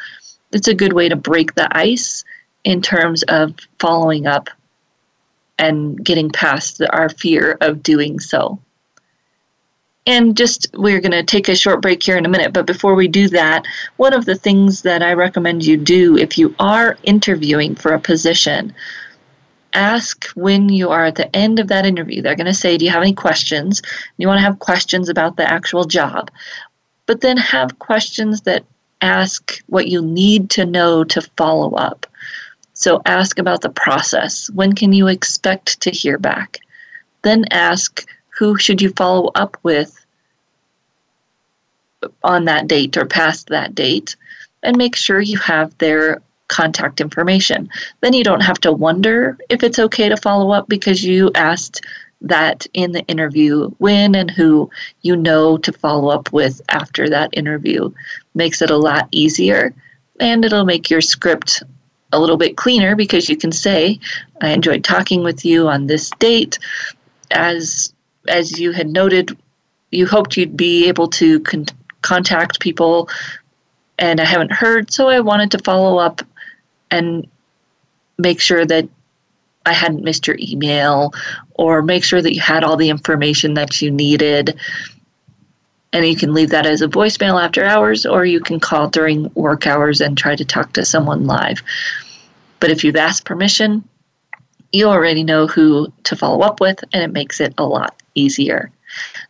It's 0.54 0.68
a 0.68 0.74
good 0.74 0.94
way 0.94 1.10
to 1.10 1.16
break 1.16 1.56
the 1.56 1.68
ice 1.76 2.24
in 2.64 2.82
terms 2.82 3.24
of 3.24 3.56
following 3.80 4.28
up 4.28 4.50
and 5.58 6.04
getting 6.04 6.30
past 6.30 6.82
our 6.90 7.10
fear 7.10 7.58
of 7.62 7.84
doing 7.84 8.20
so. 8.20 8.60
And 10.06 10.36
just, 10.36 10.68
we're 10.74 11.02
going 11.02 11.12
to 11.12 11.24
take 11.24 11.50
a 11.50 11.56
short 11.56 11.82
break 11.82 12.02
here 12.02 12.18
in 12.18 12.26
a 12.26 12.30
minute, 12.30 12.54
but 12.54 12.66
before 12.66 12.96
we 12.96 13.08
do 13.08 13.28
that, 13.30 13.66
one 13.98 14.14
of 14.14 14.26
the 14.26 14.36
things 14.36 14.82
that 14.82 15.04
I 15.04 15.14
recommend 15.14 15.66
you 15.66 15.78
do 15.78 16.18
if 16.18 16.38
you 16.38 16.56
are 16.58 16.98
interviewing 17.04 17.76
for 17.76 17.94
a 17.94 18.00
position, 18.00 18.74
ask 19.74 20.26
when 20.36 20.70
you 20.70 20.90
are 20.90 21.06
at 21.06 21.16
the 21.16 21.34
end 21.36 21.60
of 21.60 21.68
that 21.68 21.86
interview. 21.86 22.22
They're 22.22 22.36
going 22.36 22.48
to 22.48 22.54
say, 22.54 22.78
Do 22.78 22.86
you 22.86 22.92
have 22.92 23.04
any 23.04 23.14
questions? 23.14 23.82
You 24.18 24.28
want 24.28 24.40
to 24.40 24.44
have 24.44 24.60
questions 24.60 25.10
about 25.10 25.38
the 25.38 25.48
actual 25.48 25.84
job, 25.84 26.32
but 27.06 27.22
then 27.22 27.38
have 27.38 27.80
questions 27.80 28.42
that 28.42 28.66
ask 29.02 29.62
what 29.68 29.88
you 29.88 30.02
need 30.02 30.50
to 30.52 30.66
know 30.66 31.04
to 31.04 31.22
follow 31.38 31.74
up. 31.76 32.06
So 32.80 33.02
ask 33.06 33.40
about 33.40 33.60
the 33.60 33.70
process. 33.70 34.50
When 34.52 34.72
can 34.72 34.94
you 34.94 35.08
expect 35.08 35.82
to 35.82 35.92
hear 35.92 36.18
back? 36.18 36.60
Then 37.24 37.44
ask 37.52 38.08
who 38.38 38.58
should 38.58 38.82
you 38.82 38.92
follow 38.92 39.32
up 39.36 39.58
with 39.64 39.94
on 42.24 42.46
that 42.46 42.70
date 42.70 42.96
or 42.96 43.06
past 43.06 43.48
that 43.48 43.76
date 43.76 44.16
and 44.64 44.78
make 44.78 44.96
sure 44.96 45.20
you 45.20 45.38
have 45.40 45.78
their 45.78 46.22
contact 46.48 47.02
information. 47.02 47.70
Then 48.00 48.14
you 48.14 48.24
don't 48.24 48.44
have 48.44 48.62
to 48.62 48.72
wonder 48.72 49.38
if 49.50 49.62
it's 49.62 49.80
okay 49.80 50.08
to 50.08 50.16
follow 50.16 50.52
up 50.52 50.70
because 50.70 51.04
you 51.04 51.32
asked 51.36 51.86
that 52.22 52.66
in 52.74 52.94
the 52.94 53.06
interview 53.08 53.72
when 53.80 54.16
and 54.16 54.32
who 54.32 54.70
you 55.02 55.18
know 55.18 55.58
to 55.58 55.74
follow 55.74 56.08
up 56.08 56.32
with 56.32 56.62
after 56.70 57.10
that 57.10 57.32
interview. 57.34 57.92
Makes 58.36 58.62
it 58.62 58.72
a 58.72 58.78
lot 58.78 59.10
easier 59.12 59.74
and 60.22 60.46
it'll 60.46 60.64
make 60.64 60.90
your 60.90 61.02
script 61.02 61.62
a 62.12 62.20
little 62.20 62.38
bit 62.38 62.58
cleaner 62.58 62.96
because 62.96 63.30
you 63.30 63.38
can 63.38 63.52
say, 63.52 64.00
I 64.42 64.50
enjoyed 64.50 64.84
talking 64.84 65.24
with 65.24 65.46
you 65.46 65.68
on 65.68 65.88
this 65.88 66.10
date. 66.20 66.60
As 67.32 67.94
as 68.28 68.60
you 68.60 68.72
had 68.72 68.90
noted, 68.90 69.38
you 69.92 70.06
hoped 70.06 70.38
you'd 70.38 70.58
be 70.58 70.88
able 70.88 71.08
to 71.08 71.40
con- 71.42 71.66
contact 72.02 72.60
people, 72.60 73.10
and 73.98 74.20
I 74.20 74.26
haven't 74.26 74.52
heard, 74.52 74.92
so 74.92 75.08
I 75.08 75.20
wanted 75.20 75.52
to 75.52 75.60
follow 75.60 75.98
up 75.98 76.22
and 76.92 77.28
make 78.18 78.40
sure 78.42 78.66
that 78.66 78.88
I 79.66 79.74
hadn't 79.74 80.04
missed 80.04 80.28
your 80.28 80.38
email 80.40 81.14
or 81.54 81.82
make 81.82 82.04
sure 82.04 82.22
that 82.22 82.34
you 82.34 82.42
had 82.42 82.64
all 82.64 82.78
the 82.78 82.90
information 82.90 83.54
that 83.56 83.82
you 83.82 83.92
needed. 83.92 84.60
And 85.92 86.06
you 86.06 86.16
can 86.16 86.34
leave 86.34 86.50
that 86.50 86.66
as 86.66 86.82
a 86.82 86.88
voicemail 86.88 87.44
after 87.44 87.66
hours, 87.66 88.06
or 88.06 88.26
you 88.26 88.40
can 88.40 88.60
call 88.60 88.90
during 88.90 89.32
work 89.34 89.66
hours 89.66 90.02
and 90.02 90.18
try 90.18 90.36
to 90.36 90.46
talk 90.46 90.74
to 90.74 90.86
someone 90.86 91.26
live. 91.26 91.64
But 92.60 92.70
if 92.70 92.84
you've 92.84 92.96
asked 92.96 93.26
permission, 93.26 93.84
you 94.72 94.88
already 94.88 95.24
know 95.24 95.48
who 95.48 95.92
to 96.04 96.16
follow 96.16 96.42
up 96.42 96.60
with, 96.60 96.84
and 96.94 97.02
it 97.02 97.12
makes 97.12 97.40
it 97.42 97.54
a 97.58 97.66
lot 97.66 98.02
easier. 98.14 98.72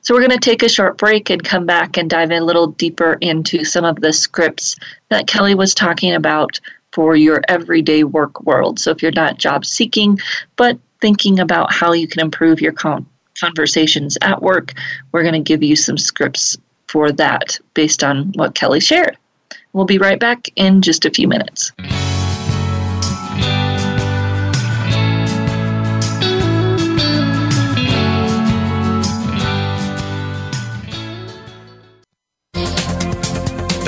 So, 0.02 0.14
we're 0.14 0.26
going 0.26 0.32
to 0.32 0.50
take 0.50 0.64
a 0.64 0.70
short 0.70 0.98
break 0.98 1.30
and 1.30 1.44
come 1.44 1.66
back 1.66 1.98
and 1.98 2.10
dive 2.10 2.32
a 2.32 2.40
little 2.40 2.68
deeper 2.68 3.18
into 3.20 3.66
some 3.66 3.84
of 3.84 3.98
the 3.98 4.14
scripts 4.14 4.78
that 5.10 5.28
Kelley 5.28 5.56
was 5.56 5.74
talking 5.74 6.14
about 6.14 6.60
for 6.92 7.16
your 7.16 7.42
everyday 7.48 8.04
work 8.04 8.42
world. 8.44 8.80
So, 8.80 8.92
if 8.92 9.02
you're 9.02 9.12
not 9.12 9.38
job 9.38 9.66
seeking, 9.66 10.20
but 10.56 10.78
thinking 11.02 11.40
about 11.40 11.74
how 11.74 11.94
you 11.94 12.08
can 12.08 12.22
improve 12.22 12.62
your 12.62 12.72
con- 12.72 13.06
conversations 13.40 14.18
at 14.22 14.42
work, 14.42 14.74
we're 15.12 15.24
going 15.24 15.34
to 15.34 15.40
give 15.40 15.64
you 15.64 15.76
some 15.76 15.98
scripts 15.98 16.58
for 16.88 17.12
that 17.12 17.60
based 17.74 18.04
on 18.04 18.32
what 18.36 18.56
Kelley 18.56 18.80
shared. 18.80 19.18
We'll 19.74 19.86
be 19.86 20.00
right 20.00 20.20
back 20.20 20.48
in 20.56 20.82
just 20.82 21.06
a 21.06 21.12
few 21.12 21.28
minutes. 21.28 21.72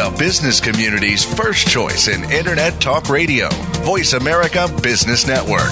The 0.01 0.15
business 0.17 0.59
community's 0.59 1.23
first 1.23 1.67
choice 1.67 2.07
in 2.07 2.23
Internet 2.31 2.79
Talk 2.79 3.09
Radio, 3.09 3.49
Voice 3.83 4.13
America 4.13 4.67
Business 4.81 5.27
Network. 5.27 5.71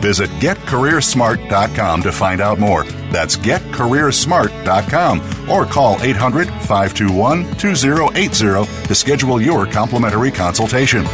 Visit 0.00 0.30
getcareersmart.com 0.40 2.02
to 2.02 2.12
find 2.12 2.40
out 2.40 2.58
more. 2.58 2.84
That's 3.12 3.36
getcareersmart.com 3.36 5.50
or 5.50 5.66
call 5.66 6.02
800 6.02 6.48
521 6.48 7.56
2080 7.56 8.86
to 8.86 8.94
schedule 8.94 9.40
your 9.40 9.66
complimentary 9.66 10.30
consultation. 10.30 11.06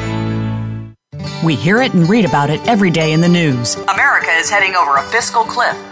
We 1.44 1.54
hear 1.54 1.82
it 1.82 1.94
and 1.94 2.08
read 2.08 2.24
about 2.24 2.50
it 2.50 2.66
every 2.66 2.90
day 2.90 3.12
in 3.12 3.20
the 3.20 3.28
news. 3.28 3.74
America 3.74 4.30
is 4.30 4.50
heading 4.50 4.74
over 4.74 4.96
a 4.96 5.02
fiscal 5.02 5.44
cliff. 5.44 5.76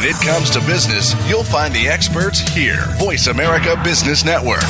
When 0.00 0.08
it 0.08 0.16
comes 0.22 0.48
to 0.52 0.60
business, 0.60 1.14
you'll 1.28 1.44
find 1.44 1.74
the 1.74 1.86
experts 1.86 2.40
here. 2.54 2.86
Voice 2.96 3.26
America 3.26 3.78
Business 3.84 4.24
Network. 4.24 4.62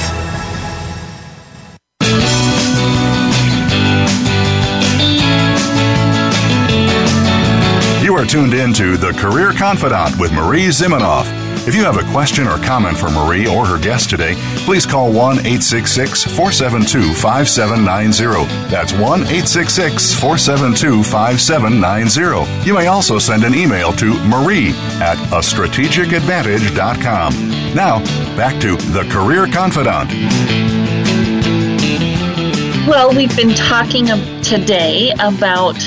You 8.02 8.16
are 8.16 8.26
tuned 8.26 8.54
in 8.54 8.72
to 8.74 8.96
The 8.96 9.12
Career 9.20 9.52
Confidante 9.52 10.18
with 10.18 10.32
Marie 10.32 10.66
Zimenoff. 10.66 11.39
If 11.70 11.76
you 11.76 11.84
have 11.84 11.98
a 11.98 12.10
question 12.10 12.48
or 12.48 12.58
comment 12.58 12.98
for 12.98 13.10
Marie 13.10 13.46
or 13.46 13.64
her 13.64 13.78
guest 13.78 14.10
today, 14.10 14.34
please 14.66 14.84
call 14.84 15.12
1 15.12 15.38
866 15.38 16.24
472 16.24 17.14
5790. 17.14 18.68
That's 18.68 18.92
1 18.92 19.02
866 19.02 20.14
472 20.14 21.04
5790. 21.04 22.66
You 22.66 22.74
may 22.74 22.88
also 22.88 23.20
send 23.20 23.44
an 23.44 23.54
email 23.54 23.92
to 23.92 24.14
marie 24.24 24.70
at 24.98 25.16
a 25.30 25.38
strategicadvantage.com. 25.38 27.34
Now, 27.72 28.00
back 28.36 28.60
to 28.62 28.74
The 28.74 29.04
Career 29.04 29.46
Confidante. 29.46 30.12
Well, 32.88 33.14
we've 33.14 33.36
been 33.36 33.54
talking 33.54 34.06
today 34.42 35.12
about 35.20 35.78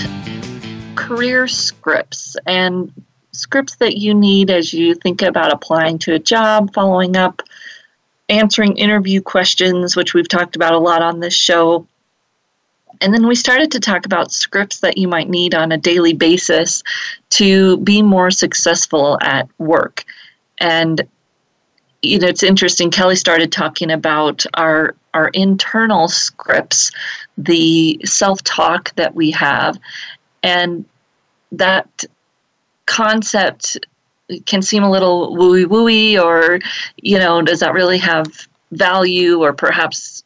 career 0.96 1.50
scripts 1.50 2.38
and 2.46 2.94
scripts 3.34 3.76
that 3.76 3.98
you 3.98 4.14
need 4.14 4.50
as 4.50 4.74
you 4.74 4.96
think 4.96 5.22
about 5.22 5.52
applying 5.52 6.00
to 6.00 6.14
a 6.14 6.20
job, 6.20 6.74
following 6.74 7.18
up, 7.18 7.42
answering 8.30 8.78
interview 8.78 9.22
questions, 9.22 9.96
which 9.96 10.14
we've 10.14 10.28
talked 10.28 10.56
about 10.56 10.74
a 10.74 10.80
lot 10.80 11.02
on 11.02 11.20
this 11.20 11.34
show. 11.34 11.86
And 13.02 13.14
then 13.14 13.28
we 13.28 13.36
started 13.36 13.72
to 13.72 13.80
talk 13.80 14.06
about 14.06 14.32
scripts 14.32 14.80
that 14.80 14.98
you 14.98 15.08
might 15.08 15.30
need 15.30 15.56
on 15.56 15.72
a 15.72 15.78
daily 15.78 16.14
basis 16.14 16.84
to 17.32 17.78
be 17.78 18.02
more 18.02 18.32
successful 18.32 19.18
at 19.22 19.50
work. 19.58 20.06
And 20.60 21.02
you 22.04 22.20
know, 22.20 22.28
it's 22.28 22.44
interesting. 22.44 22.92
Kelley 22.92 23.16
started 23.16 23.52
talking 23.52 23.90
about 23.90 24.46
our 24.56 24.96
our 25.14 25.30
internal 25.30 26.08
scripts, 26.08 26.92
the 27.38 28.00
self-talk 28.04 28.94
that 28.96 29.14
we 29.14 29.32
have, 29.32 29.80
and 30.42 30.86
that 31.52 32.04
concept 32.94 33.78
can 34.46 34.62
seem 34.62 34.84
a 34.84 34.92
little 34.92 35.36
wooey 35.36 35.66
wooey 35.66 36.24
or 36.24 36.60
you 36.98 37.18
know 37.18 37.42
does 37.42 37.60
that 37.60 37.74
really 37.74 37.98
have 37.98 38.48
value? 38.72 39.42
Or 39.44 39.52
perhaps 39.52 40.24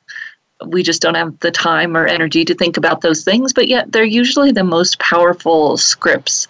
we 0.65 0.83
just 0.83 1.01
don't 1.01 1.15
have 1.15 1.39
the 1.39 1.51
time 1.51 1.95
or 1.95 2.05
energy 2.05 2.43
to 2.43 2.55
think 2.55 2.77
about 2.77 3.01
those 3.01 3.23
things 3.23 3.53
but 3.53 3.67
yet 3.67 3.91
they're 3.91 4.03
usually 4.03 4.51
the 4.51 4.63
most 4.63 4.99
powerful 4.99 5.77
scripts 5.77 6.47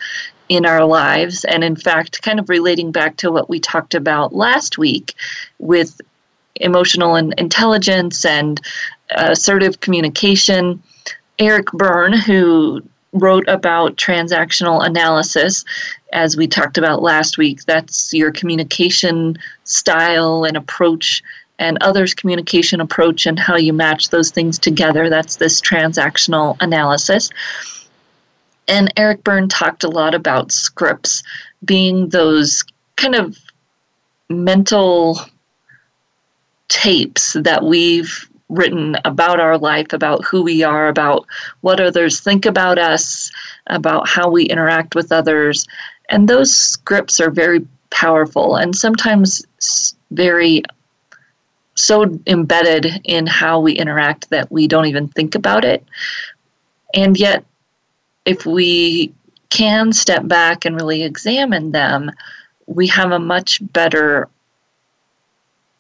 in 0.49 0.65
our 0.65 0.85
lives. 0.85 1.45
And 1.45 1.63
in 1.63 1.75
fact 1.75 2.21
kind 2.23 2.39
of 2.39 2.49
relating 2.49 2.91
back 2.91 3.17
to 3.17 3.31
what 3.31 3.49
we 3.49 3.59
talked 3.59 3.93
about 3.93 4.33
last 4.33 4.77
week 4.79 5.13
with 5.59 6.01
emotional 6.55 7.15
and 7.15 7.35
intelligence 7.37 8.25
and 8.25 8.59
assertive 9.11 9.79
communication 9.81 10.81
eric 11.37 11.67
berne 11.73 12.13
who 12.13 12.81
wrote 13.13 13.47
about 13.47 13.95
transactional 13.95 14.85
analysis, 14.85 15.65
as 16.13 16.37
we 16.37 16.47
talked 16.47 16.77
about 16.77 17.01
last 17.01 17.37
week. 17.37 17.63
That's 17.65 18.13
your 18.13 18.31
communication 18.31 19.37
style 19.63 20.45
and 20.45 20.57
approach, 20.57 21.23
and 21.59 21.77
others' 21.81 22.13
communication 22.13 22.81
approach, 22.81 23.25
and 23.25 23.39
how 23.39 23.55
you 23.55 23.73
match 23.73 24.09
those 24.09 24.31
things 24.31 24.59
together. 24.59 25.09
That's 25.09 25.37
this 25.37 25.61
transactional 25.61 26.57
analysis. 26.61 27.29
And 28.67 28.93
Eric 28.97 29.23
Berne 29.23 29.47
talked 29.47 29.83
a 29.83 29.89
lot 29.89 30.13
about 30.13 30.51
scripts 30.51 31.23
being 31.63 32.09
those 32.09 32.63
kind 32.97 33.15
of 33.15 33.37
mental 34.29 35.19
tapes 36.67 37.33
that 37.33 37.63
we've 37.63 38.27
written 38.49 38.95
about 39.05 39.39
our 39.39 39.57
life, 39.57 39.91
about 39.91 40.23
who 40.23 40.41
we 40.41 40.63
are, 40.63 40.87
about 40.87 41.25
what 41.61 41.79
others 41.79 42.19
think 42.19 42.45
about 42.45 42.77
us, 42.77 43.31
about 43.67 44.07
how 44.07 44.29
we 44.29 44.45
interact 44.45 44.95
with 44.95 45.11
others. 45.11 45.67
And 46.09 46.27
those 46.27 46.55
scripts 46.55 47.19
are 47.19 47.31
very 47.31 47.67
powerful 47.89 48.55
and 48.55 48.75
sometimes 48.75 49.45
very 50.11 50.63
so 51.75 52.19
embedded 52.25 53.01
in 53.03 53.27
how 53.27 53.59
we 53.59 53.73
interact 53.73 54.29
that 54.29 54.51
we 54.51 54.67
don't 54.67 54.87
even 54.87 55.07
think 55.09 55.35
about 55.35 55.63
it. 55.63 55.85
And 56.93 57.17
yet, 57.17 57.45
if 58.25 58.45
we 58.45 59.13
can 59.49 59.93
step 59.93 60.27
back 60.27 60.65
and 60.65 60.75
really 60.75 61.03
examine 61.03 61.71
them, 61.71 62.11
we 62.65 62.87
have 62.87 63.11
a 63.11 63.19
much 63.19 63.59
better 63.73 64.27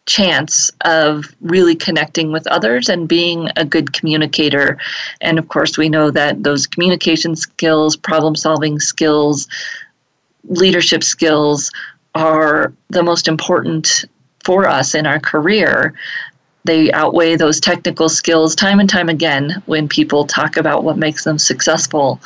chance 0.05 0.71
of 0.85 1.35
really 1.41 1.75
connecting 1.75 2.31
with 2.31 2.47
others 2.47 2.87
and 2.87 3.09
being 3.09 3.49
a 3.57 3.65
good 3.65 3.91
communicator. 3.91 4.77
And 5.19 5.37
of 5.37 5.49
course, 5.49 5.77
we 5.77 5.89
know 5.89 6.11
that 6.11 6.43
those 6.43 6.65
communication 6.65 7.35
skills, 7.35 7.97
problem 7.97 8.35
solving 8.35 8.79
skills, 8.79 9.47
leadership 10.47 11.03
skills 11.03 11.71
are 12.15 12.73
the 12.89 13.03
most 13.03 13.27
important 13.27 14.05
for 14.43 14.67
us 14.67 14.95
in 14.95 15.05
our 15.05 15.19
career. 15.19 15.93
They 16.63 16.91
outweigh 16.91 17.35
those 17.35 17.59
technical 17.59 18.09
skills 18.09 18.55
time 18.55 18.79
and 18.79 18.89
time 18.89 19.09
again 19.09 19.61
when 19.67 19.87
people 19.87 20.25
talk 20.25 20.57
about 20.57 20.83
what 20.83 20.97
makes 20.97 21.23
them 21.23 21.37
successful. 21.37 22.19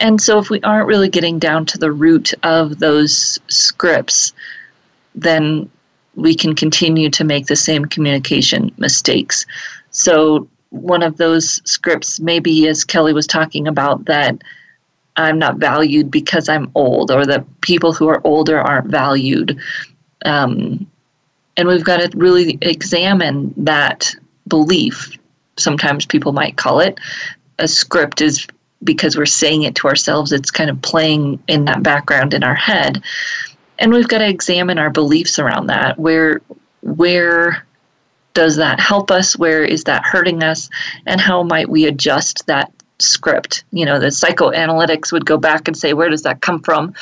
And 0.00 0.20
so, 0.20 0.38
if 0.38 0.50
we 0.50 0.60
aren't 0.62 0.88
really 0.88 1.08
getting 1.08 1.38
down 1.38 1.64
to 1.66 1.78
the 1.78 1.92
root 1.92 2.34
of 2.42 2.80
those 2.80 3.38
scripts, 3.48 4.32
then 5.14 5.70
we 6.16 6.34
can 6.34 6.54
continue 6.54 7.08
to 7.10 7.24
make 7.24 7.46
the 7.46 7.56
same 7.56 7.84
communication 7.84 8.72
mistakes. 8.78 9.46
So, 9.90 10.48
one 10.70 11.02
of 11.02 11.18
those 11.18 11.60
scripts, 11.64 12.18
maybe 12.18 12.66
as 12.66 12.84
Kelley 12.84 13.12
was 13.12 13.26
talking 13.26 13.68
about, 13.68 14.06
that 14.06 14.42
I'm 15.16 15.38
not 15.38 15.58
valued 15.58 16.10
because 16.10 16.48
I'm 16.48 16.70
old, 16.74 17.10
or 17.10 17.26
that 17.26 17.44
people 17.60 17.92
who 17.92 18.08
are 18.08 18.20
older 18.24 18.58
aren't 18.58 18.90
valued. 18.90 19.58
Um, 20.24 20.86
and 21.56 21.68
we've 21.68 21.84
got 21.84 21.98
to 21.98 22.16
really 22.16 22.58
examine 22.62 23.52
that 23.58 24.14
belief, 24.48 25.10
sometimes 25.58 26.06
people 26.06 26.32
might 26.32 26.56
call 26.56 26.80
it, 26.80 26.98
a 27.58 27.68
script 27.68 28.20
is 28.20 28.46
because 28.84 29.16
we're 29.16 29.26
saying 29.26 29.62
it 29.62 29.74
to 29.76 29.86
ourselves, 29.86 30.32
it's 30.32 30.50
kind 30.50 30.70
of 30.70 30.80
playing 30.82 31.42
in 31.46 31.64
that 31.66 31.82
background 31.82 32.34
in 32.34 32.42
our 32.42 32.54
head. 32.54 33.02
And 33.78 33.92
we've 33.92 34.08
got 34.08 34.18
to 34.18 34.28
examine 34.28 34.78
our 34.78 34.90
beliefs 34.90 35.38
around 35.38 35.66
that. 35.66 35.98
Where 35.98 36.40
where 36.82 37.64
does 38.34 38.56
that 38.56 38.80
help 38.80 39.10
us? 39.10 39.36
Where 39.36 39.64
is 39.64 39.84
that 39.84 40.04
hurting 40.04 40.42
us? 40.42 40.68
And 41.06 41.20
how 41.20 41.42
might 41.42 41.68
we 41.68 41.86
adjust 41.86 42.46
that 42.46 42.72
script? 43.02 43.64
You 43.72 43.84
know, 43.84 43.98
the 43.98 44.06
psychoanalytics 44.06 45.12
would 45.12 45.26
go 45.26 45.36
back 45.36 45.68
and 45.68 45.76
say, 45.76 45.92
where 45.92 46.08
does 46.08 46.22
that 46.22 46.40
come 46.40 46.60
from? 46.60 46.94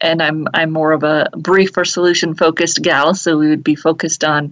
And 0.00 0.20
I'm 0.20 0.48
I'm 0.52 0.70
more 0.70 0.92
of 0.92 1.02
a 1.02 1.28
brief 1.36 1.76
or 1.76 1.84
solution 1.84 2.34
focused 2.34 2.82
gal, 2.82 3.14
so 3.14 3.38
we 3.38 3.48
would 3.48 3.64
be 3.64 3.74
focused 3.74 4.24
on 4.24 4.50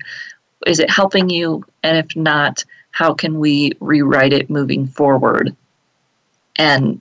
is 0.66 0.78
it 0.78 0.90
helping 0.90 1.28
you? 1.28 1.64
And 1.82 1.98
if 1.98 2.14
not, 2.16 2.64
how 2.92 3.14
can 3.14 3.38
we 3.38 3.72
rewrite 3.80 4.32
it 4.32 4.50
moving 4.50 4.86
forward? 4.86 5.56
And 6.56 7.00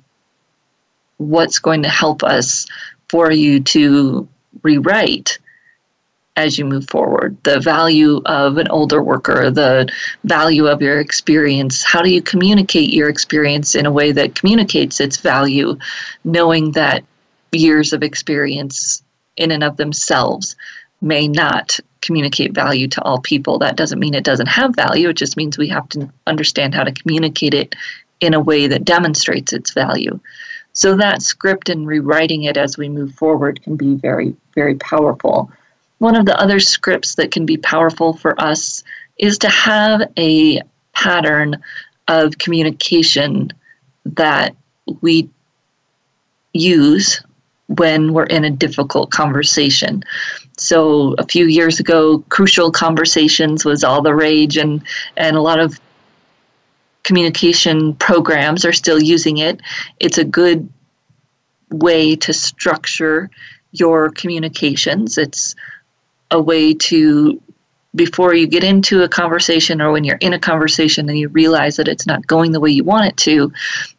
what's 1.17 1.59
going 1.59 1.83
to 1.83 1.89
help 1.89 2.23
us 2.23 2.65
for 3.09 3.31
you 3.31 3.59
to 3.59 4.27
rewrite 4.63 5.37
as 6.35 6.57
you 6.57 6.65
move 6.65 6.87
forward. 6.89 7.37
The 7.43 7.59
value 7.59 8.21
of 8.25 8.57
an 8.57 8.67
older 8.69 9.01
worker 9.01 9.51
the 9.51 9.91
value 10.23 10.67
of 10.67 10.81
your 10.81 10.99
experience. 10.99 11.83
How 11.83 12.01
do 12.01 12.09
you 12.09 12.21
communicate 12.21 12.93
your 12.93 13.09
experience 13.09 13.75
in 13.75 13.85
a 13.85 13.91
way 13.91 14.11
that 14.13 14.35
communicates 14.35 14.99
its 14.99 15.17
value 15.17 15.77
knowing 16.23 16.71
that 16.71 17.03
years 17.51 17.91
of 17.91 18.01
experience 18.01 19.03
in 19.35 19.51
and 19.51 19.63
of 19.63 19.77
themselves 19.77 20.55
may 21.01 21.27
not 21.27 21.79
communicate 21.99 22.53
value 22.53 22.87
to 22.87 23.01
all 23.03 23.19
people? 23.19 23.59
That 23.59 23.75
doesn't 23.75 23.99
mean 23.99 24.13
it 24.13 24.23
doesn't 24.23 24.47
have 24.47 24.75
value. 24.75 25.09
It 25.09 25.17
just 25.17 25.35
means 25.35 25.57
we 25.57 25.69
have 25.69 25.89
to 25.89 26.09
understand 26.27 26.73
how 26.73 26.85
to 26.85 26.93
communicate 26.93 27.53
it 27.53 27.75
in 28.21 28.33
a 28.33 28.39
way 28.39 28.67
that 28.67 28.85
demonstrates 28.85 29.51
its 29.51 29.73
value. 29.73 30.19
So 30.73 30.95
that 30.95 31.21
script 31.21 31.67
and 31.67 31.85
rewriting 31.85 32.43
it 32.43 32.55
as 32.55 32.77
we 32.77 32.87
move 32.87 33.13
forward 33.15 33.61
can 33.61 33.75
be 33.75 33.95
very 33.95 34.33
very 34.55 34.75
powerful 34.75 35.51
one 36.01 36.15
of 36.15 36.25
the 36.25 36.41
other 36.41 36.59
scripts 36.59 37.13
that 37.13 37.29
can 37.29 37.45
be 37.45 37.57
powerful 37.57 38.13
for 38.13 38.33
us 38.41 38.83
is 39.19 39.37
to 39.37 39.47
have 39.47 40.01
a 40.17 40.59
pattern 40.93 41.61
of 42.07 42.39
communication 42.39 43.53
that 44.03 44.55
we 45.01 45.29
use 46.53 47.21
when 47.67 48.13
we're 48.13 48.25
in 48.25 48.43
a 48.43 48.49
difficult 48.49 49.11
conversation. 49.11 50.03
So 50.57 51.13
a 51.19 51.25
few 51.27 51.45
years 51.45 51.79
ago, 51.79 52.25
crucial 52.29 52.71
conversations 52.71 53.63
was 53.63 53.83
all 53.83 54.01
the 54.01 54.15
rage, 54.15 54.57
and 54.57 54.81
and 55.17 55.37
a 55.37 55.41
lot 55.41 55.59
of 55.59 55.79
communication 57.03 57.93
programs 57.93 58.65
are 58.65 58.73
still 58.73 58.99
using 58.99 59.37
it. 59.37 59.61
It's 59.99 60.17
a 60.17 60.25
good 60.25 60.67
way 61.69 62.15
to 62.15 62.33
structure 62.33 63.29
your 63.71 64.09
communications. 64.09 65.19
It's 65.19 65.55
a 66.31 66.41
way 66.41 66.73
to 66.73 67.41
before 67.93 68.33
you 68.33 68.47
get 68.47 68.63
into 68.63 69.03
a 69.03 69.09
conversation 69.09 69.81
or 69.81 69.91
when 69.91 70.03
you're 70.03 70.17
in 70.17 70.33
a 70.33 70.39
conversation 70.39 71.09
and 71.09 71.19
you 71.19 71.27
realize 71.27 71.75
that 71.75 71.89
it's 71.89 72.07
not 72.07 72.25
going 72.25 72.53
the 72.53 72.59
way 72.59 72.71
you 72.71 72.83
want 72.83 73.05
it 73.05 73.17
to, 73.17 73.51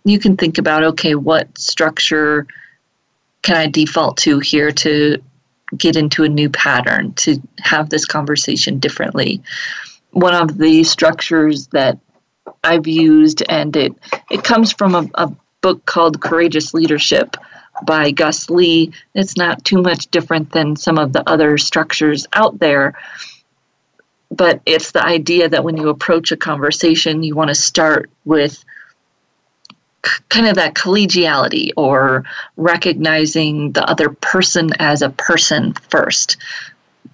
you 0.04 0.18
can 0.18 0.36
think 0.36 0.56
about 0.56 0.82
okay, 0.82 1.14
what 1.14 1.56
structure 1.58 2.46
can 3.42 3.56
I 3.56 3.66
default 3.66 4.16
to 4.18 4.38
here 4.38 4.70
to 4.72 5.22
get 5.76 5.96
into 5.96 6.24
a 6.24 6.28
new 6.28 6.48
pattern, 6.48 7.12
to 7.14 7.40
have 7.60 7.90
this 7.90 8.06
conversation 8.06 8.78
differently? 8.78 9.42
One 10.12 10.34
of 10.34 10.56
the 10.58 10.84
structures 10.84 11.66
that 11.68 11.98
I've 12.64 12.86
used, 12.86 13.42
and 13.48 13.76
it, 13.76 13.94
it 14.30 14.44
comes 14.44 14.72
from 14.72 14.94
a, 14.94 15.10
a 15.14 15.32
book 15.60 15.84
called 15.86 16.20
Courageous 16.20 16.72
Leadership 16.72 17.36
by 17.86 18.10
Gus 18.10 18.50
Lee. 18.50 18.92
It's 19.14 19.36
not 19.36 19.64
too 19.64 19.82
much 19.82 20.10
different 20.10 20.52
than 20.52 20.76
some 20.76 20.98
of 20.98 21.12
the 21.12 21.28
other 21.28 21.58
structures 21.58 22.26
out 22.32 22.58
there. 22.58 22.94
But 24.30 24.62
it's 24.64 24.92
the 24.92 25.04
idea 25.04 25.48
that 25.48 25.64
when 25.64 25.76
you 25.76 25.88
approach 25.88 26.32
a 26.32 26.36
conversation, 26.36 27.22
you 27.22 27.34
want 27.34 27.48
to 27.48 27.54
start 27.54 28.10
with 28.24 28.64
kind 30.28 30.46
of 30.46 30.56
that 30.56 30.74
collegiality 30.74 31.70
or 31.76 32.24
recognizing 32.56 33.72
the 33.72 33.88
other 33.88 34.10
person 34.10 34.70
as 34.78 35.02
a 35.02 35.10
person 35.10 35.74
first. 35.90 36.36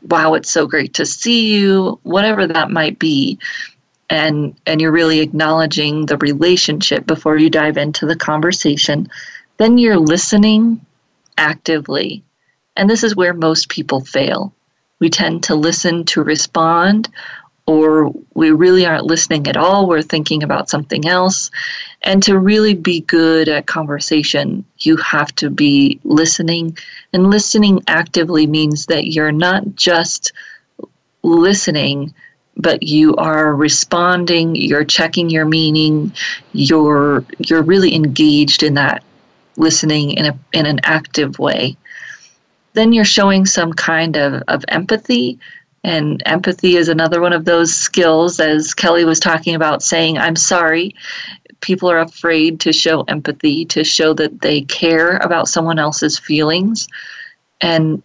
Wow, 0.08 0.34
it's 0.34 0.50
so 0.50 0.66
great 0.66 0.94
to 0.94 1.06
see 1.06 1.54
you, 1.54 1.98
whatever 2.02 2.46
that 2.46 2.70
might 2.70 2.98
be. 2.98 3.38
And 4.10 4.54
and 4.64 4.80
you're 4.80 4.92
really 4.92 5.20
acknowledging 5.20 6.06
the 6.06 6.16
relationship 6.16 7.06
before 7.06 7.36
you 7.36 7.50
dive 7.50 7.76
into 7.76 8.06
the 8.06 8.16
conversation 8.16 9.10
then 9.59 9.78
you're 9.78 9.98
listening 9.98 10.84
actively. 11.36 12.22
And 12.76 12.88
this 12.88 13.04
is 13.04 13.16
where 13.16 13.34
most 13.34 13.68
people 13.68 14.00
fail. 14.00 14.52
We 15.00 15.11
tend 15.11 15.44
to 15.44 15.54
listen 15.54 16.04
to 16.06 16.22
respond, 16.22 17.09
or 17.66 18.12
we 18.34 18.50
really 18.50 18.86
aren't 18.86 19.04
listening 19.04 19.46
at 19.46 19.56
all. 19.56 19.86
We're 19.86 20.02
thinking 20.02 20.42
about 20.42 20.70
something 20.70 21.06
else. 21.06 21.50
And 22.02 22.22
to 22.22 22.38
really 22.38 22.74
be 22.74 23.00
good 23.02 23.48
at 23.48 23.66
conversation, 23.66 24.64
you 24.78 24.96
have 24.96 25.34
to 25.36 25.50
be 25.50 26.00
listening. 26.04 26.78
And 27.12 27.30
listening 27.30 27.82
actively 27.86 28.46
means 28.46 28.86
that 28.86 29.09
you're 29.09 29.32
not 29.32 29.74
just 29.74 30.32
listening, 31.22 32.14
but 32.56 32.82
you 32.82 33.14
are 33.16 33.54
responding, 33.54 34.56
you're 34.56 34.84
checking 34.84 35.30
your 35.30 35.44
meaning, 35.44 36.12
you're 36.52 37.24
you're 37.38 37.62
really 37.62 37.94
engaged 37.94 38.62
in 38.62 38.74
that 38.74 39.02
listening 39.59 40.12
in, 40.12 40.26
a, 40.26 40.38
in 40.52 40.66
an 40.66 40.80
active 40.84 41.38
way. 41.38 41.76
Then 42.72 42.92
you're 42.92 43.04
showing 43.04 43.46
some 43.46 43.72
kind 43.72 44.16
of, 44.16 44.42
of 44.48 44.64
empathy. 44.68 45.38
And 45.84 46.22
empathy 46.26 46.76
is 46.76 46.88
another 46.88 47.20
one 47.20 47.32
of 47.32 47.44
those 47.44 47.74
skills, 47.74 48.40
as 48.40 48.74
Kelley 48.74 49.04
was 49.04 49.20
talking 49.20 49.54
about, 49.54 49.82
saying, 49.82 50.18
I'm 50.18 50.36
sorry. 50.36 50.94
People 51.61 51.90
are 51.90 51.98
afraid 51.98 52.61
to 52.61 52.72
show 52.72 53.02
empathy, 53.02 53.64
to 53.66 53.84
show 53.84 54.12
that 54.14 54.42
they 54.42 54.62
care 54.62 55.16
about 55.18 55.48
someone 55.48 55.78
else's 55.78 56.18
feelings. 56.18 56.86
And 57.61 58.02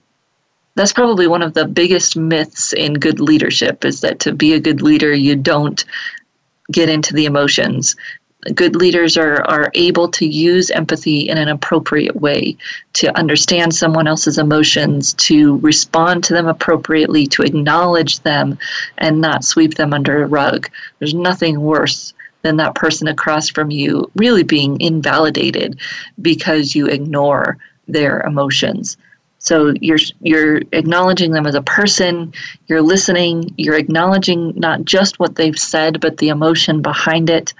that's 0.75 0.93
probably 0.93 1.27
one 1.27 1.43
of 1.43 1.53
the 1.53 1.67
biggest 1.67 2.15
myths 2.15 2.73
in 2.73 2.95
good 2.95 3.19
leadership 3.19 3.85
is 3.85 4.01
that 4.01 4.19
to 4.21 4.33
be 4.33 4.53
a 4.53 4.59
good 4.59 4.81
leader, 4.81 5.13
you 5.13 5.35
don't 5.35 5.85
get 6.71 6.89
into 6.89 7.13
the 7.13 7.25
emotions 7.25 7.95
good 8.53 8.75
leaders 8.75 9.17
are, 9.17 9.41
are 9.43 9.71
able 9.73 10.07
to 10.09 10.25
use 10.25 10.69
empathy 10.71 11.29
in 11.29 11.37
an 11.37 11.47
appropriate 11.47 12.15
way 12.15 12.57
to 12.93 13.15
understand 13.17 13.73
someone 13.73 14.07
else's 14.07 14.37
emotions, 14.37 15.13
to 15.13 15.57
respond 15.57 16.23
to 16.23 16.33
them 16.33 16.47
appropriately, 16.47 17.25
to 17.27 17.43
acknowledge 17.43 18.19
them, 18.19 18.57
and 18.97 19.21
not 19.21 19.43
sweep 19.43 19.75
them 19.75 19.93
under 19.93 20.23
a 20.23 20.27
rug. 20.27 20.69
There's 20.99 21.13
nothing 21.13 21.61
worse 21.61 22.13
than 22.41 22.57
that 22.57 22.75
person 22.75 23.07
across 23.07 23.49
from 23.49 23.71
you 23.71 24.09
really 24.15 24.43
being 24.43 24.79
invalidated 24.81 25.79
because 26.21 26.75
you 26.75 26.87
ignore 26.87 27.57
their 27.87 28.21
emotions. 28.21 28.97
So 29.39 29.73
you're 29.81 29.99
you're 30.21 30.61
acknowledging 30.71 31.31
them 31.31 31.45
as 31.45 31.55
a 31.55 31.61
person, 31.61 32.33
you're 32.67 32.81
listening, 32.81 33.53
you're 33.57 33.75
acknowledging 33.75 34.53
not 34.55 34.85
just 34.85 35.19
what 35.19 35.35
they've 35.35 35.57
said 35.57 35.99
but 35.99 36.17
the 36.17 36.29
emotion 36.29 36.81
behind 36.81 37.29
it 37.29 37.53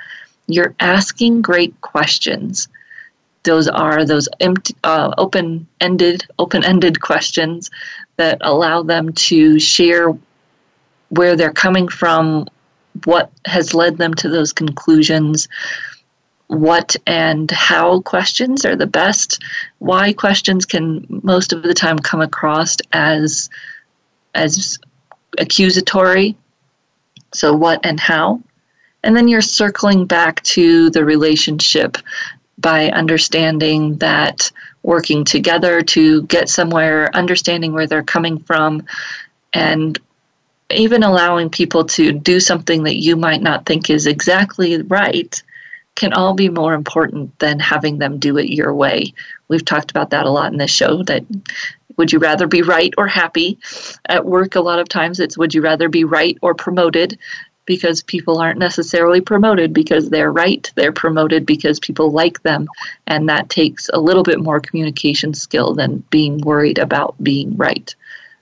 you're 0.47 0.75
asking 0.79 1.41
great 1.41 1.79
questions. 1.81 2.67
Those 3.43 3.67
are 3.67 4.05
those 4.05 4.29
empty, 4.39 4.75
uh, 4.83 5.13
open-ended, 5.17 6.25
open-ended 6.39 7.01
questions 7.01 7.69
that 8.17 8.37
allow 8.41 8.83
them 8.83 9.13
to 9.13 9.59
share 9.59 10.17
where 11.09 11.35
they're 11.35 11.51
coming 11.51 11.87
from, 11.87 12.47
what 13.05 13.31
has 13.45 13.73
led 13.73 13.97
them 13.97 14.13
to 14.15 14.29
those 14.29 14.53
conclusions, 14.53 15.47
what 16.47 16.95
and 17.07 17.49
how 17.51 18.01
questions 18.01 18.65
are 18.65 18.75
the 18.75 18.87
best. 18.87 19.41
Why 19.79 20.13
questions 20.13 20.65
can 20.65 21.05
most 21.23 21.51
of 21.53 21.63
the 21.63 21.73
time 21.73 21.97
come 21.99 22.21
across 22.21 22.77
as 22.93 23.49
as 24.35 24.79
accusatory. 25.37 26.35
So 27.33 27.55
what 27.55 27.79
and 27.83 27.99
how 27.99 28.41
and 29.03 29.15
then 29.15 29.27
you're 29.27 29.41
circling 29.41 30.05
back 30.05 30.41
to 30.43 30.89
the 30.89 31.03
relationship 31.03 31.97
by 32.57 32.89
understanding 32.89 33.97
that 33.97 34.51
working 34.83 35.23
together 35.23 35.81
to 35.81 36.23
get 36.23 36.49
somewhere, 36.49 37.09
understanding 37.15 37.73
where 37.73 37.87
they're 37.87 38.03
coming 38.03 38.39
from, 38.39 38.85
and 39.53 39.99
even 40.69 41.03
allowing 41.03 41.49
people 41.49 41.85
to 41.85 42.11
do 42.11 42.39
something 42.39 42.83
that 42.83 42.97
you 42.97 43.15
might 43.15 43.41
not 43.41 43.65
think 43.65 43.89
is 43.89 44.07
exactly 44.07 44.81
right 44.83 45.41
can 45.95 46.13
all 46.13 46.33
be 46.33 46.49
more 46.49 46.73
important 46.73 47.37
than 47.39 47.59
having 47.59 47.99
them 47.99 48.17
do 48.17 48.37
it 48.37 48.49
your 48.49 48.73
way. 48.73 49.13
We've 49.47 49.63
talked 49.63 49.91
about 49.91 50.09
that 50.09 50.25
a 50.25 50.29
lot 50.31 50.51
in 50.51 50.57
this 50.57 50.71
show 50.71 51.03
that 51.03 51.23
would 51.97 52.11
you 52.11 52.17
rather 52.17 52.47
be 52.47 52.63
right 52.63 52.91
or 52.97 53.07
happy? 53.07 53.59
At 54.07 54.25
work, 54.25 54.55
a 54.55 54.61
lot 54.61 54.79
of 54.79 54.89
times 54.89 55.19
it's 55.19 55.37
would 55.37 55.53
you 55.53 55.61
rather 55.61 55.89
be 55.89 56.03
right 56.03 56.37
or 56.41 56.55
promoted? 56.55 57.19
Because 57.65 58.03
people 58.03 58.39
aren't 58.39 58.59
necessarily 58.59 59.21
promoted 59.21 59.73
because 59.73 60.09
they're 60.09 60.31
right. 60.31 60.69
They're 60.75 60.91
promoted 60.91 61.45
because 61.45 61.79
people 61.79 62.11
like 62.11 62.41
them. 62.43 62.67
And 63.07 63.29
that 63.29 63.49
takes 63.49 63.89
a 63.93 63.99
little 63.99 64.23
bit 64.23 64.39
more 64.39 64.59
communication 64.59 65.33
skill 65.33 65.73
than 65.73 66.03
being 66.09 66.39
worried 66.39 66.77
about 66.77 67.15
being 67.23 67.55
right. 67.55 67.93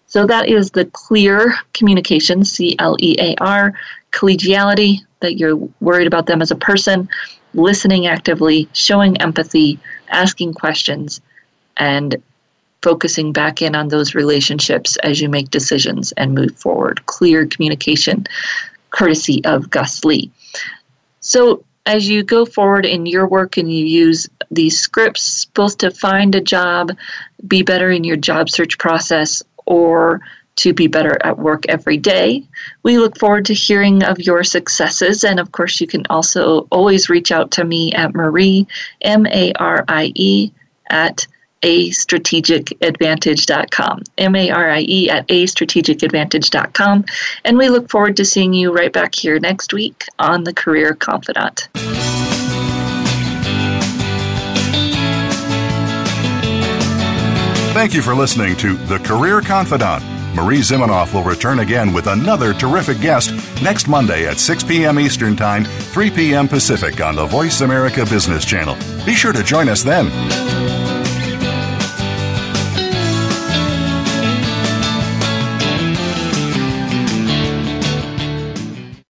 So 0.07 0.25
that 0.27 0.49
is 0.49 0.71
the 0.71 0.85
clear 0.85 1.53
communication, 1.73 2.43
C 2.43 2.75
L 2.79 2.97
E 2.99 3.15
A 3.19 3.35
R, 3.39 3.73
collegiality, 4.11 4.99
that 5.21 5.37
you're 5.37 5.55
worried 5.79 6.07
about 6.07 6.25
them 6.25 6.41
as 6.41 6.51
a 6.51 6.55
person, 6.55 7.07
listening 7.53 8.07
actively, 8.07 8.67
showing 8.73 9.21
empathy, 9.21 9.79
asking 10.09 10.53
questions, 10.53 11.21
and 11.77 12.21
focusing 12.81 13.31
back 13.31 13.61
in 13.61 13.75
on 13.75 13.87
those 13.87 14.15
relationships 14.15 14.97
as 15.03 15.21
you 15.21 15.29
make 15.29 15.51
decisions 15.51 16.11
and 16.13 16.33
move 16.33 16.55
forward. 16.57 17.05
Clear 17.05 17.45
communication, 17.45 18.25
courtesy 18.91 19.43
of 19.45 19.69
Gus 19.69 20.03
Lee. 20.05 20.31
So, 21.19 21.63
as 21.87 22.07
you 22.07 22.23
go 22.23 22.45
forward 22.45 22.85
in 22.85 23.07
your 23.07 23.27
work 23.27 23.57
and 23.57 23.71
you 23.71 23.85
use 23.85 24.29
these 24.51 24.79
scripts 24.79 25.45
both 25.45 25.79
to 25.79 25.89
find 25.89 26.35
a 26.35 26.41
job, 26.41 26.91
be 27.47 27.63
better 27.63 27.89
in 27.89 28.03
your 28.03 28.17
job 28.17 28.49
search 28.49 28.77
process, 28.77 29.41
or 29.65 30.21
to 30.57 30.73
be 30.73 30.87
better 30.87 31.17
at 31.23 31.39
work 31.39 31.63
every 31.69 31.97
day. 31.97 32.43
We 32.83 32.97
look 32.97 33.17
forward 33.17 33.45
to 33.45 33.53
hearing 33.53 34.03
of 34.03 34.19
your 34.19 34.43
successes. 34.43 35.23
And 35.23 35.39
of 35.39 35.51
course, 35.53 35.81
you 35.81 35.87
can 35.87 36.05
also 36.09 36.67
always 36.71 37.09
reach 37.09 37.31
out 37.31 37.51
to 37.51 37.63
me 37.63 37.93
at 37.93 38.13
Marie, 38.13 38.67
M 39.01 39.25
A 39.27 39.53
R 39.53 39.83
I 39.87 40.11
E, 40.13 40.51
at 40.89 41.25
a 41.63 41.89
strategicadvantage.com. 41.89 44.03
M 44.17 44.35
A 44.35 44.51
R 44.51 44.71
I 44.71 44.81
E 44.81 45.09
at 45.09 45.23
a 45.29 45.45
strategicadvantage.com. 45.45 47.05
And 47.45 47.57
we 47.57 47.69
look 47.69 47.89
forward 47.89 48.17
to 48.17 48.25
seeing 48.25 48.53
you 48.53 48.73
right 48.73 48.91
back 48.91 49.15
here 49.15 49.39
next 49.39 49.73
week 49.73 50.05
on 50.19 50.43
The 50.43 50.53
Career 50.53 50.93
Confidante. 50.93 51.69
Thank 57.73 57.93
you 57.93 58.01
for 58.01 58.13
listening 58.13 58.57
to 58.57 58.75
The 58.75 58.99
Career 58.99 59.39
Confidante. 59.41 60.05
Marie 60.35 60.59
Zimenoff 60.59 61.13
will 61.13 61.23
return 61.23 61.59
again 61.59 61.93
with 61.93 62.07
another 62.07 62.53
terrific 62.53 63.01
guest 63.01 63.31
next 63.61 63.87
Monday 63.87 64.27
at 64.27 64.39
6 64.39 64.63
p.m. 64.63 64.99
Eastern 64.99 65.35
Time, 65.35 65.65
3 65.65 66.11
p.m. 66.11 66.47
Pacific 66.47 67.01
on 67.01 67.15
the 67.15 67.25
Voice 67.25 67.61
America 67.61 68.05
Business 68.05 68.45
Channel. 68.45 68.75
Be 69.05 69.13
sure 69.13 69.33
to 69.33 69.43
join 69.43 69.67
us 69.67 69.83
then. 69.83 70.09